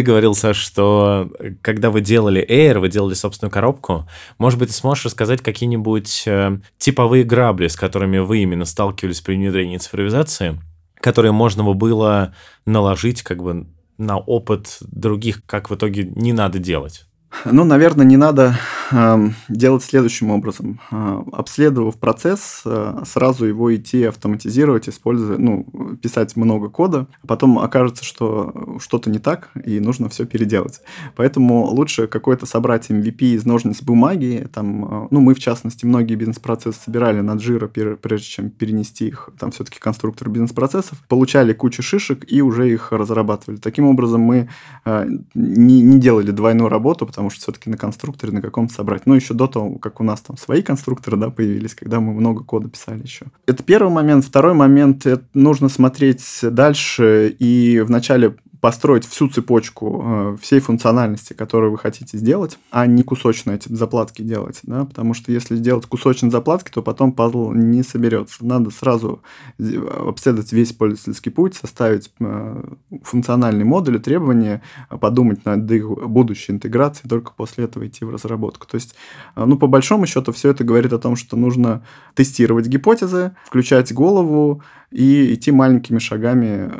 Ты 0.00 0.04
говорил, 0.04 0.34
Саш, 0.34 0.56
что 0.56 1.30
э, 1.38 1.50
когда 1.60 1.90
вы 1.90 2.00
делали 2.00 2.42
Air, 2.48 2.78
вы 2.78 2.88
делали 2.88 3.12
собственную 3.12 3.52
коробку. 3.52 4.08
Может 4.38 4.58
быть, 4.58 4.70
ты 4.70 4.74
сможешь 4.74 5.04
рассказать 5.04 5.42
какие-нибудь 5.42 6.22
э, 6.24 6.58
типовые 6.78 7.22
грабли, 7.22 7.66
с 7.66 7.76
которыми 7.76 8.16
вы 8.16 8.38
именно 8.38 8.64
сталкивались 8.64 9.20
при 9.20 9.34
внедрении 9.34 9.76
цифровизации, 9.76 10.58
которые 11.02 11.32
можно 11.32 11.64
было 11.74 12.34
наложить 12.64 13.22
как 13.22 13.42
бы 13.42 13.66
на 13.98 14.16
опыт 14.16 14.78
других, 14.80 15.44
как 15.44 15.68
в 15.68 15.74
итоге 15.74 16.04
не 16.04 16.32
надо 16.32 16.58
делать? 16.58 17.04
Ну, 17.44 17.64
наверное, 17.64 18.04
не 18.04 18.16
надо 18.16 18.58
э, 18.90 19.28
делать 19.48 19.84
следующим 19.84 20.30
образом. 20.30 20.80
Э, 20.90 21.22
обследовав 21.32 21.96
процесс, 21.96 22.62
э, 22.64 23.02
сразу 23.06 23.46
его 23.46 23.74
идти 23.74 24.04
автоматизировать, 24.04 24.88
используя, 24.88 25.38
ну, 25.38 25.64
писать 26.02 26.36
много 26.36 26.68
кода, 26.68 27.06
а 27.22 27.26
потом 27.26 27.58
окажется, 27.58 28.04
что 28.04 28.76
что-то 28.80 29.10
не 29.10 29.18
так, 29.18 29.50
и 29.64 29.80
нужно 29.80 30.08
все 30.08 30.26
переделать. 30.26 30.80
Поэтому 31.16 31.66
лучше 31.66 32.08
какой-то 32.08 32.46
собрать 32.46 32.90
MVP 32.90 33.34
из 33.36 33.46
ножниц 33.46 33.80
бумаги. 33.80 34.48
Там, 34.52 35.04
э, 35.04 35.08
ну, 35.10 35.20
мы, 35.20 35.34
в 35.34 35.38
частности, 35.38 35.86
многие 35.86 36.16
бизнес-процессы 36.16 36.80
собирали 36.80 37.20
на 37.20 37.36
Jira, 37.36 37.68
прежде 37.96 38.26
чем 38.26 38.50
перенести 38.50 39.06
их, 39.06 39.30
там 39.38 39.52
все-таки 39.52 39.78
конструктор 39.78 40.28
бизнес-процессов, 40.28 40.98
получали 41.08 41.52
кучу 41.52 41.82
шишек 41.82 42.24
и 42.30 42.42
уже 42.42 42.70
их 42.70 42.92
разрабатывали. 42.92 43.58
Таким 43.58 43.86
образом, 43.86 44.20
мы 44.20 44.48
э, 44.84 45.08
не, 45.34 45.80
не 45.80 45.98
делали 46.00 46.32
двойную 46.32 46.68
работу, 46.68 47.06
потому 47.06 47.19
что 47.28 47.40
все-таки 47.40 47.68
на 47.68 47.76
конструкторе 47.76 48.32
на 48.32 48.40
каком-то 48.40 48.72
собрать. 48.72 49.04
Ну, 49.04 49.14
еще 49.14 49.34
до 49.34 49.46
того, 49.46 49.76
как 49.76 50.00
у 50.00 50.04
нас 50.04 50.22
там 50.22 50.38
свои 50.38 50.62
конструкторы, 50.62 51.18
да, 51.18 51.28
появились, 51.28 51.74
когда 51.74 52.00
мы 52.00 52.14
много 52.14 52.44
кода 52.44 52.68
писали 52.68 53.02
еще. 53.02 53.26
Это 53.46 53.62
первый 53.62 53.92
момент. 53.92 54.24
Второй 54.24 54.54
момент, 54.54 55.04
это 55.04 55.24
нужно 55.34 55.68
смотреть 55.68 56.24
дальше 56.42 57.34
и 57.38 57.80
вначале 57.80 58.36
построить 58.60 59.06
всю 59.06 59.28
цепочку 59.28 60.02
э, 60.04 60.36
всей 60.40 60.60
функциональности, 60.60 61.32
которую 61.32 61.72
вы 61.72 61.78
хотите 61.78 62.18
сделать, 62.18 62.58
а 62.70 62.86
не 62.86 63.02
кусочно 63.02 63.52
эти 63.52 63.72
заплатки 63.72 64.20
делать, 64.22 64.60
да, 64.62 64.84
потому 64.84 65.14
что 65.14 65.32
если 65.32 65.56
сделать 65.56 65.86
кусочные 65.86 66.30
заплатки, 66.30 66.70
то 66.70 66.82
потом 66.82 67.12
пазл 67.12 67.52
не 67.52 67.82
соберется. 67.82 68.44
Надо 68.44 68.70
сразу 68.70 69.22
обследовать 69.58 70.52
весь 70.52 70.72
пользовательский 70.72 71.32
путь, 71.32 71.54
составить 71.54 72.12
э, 72.20 72.62
функциональный 73.02 73.64
модуль, 73.64 73.98
требования, 73.98 74.62
подумать 75.00 75.44
над 75.46 75.70
их 75.70 75.88
будущей 75.88 76.52
интеграцией, 76.52 77.08
только 77.08 77.32
после 77.32 77.64
этого 77.64 77.86
идти 77.86 78.04
в 78.04 78.10
разработку. 78.10 78.66
То 78.66 78.74
есть, 78.74 78.94
э, 79.36 79.44
ну, 79.44 79.56
по 79.56 79.68
большому 79.68 80.06
счету, 80.06 80.32
все 80.32 80.50
это 80.50 80.64
говорит 80.64 80.92
о 80.92 80.98
том, 80.98 81.16
что 81.16 81.36
нужно 81.36 81.82
тестировать 82.14 82.66
гипотезы, 82.66 83.34
включать 83.46 83.92
голову 83.94 84.62
и 84.90 85.32
идти 85.34 85.50
маленькими 85.50 85.98
шагами, 85.98 86.70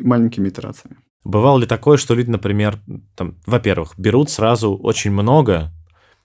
маленькими 0.00 0.48
итерациями. 0.48 0.98
Бывало 1.28 1.58
ли 1.58 1.66
такое, 1.66 1.98
что 1.98 2.14
люди, 2.14 2.30
например, 2.30 2.78
там, 3.14 3.34
во-первых, 3.44 3.92
берут 3.98 4.30
сразу 4.30 4.74
очень 4.74 5.10
много, 5.10 5.70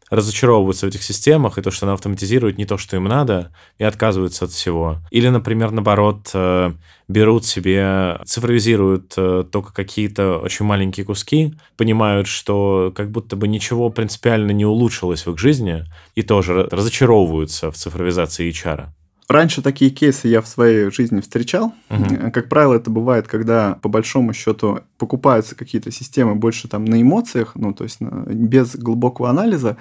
разочаровываются 0.09 0.85
в 0.85 0.89
этих 0.89 1.03
системах, 1.03 1.57
и 1.57 1.61
то, 1.61 1.71
что 1.71 1.85
она 1.85 1.93
автоматизирует 1.95 2.57
не 2.57 2.65
то, 2.65 2.77
что 2.77 2.95
им 2.95 3.03
надо, 3.03 3.51
и 3.79 3.83
отказываются 3.83 4.45
от 4.45 4.51
всего. 4.51 4.99
Или, 5.11 5.27
например, 5.27 5.71
наоборот, 5.71 6.29
э, 6.33 6.71
берут 7.09 7.45
себе, 7.45 8.17
цифровизируют 8.23 9.13
э, 9.17 9.43
только 9.51 9.73
какие-то 9.73 10.37
очень 10.37 10.65
маленькие 10.65 11.05
куски, 11.05 11.53
понимают, 11.75 12.27
что 12.27 12.93
как 12.95 13.11
будто 13.11 13.35
бы 13.35 13.49
ничего 13.49 13.89
принципиально 13.89 14.51
не 14.51 14.65
улучшилось 14.65 15.25
в 15.25 15.31
их 15.31 15.37
жизни, 15.37 15.83
и 16.15 16.21
тоже 16.21 16.69
разочаровываются 16.71 17.71
в 17.71 17.75
цифровизации 17.75 18.49
HR. 18.49 18.85
Раньше 19.27 19.61
такие 19.61 19.89
кейсы 19.89 20.27
я 20.27 20.41
в 20.41 20.47
своей 20.47 20.91
жизни 20.91 21.21
встречал. 21.21 21.73
Угу. 21.89 22.31
Как 22.31 22.49
правило, 22.49 22.75
это 22.75 22.89
бывает, 22.89 23.27
когда 23.27 23.75
по 23.81 23.89
большому 23.89 24.33
счету 24.33 24.81
покупаются 24.97 25.55
какие-то 25.55 25.91
системы 25.91 26.35
больше 26.35 26.67
там 26.67 26.85
на 26.85 27.01
эмоциях, 27.01 27.53
ну 27.55 27.73
то 27.73 27.83
есть 27.85 28.01
без 28.01 28.75
глубокого 28.75 29.29
анализа. 29.29 29.77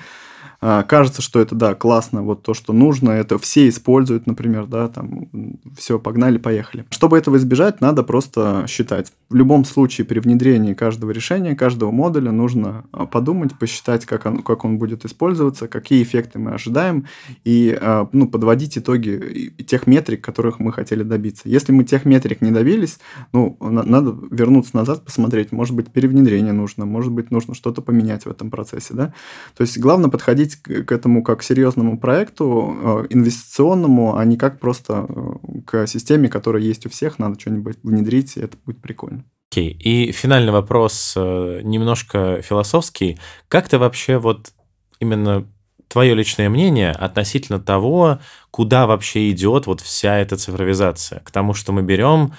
А, 0.64 0.84
кажется, 0.84 1.22
что 1.22 1.40
это, 1.40 1.56
да, 1.56 1.74
классно, 1.74 2.22
вот 2.22 2.44
то, 2.44 2.54
что 2.54 2.72
нужно, 2.72 3.10
это 3.10 3.36
все 3.36 3.68
используют, 3.68 4.28
например, 4.28 4.66
да, 4.66 4.86
там, 4.86 5.28
все, 5.76 5.98
погнали, 5.98 6.38
поехали. 6.38 6.84
Чтобы 6.90 7.18
этого 7.18 7.36
избежать, 7.36 7.80
надо 7.80 8.04
просто 8.04 8.64
считать. 8.68 9.12
В 9.28 9.34
любом 9.34 9.64
случае, 9.64 10.04
при 10.04 10.20
внедрении 10.20 10.74
каждого 10.74 11.10
решения, 11.10 11.56
каждого 11.56 11.90
модуля 11.90 12.30
нужно 12.30 12.84
а, 12.92 13.06
подумать, 13.06 13.58
посчитать, 13.58 14.06
как 14.06 14.24
он, 14.24 14.42
как 14.44 14.64
он 14.64 14.78
будет 14.78 15.04
использоваться, 15.04 15.66
какие 15.66 16.00
эффекты 16.04 16.38
мы 16.38 16.52
ожидаем, 16.52 17.06
и, 17.44 17.76
а, 17.80 18.08
ну, 18.12 18.28
подводить 18.28 18.78
итоги 18.78 19.52
тех 19.66 19.88
метрик, 19.88 20.24
которых 20.24 20.60
мы 20.60 20.72
хотели 20.72 21.02
добиться. 21.02 21.48
Если 21.48 21.72
мы 21.72 21.82
тех 21.82 22.04
метрик 22.04 22.40
не 22.40 22.52
добились, 22.52 23.00
ну, 23.32 23.56
надо 23.60 24.16
вернуться 24.30 24.76
назад, 24.76 25.04
посмотреть, 25.04 25.50
может 25.50 25.74
быть, 25.74 25.90
перевнедрение 25.90 26.52
нужно, 26.52 26.86
может 26.86 27.10
быть, 27.10 27.32
нужно 27.32 27.56
что-то 27.56 27.82
поменять 27.82 28.26
в 28.26 28.30
этом 28.30 28.48
процессе, 28.48 28.94
да. 28.94 29.12
То 29.56 29.62
есть, 29.62 29.76
главное 29.78 30.08
подходить 30.08 30.51
подходить 30.57 30.86
к 30.86 30.92
этому 30.92 31.22
как 31.22 31.40
к 31.40 31.42
серьезному 31.42 31.98
проекту, 31.98 32.76
э, 32.82 33.07
инвестиционному, 33.11 34.16
а 34.16 34.24
не 34.24 34.36
как 34.36 34.61
просто 34.61 35.07
э, 35.09 35.61
к 35.66 35.86
системе, 35.86 36.28
которая 36.28 36.62
есть 36.62 36.86
у 36.86 36.90
всех, 36.90 37.18
надо 37.18 37.38
что-нибудь 37.38 37.78
внедрить, 37.82 38.36
и 38.36 38.40
это 38.40 38.57
будет 38.64 38.80
прикольно. 38.80 39.24
Окей, 39.50 39.72
okay. 39.72 39.78
и 39.78 40.12
финальный 40.12 40.53
вопрос 40.53 41.14
э, 41.16 41.61
немножко 41.62 42.40
философский. 42.42 43.18
Как 43.48 43.68
ты 43.68 43.78
вообще 43.78 44.18
вот 44.18 44.53
именно 45.00 45.46
твое 45.88 46.14
личное 46.14 46.48
мнение 46.48 46.92
относительно 46.92 47.61
того, 47.61 48.18
куда 48.50 48.86
вообще 48.86 49.30
идет 49.30 49.66
вот 49.66 49.80
вся 49.80 50.18
эта 50.18 50.36
цифровизация? 50.36 51.20
К 51.20 51.30
тому, 51.30 51.53
что 51.53 51.72
мы 51.72 51.82
берем 51.82 52.32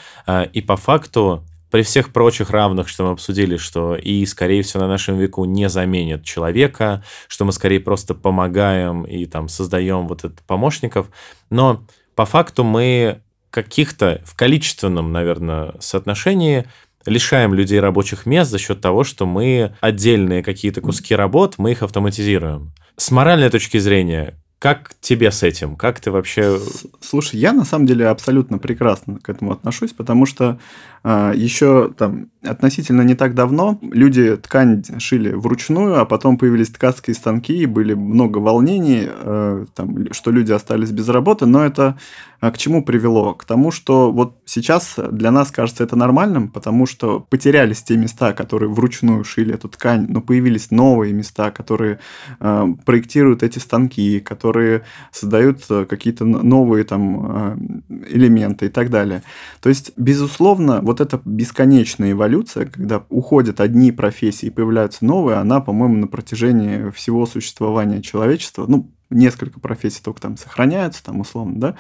и 0.54 0.62
по 0.62 0.76
факту 0.76 1.44
при 1.74 1.82
всех 1.82 2.14
прочих 2.14 2.52
равных, 2.52 2.88
что 2.88 3.04
мы 3.04 3.10
обсудили, 3.14 3.58
что 3.58 3.96
и, 3.96 4.24
скорее 4.28 4.62
всего, 4.62 4.84
на 4.84 4.88
нашем 4.88 5.18
веку 5.18 5.44
не 5.46 5.70
заменит 5.70 6.24
человека, 6.24 7.04
что 7.28 7.46
мы 7.46 7.52
скорее 7.52 7.80
просто 7.80 8.14
помогаем 8.14 9.06
и 9.06 9.26
там 9.26 9.48
создаем 9.48 10.08
вот 10.08 10.24
это 10.24 10.36
помощников, 10.46 11.10
но 11.50 11.84
по 12.14 12.28
факту 12.28 12.64
мы 12.64 13.24
каких-то 13.50 14.22
в 14.24 14.36
количественном, 14.36 15.12
наверное, 15.12 15.74
соотношении 15.80 16.66
лишаем 17.08 17.56
людей 17.56 17.80
рабочих 17.80 18.28
мест 18.28 18.52
за 18.52 18.60
счет 18.60 18.80
того, 18.80 19.04
что 19.04 19.26
мы 19.26 19.76
отдельные 19.82 20.44
какие-то 20.44 20.80
куски 20.80 21.16
работ, 21.16 21.56
мы 21.58 21.72
их 21.72 21.82
автоматизируем. 21.82 22.72
С 22.98 23.10
моральной 23.10 23.50
точки 23.50 23.80
зрения, 23.80 24.38
Как 24.64 24.92
тебе 25.02 25.30
с 25.30 25.44
этим? 25.44 25.76
Как 25.76 26.00
ты 26.00 26.10
вообще... 26.10 26.58
Слушай, 27.02 27.38
я 27.38 27.52
на 27.52 27.66
самом 27.66 27.86
деле 27.86 28.08
абсолютно 28.08 28.60
прекрасно 28.60 29.20
к 29.20 29.28
этому 29.28 29.52
отношусь, 29.52 29.92
потому 29.92 30.26
что 30.26 30.58
еще 31.04 31.94
там 31.98 32.28
относительно 32.44 33.02
не 33.02 33.16
так 33.16 33.36
давно 33.36 33.80
люди 33.82 34.36
ткань 34.38 34.84
шили 35.00 35.34
вручную, 35.34 36.00
а 36.00 36.06
потом 36.06 36.38
появились 36.38 36.70
ткацкие 36.70 37.16
станки, 37.16 37.56
и 37.56 37.66
были 37.66 37.94
много 37.94 38.40
волнений, 38.40 39.08
э, 39.08 39.66
там, 39.76 40.14
что 40.14 40.32
люди 40.32 40.52
остались 40.52 40.92
без 40.92 41.10
работы, 41.10 41.46
но 41.46 41.66
это 41.66 41.98
а, 42.42 42.52
к 42.52 42.58
чему 42.58 42.84
привело? 42.84 43.34
К 43.34 43.46
тому, 43.46 43.72
что 43.72 44.12
вот 44.12 44.36
сейчас 44.46 44.96
для 44.98 45.32
нас 45.32 45.52
кажется 45.52 45.86
это 45.86 45.96
нормальным, 45.96 46.50
потому 46.50 46.86
что 46.86 47.22
потерялись 47.22 47.82
те 47.82 47.96
места, 47.96 48.34
которые 48.34 48.70
вручную 48.70 49.24
шили 49.24 49.54
эту 49.54 49.70
ткань, 49.70 50.08
но 50.10 50.20
появились 50.20 50.70
новые 50.70 51.14
места, 51.14 51.52
которые 51.52 52.00
э, 52.42 52.66
проектируют 52.86 53.44
эти 53.44 53.60
станки, 53.60 54.20
которые 54.20 54.84
создают 55.12 55.60
э, 55.70 55.86
какие-то 55.86 56.26
новые 56.26 56.84
там 56.84 57.84
элементы 58.10 58.66
и 58.66 58.70
так 58.70 58.90
далее. 58.90 59.24
То 59.62 59.70
есть, 59.70 59.94
безусловно, 59.96 60.82
вот 60.82 60.93
эта 61.02 61.22
бесконечная 61.26 62.12
эволюция, 62.12 62.66
когда 62.66 63.04
уходят 63.10 63.60
одни 63.60 63.92
профессии 63.92 64.48
и 64.48 64.52
появляются 64.52 65.06
новые, 65.06 65.38
она, 65.38 65.62
по-моему, 65.62 65.98
на 65.98 66.08
протяжении 66.08 66.90
всего 66.92 67.26
существования 67.26 68.02
человечества, 68.02 68.66
ну, 68.68 68.92
несколько 69.10 69.60
профессий 69.60 70.02
только 70.04 70.22
там 70.22 70.38
сохраняются, 70.38 71.04
там 71.04 71.20
условно, 71.20 71.60
да, 71.60 71.76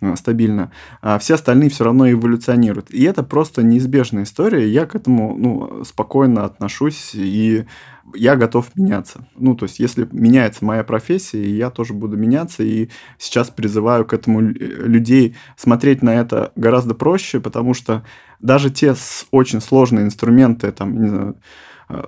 э, 0.00 0.16
стабильно, 0.16 0.72
а 1.00 1.18
все 1.18 1.34
остальные 1.34 1.70
все 1.70 1.84
равно 1.84 2.10
эволюционируют. 2.10 2.90
И 2.90 3.02
это 3.04 3.22
просто 3.22 3.62
неизбежная 3.62 4.24
история, 4.24 4.68
я 4.68 4.86
к 4.86 4.94
этому 4.94 5.36
ну, 5.36 5.84
спокойно 5.84 6.44
отношусь, 6.44 7.12
и 7.14 7.66
я 8.14 8.36
готов 8.36 8.74
меняться. 8.76 9.26
Ну, 9.36 9.54
то 9.54 9.64
есть, 9.64 9.78
если 9.78 10.08
меняется 10.12 10.64
моя 10.64 10.84
профессия, 10.84 11.48
я 11.48 11.70
тоже 11.70 11.94
буду 11.94 12.16
меняться, 12.16 12.62
и 12.62 12.88
сейчас 13.18 13.50
призываю 13.50 14.04
к 14.04 14.12
этому 14.12 14.40
людей 14.40 15.36
смотреть 15.56 16.02
на 16.02 16.14
это 16.14 16.52
гораздо 16.56 16.94
проще, 16.94 17.40
потому 17.40 17.74
что 17.74 18.04
даже 18.40 18.70
те 18.70 18.94
очень 19.30 19.60
сложные 19.60 20.04
инструменты, 20.04 20.72
там, 20.72 21.00
не 21.00 21.08
знаю, 21.08 21.36
Э, 21.36 21.36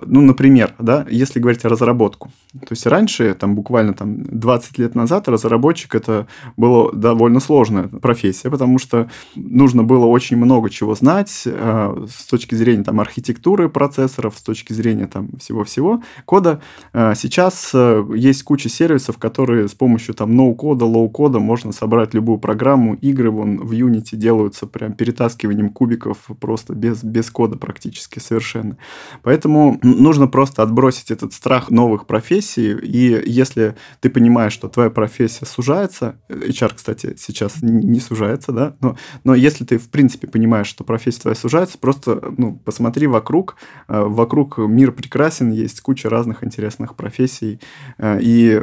ну, 0.05 0.21
например, 0.21 0.73
да, 0.79 1.05
если 1.09 1.39
говорить 1.39 1.65
о 1.65 1.69
разработку. 1.69 2.31
То 2.53 2.67
есть 2.71 2.85
раньше, 2.85 3.33
там 3.35 3.55
буквально 3.55 3.93
там 3.93 4.23
20 4.23 4.77
лет 4.77 4.95
назад, 4.95 5.27
разработчик 5.27 5.95
это 5.95 6.27
была 6.57 6.91
довольно 6.91 7.39
сложная 7.39 7.87
профессия, 7.87 8.49
потому 8.49 8.79
что 8.79 9.09
нужно 9.35 9.83
было 9.83 10.05
очень 10.05 10.37
много 10.37 10.69
чего 10.69 10.95
знать 10.95 11.43
э, 11.45 12.05
с 12.09 12.25
точки 12.27 12.55
зрения 12.55 12.83
там 12.83 12.99
архитектуры 12.99 13.69
процессоров, 13.69 14.37
с 14.37 14.41
точки 14.41 14.73
зрения 14.73 15.07
там 15.07 15.29
всего-всего 15.39 16.01
кода. 16.25 16.61
Э, 16.93 17.13
сейчас 17.15 17.71
э, 17.73 18.05
есть 18.15 18.43
куча 18.43 18.69
сервисов, 18.69 19.17
которые 19.17 19.67
с 19.67 19.73
помощью 19.73 20.15
там 20.15 20.35
no-code'а, 20.35 20.85
low-code'а 20.85 21.39
можно 21.39 21.71
собрать 21.71 22.13
любую 22.13 22.39
программу. 22.39 22.95
Игры 22.95 23.31
вон 23.31 23.57
в 23.59 23.71
Unity 23.71 24.15
делаются 24.15 24.65
прям 24.67 24.93
перетаскиванием 24.93 25.69
кубиков 25.69 26.17
просто 26.39 26.73
без, 26.73 27.03
без 27.03 27.29
кода 27.29 27.57
практически 27.57 28.19
совершенно. 28.19 28.77
Поэтому 29.21 29.74
нужно 29.81 30.27
просто 30.27 30.63
отбросить 30.63 31.11
этот 31.11 31.33
страх 31.33 31.69
новых 31.69 32.07
профессий, 32.07 32.73
и 32.73 33.29
если 33.29 33.75
ты 33.99 34.09
понимаешь, 34.09 34.53
что 34.53 34.67
твоя 34.67 34.89
профессия 34.89 35.45
сужается, 35.45 36.19
HR, 36.29 36.73
кстати, 36.75 37.15
сейчас 37.17 37.61
не 37.61 37.99
сужается, 37.99 38.51
да, 38.51 38.75
но, 38.81 38.97
но 39.23 39.35
если 39.35 39.65
ты, 39.65 39.77
в 39.77 39.89
принципе, 39.89 40.27
понимаешь, 40.27 40.67
что 40.67 40.83
профессия 40.83 41.21
твоя 41.21 41.35
сужается, 41.35 41.77
просто, 41.77 42.33
ну, 42.37 42.55
посмотри 42.63 43.07
вокруг, 43.07 43.55
э, 43.87 44.01
вокруг 44.01 44.57
мир 44.57 44.91
прекрасен, 44.91 45.51
есть 45.51 45.81
куча 45.81 46.09
разных 46.09 46.43
интересных 46.43 46.95
профессий, 46.95 47.59
э, 47.97 48.19
и 48.21 48.61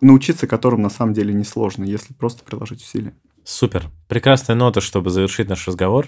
научиться 0.00 0.46
которым 0.46 0.82
на 0.82 0.90
самом 0.90 1.14
деле 1.14 1.32
несложно, 1.32 1.84
если 1.84 2.12
просто 2.14 2.44
приложить 2.44 2.82
усилия. 2.82 3.14
Супер. 3.44 3.90
Прекрасная 4.12 4.56
нота, 4.56 4.82
чтобы 4.82 5.08
завершить 5.08 5.48
наш 5.48 5.66
разговор. 5.66 6.06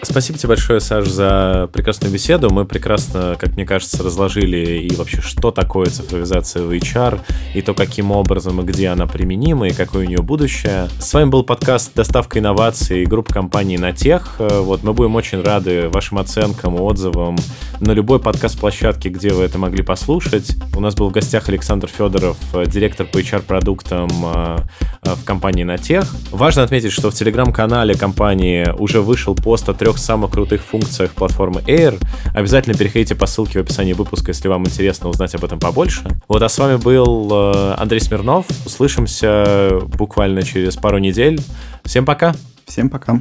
Спасибо 0.00 0.38
тебе 0.38 0.48
большое, 0.48 0.80
Саш, 0.80 1.06
за 1.06 1.68
прекрасную 1.70 2.10
беседу. 2.10 2.48
Мы 2.48 2.64
прекрасно, 2.64 3.36
как 3.38 3.56
мне 3.56 3.66
кажется, 3.66 4.02
разложили 4.02 4.78
и 4.78 4.96
вообще, 4.96 5.20
что 5.20 5.50
такое 5.50 5.84
цифровизация 5.84 6.62
в 6.62 6.70
HR, 6.70 7.20
и 7.54 7.60
то, 7.60 7.74
каким 7.74 8.10
образом 8.10 8.62
и 8.62 8.64
где 8.64 8.88
она 8.88 9.06
применима, 9.06 9.68
и 9.68 9.74
какое 9.74 10.06
у 10.06 10.08
нее 10.08 10.22
будущее. 10.22 10.88
С 10.98 11.12
вами 11.12 11.28
был 11.28 11.42
подкаст 11.42 11.92
«Доставка 11.94 12.38
инноваций» 12.38 13.02
и 13.02 13.04
группа 13.04 13.34
компании 13.34 13.76
«На 13.76 13.92
тех». 13.92 14.36
Вот, 14.38 14.82
мы 14.82 14.94
будем 14.94 15.14
очень 15.14 15.42
рады 15.42 15.90
вашим 15.90 16.16
оценкам, 16.16 16.80
отзывам 16.80 17.36
на 17.80 17.92
любой 17.92 18.18
подкаст-площадке, 18.18 19.10
где 19.10 19.28
вы 19.28 19.42
это 19.42 19.58
могли 19.58 19.82
послушать. 19.82 20.56
У 20.74 20.80
нас 20.80 20.94
был 20.94 21.10
в 21.10 21.12
гостях 21.12 21.50
Александр 21.50 21.88
Федоров, 21.88 22.38
директор 22.66 23.06
по 23.06 23.18
HR-продуктам 23.18 24.08
э, 24.24 24.56
в 25.02 25.24
компании 25.24 25.64
«На 25.64 25.76
тех». 25.76 26.10
Важно 26.30 26.62
отметить, 26.62 26.92
что 26.92 27.10
в 27.10 27.14
телеграм-канале 27.42 27.94
компании 27.94 28.68
уже 28.78 29.00
вышел 29.00 29.34
пост 29.34 29.68
о 29.68 29.74
трех 29.74 29.98
самых 29.98 30.30
крутых 30.30 30.62
функциях 30.62 31.10
платформы 31.10 31.60
Air. 31.62 32.00
Обязательно 32.34 32.76
переходите 32.76 33.14
по 33.14 33.26
ссылке 33.26 33.58
в 33.58 33.62
описании 33.62 33.94
выпуска, 33.94 34.30
если 34.30 34.48
вам 34.48 34.64
интересно 34.64 35.08
узнать 35.08 35.34
об 35.34 35.44
этом 35.44 35.58
побольше. 35.58 36.02
Вот, 36.28 36.42
а 36.42 36.48
с 36.48 36.56
вами 36.58 36.76
был 36.76 37.28
э, 37.32 37.74
Андрей 37.78 38.00
Смирнов. 38.00 38.46
Услышимся 38.64 39.80
буквально 39.86 40.42
через 40.42 40.76
пару 40.76 40.98
недель. 40.98 41.40
Всем 41.84 42.04
пока! 42.04 42.34
Всем 42.66 42.88
пока! 42.88 43.20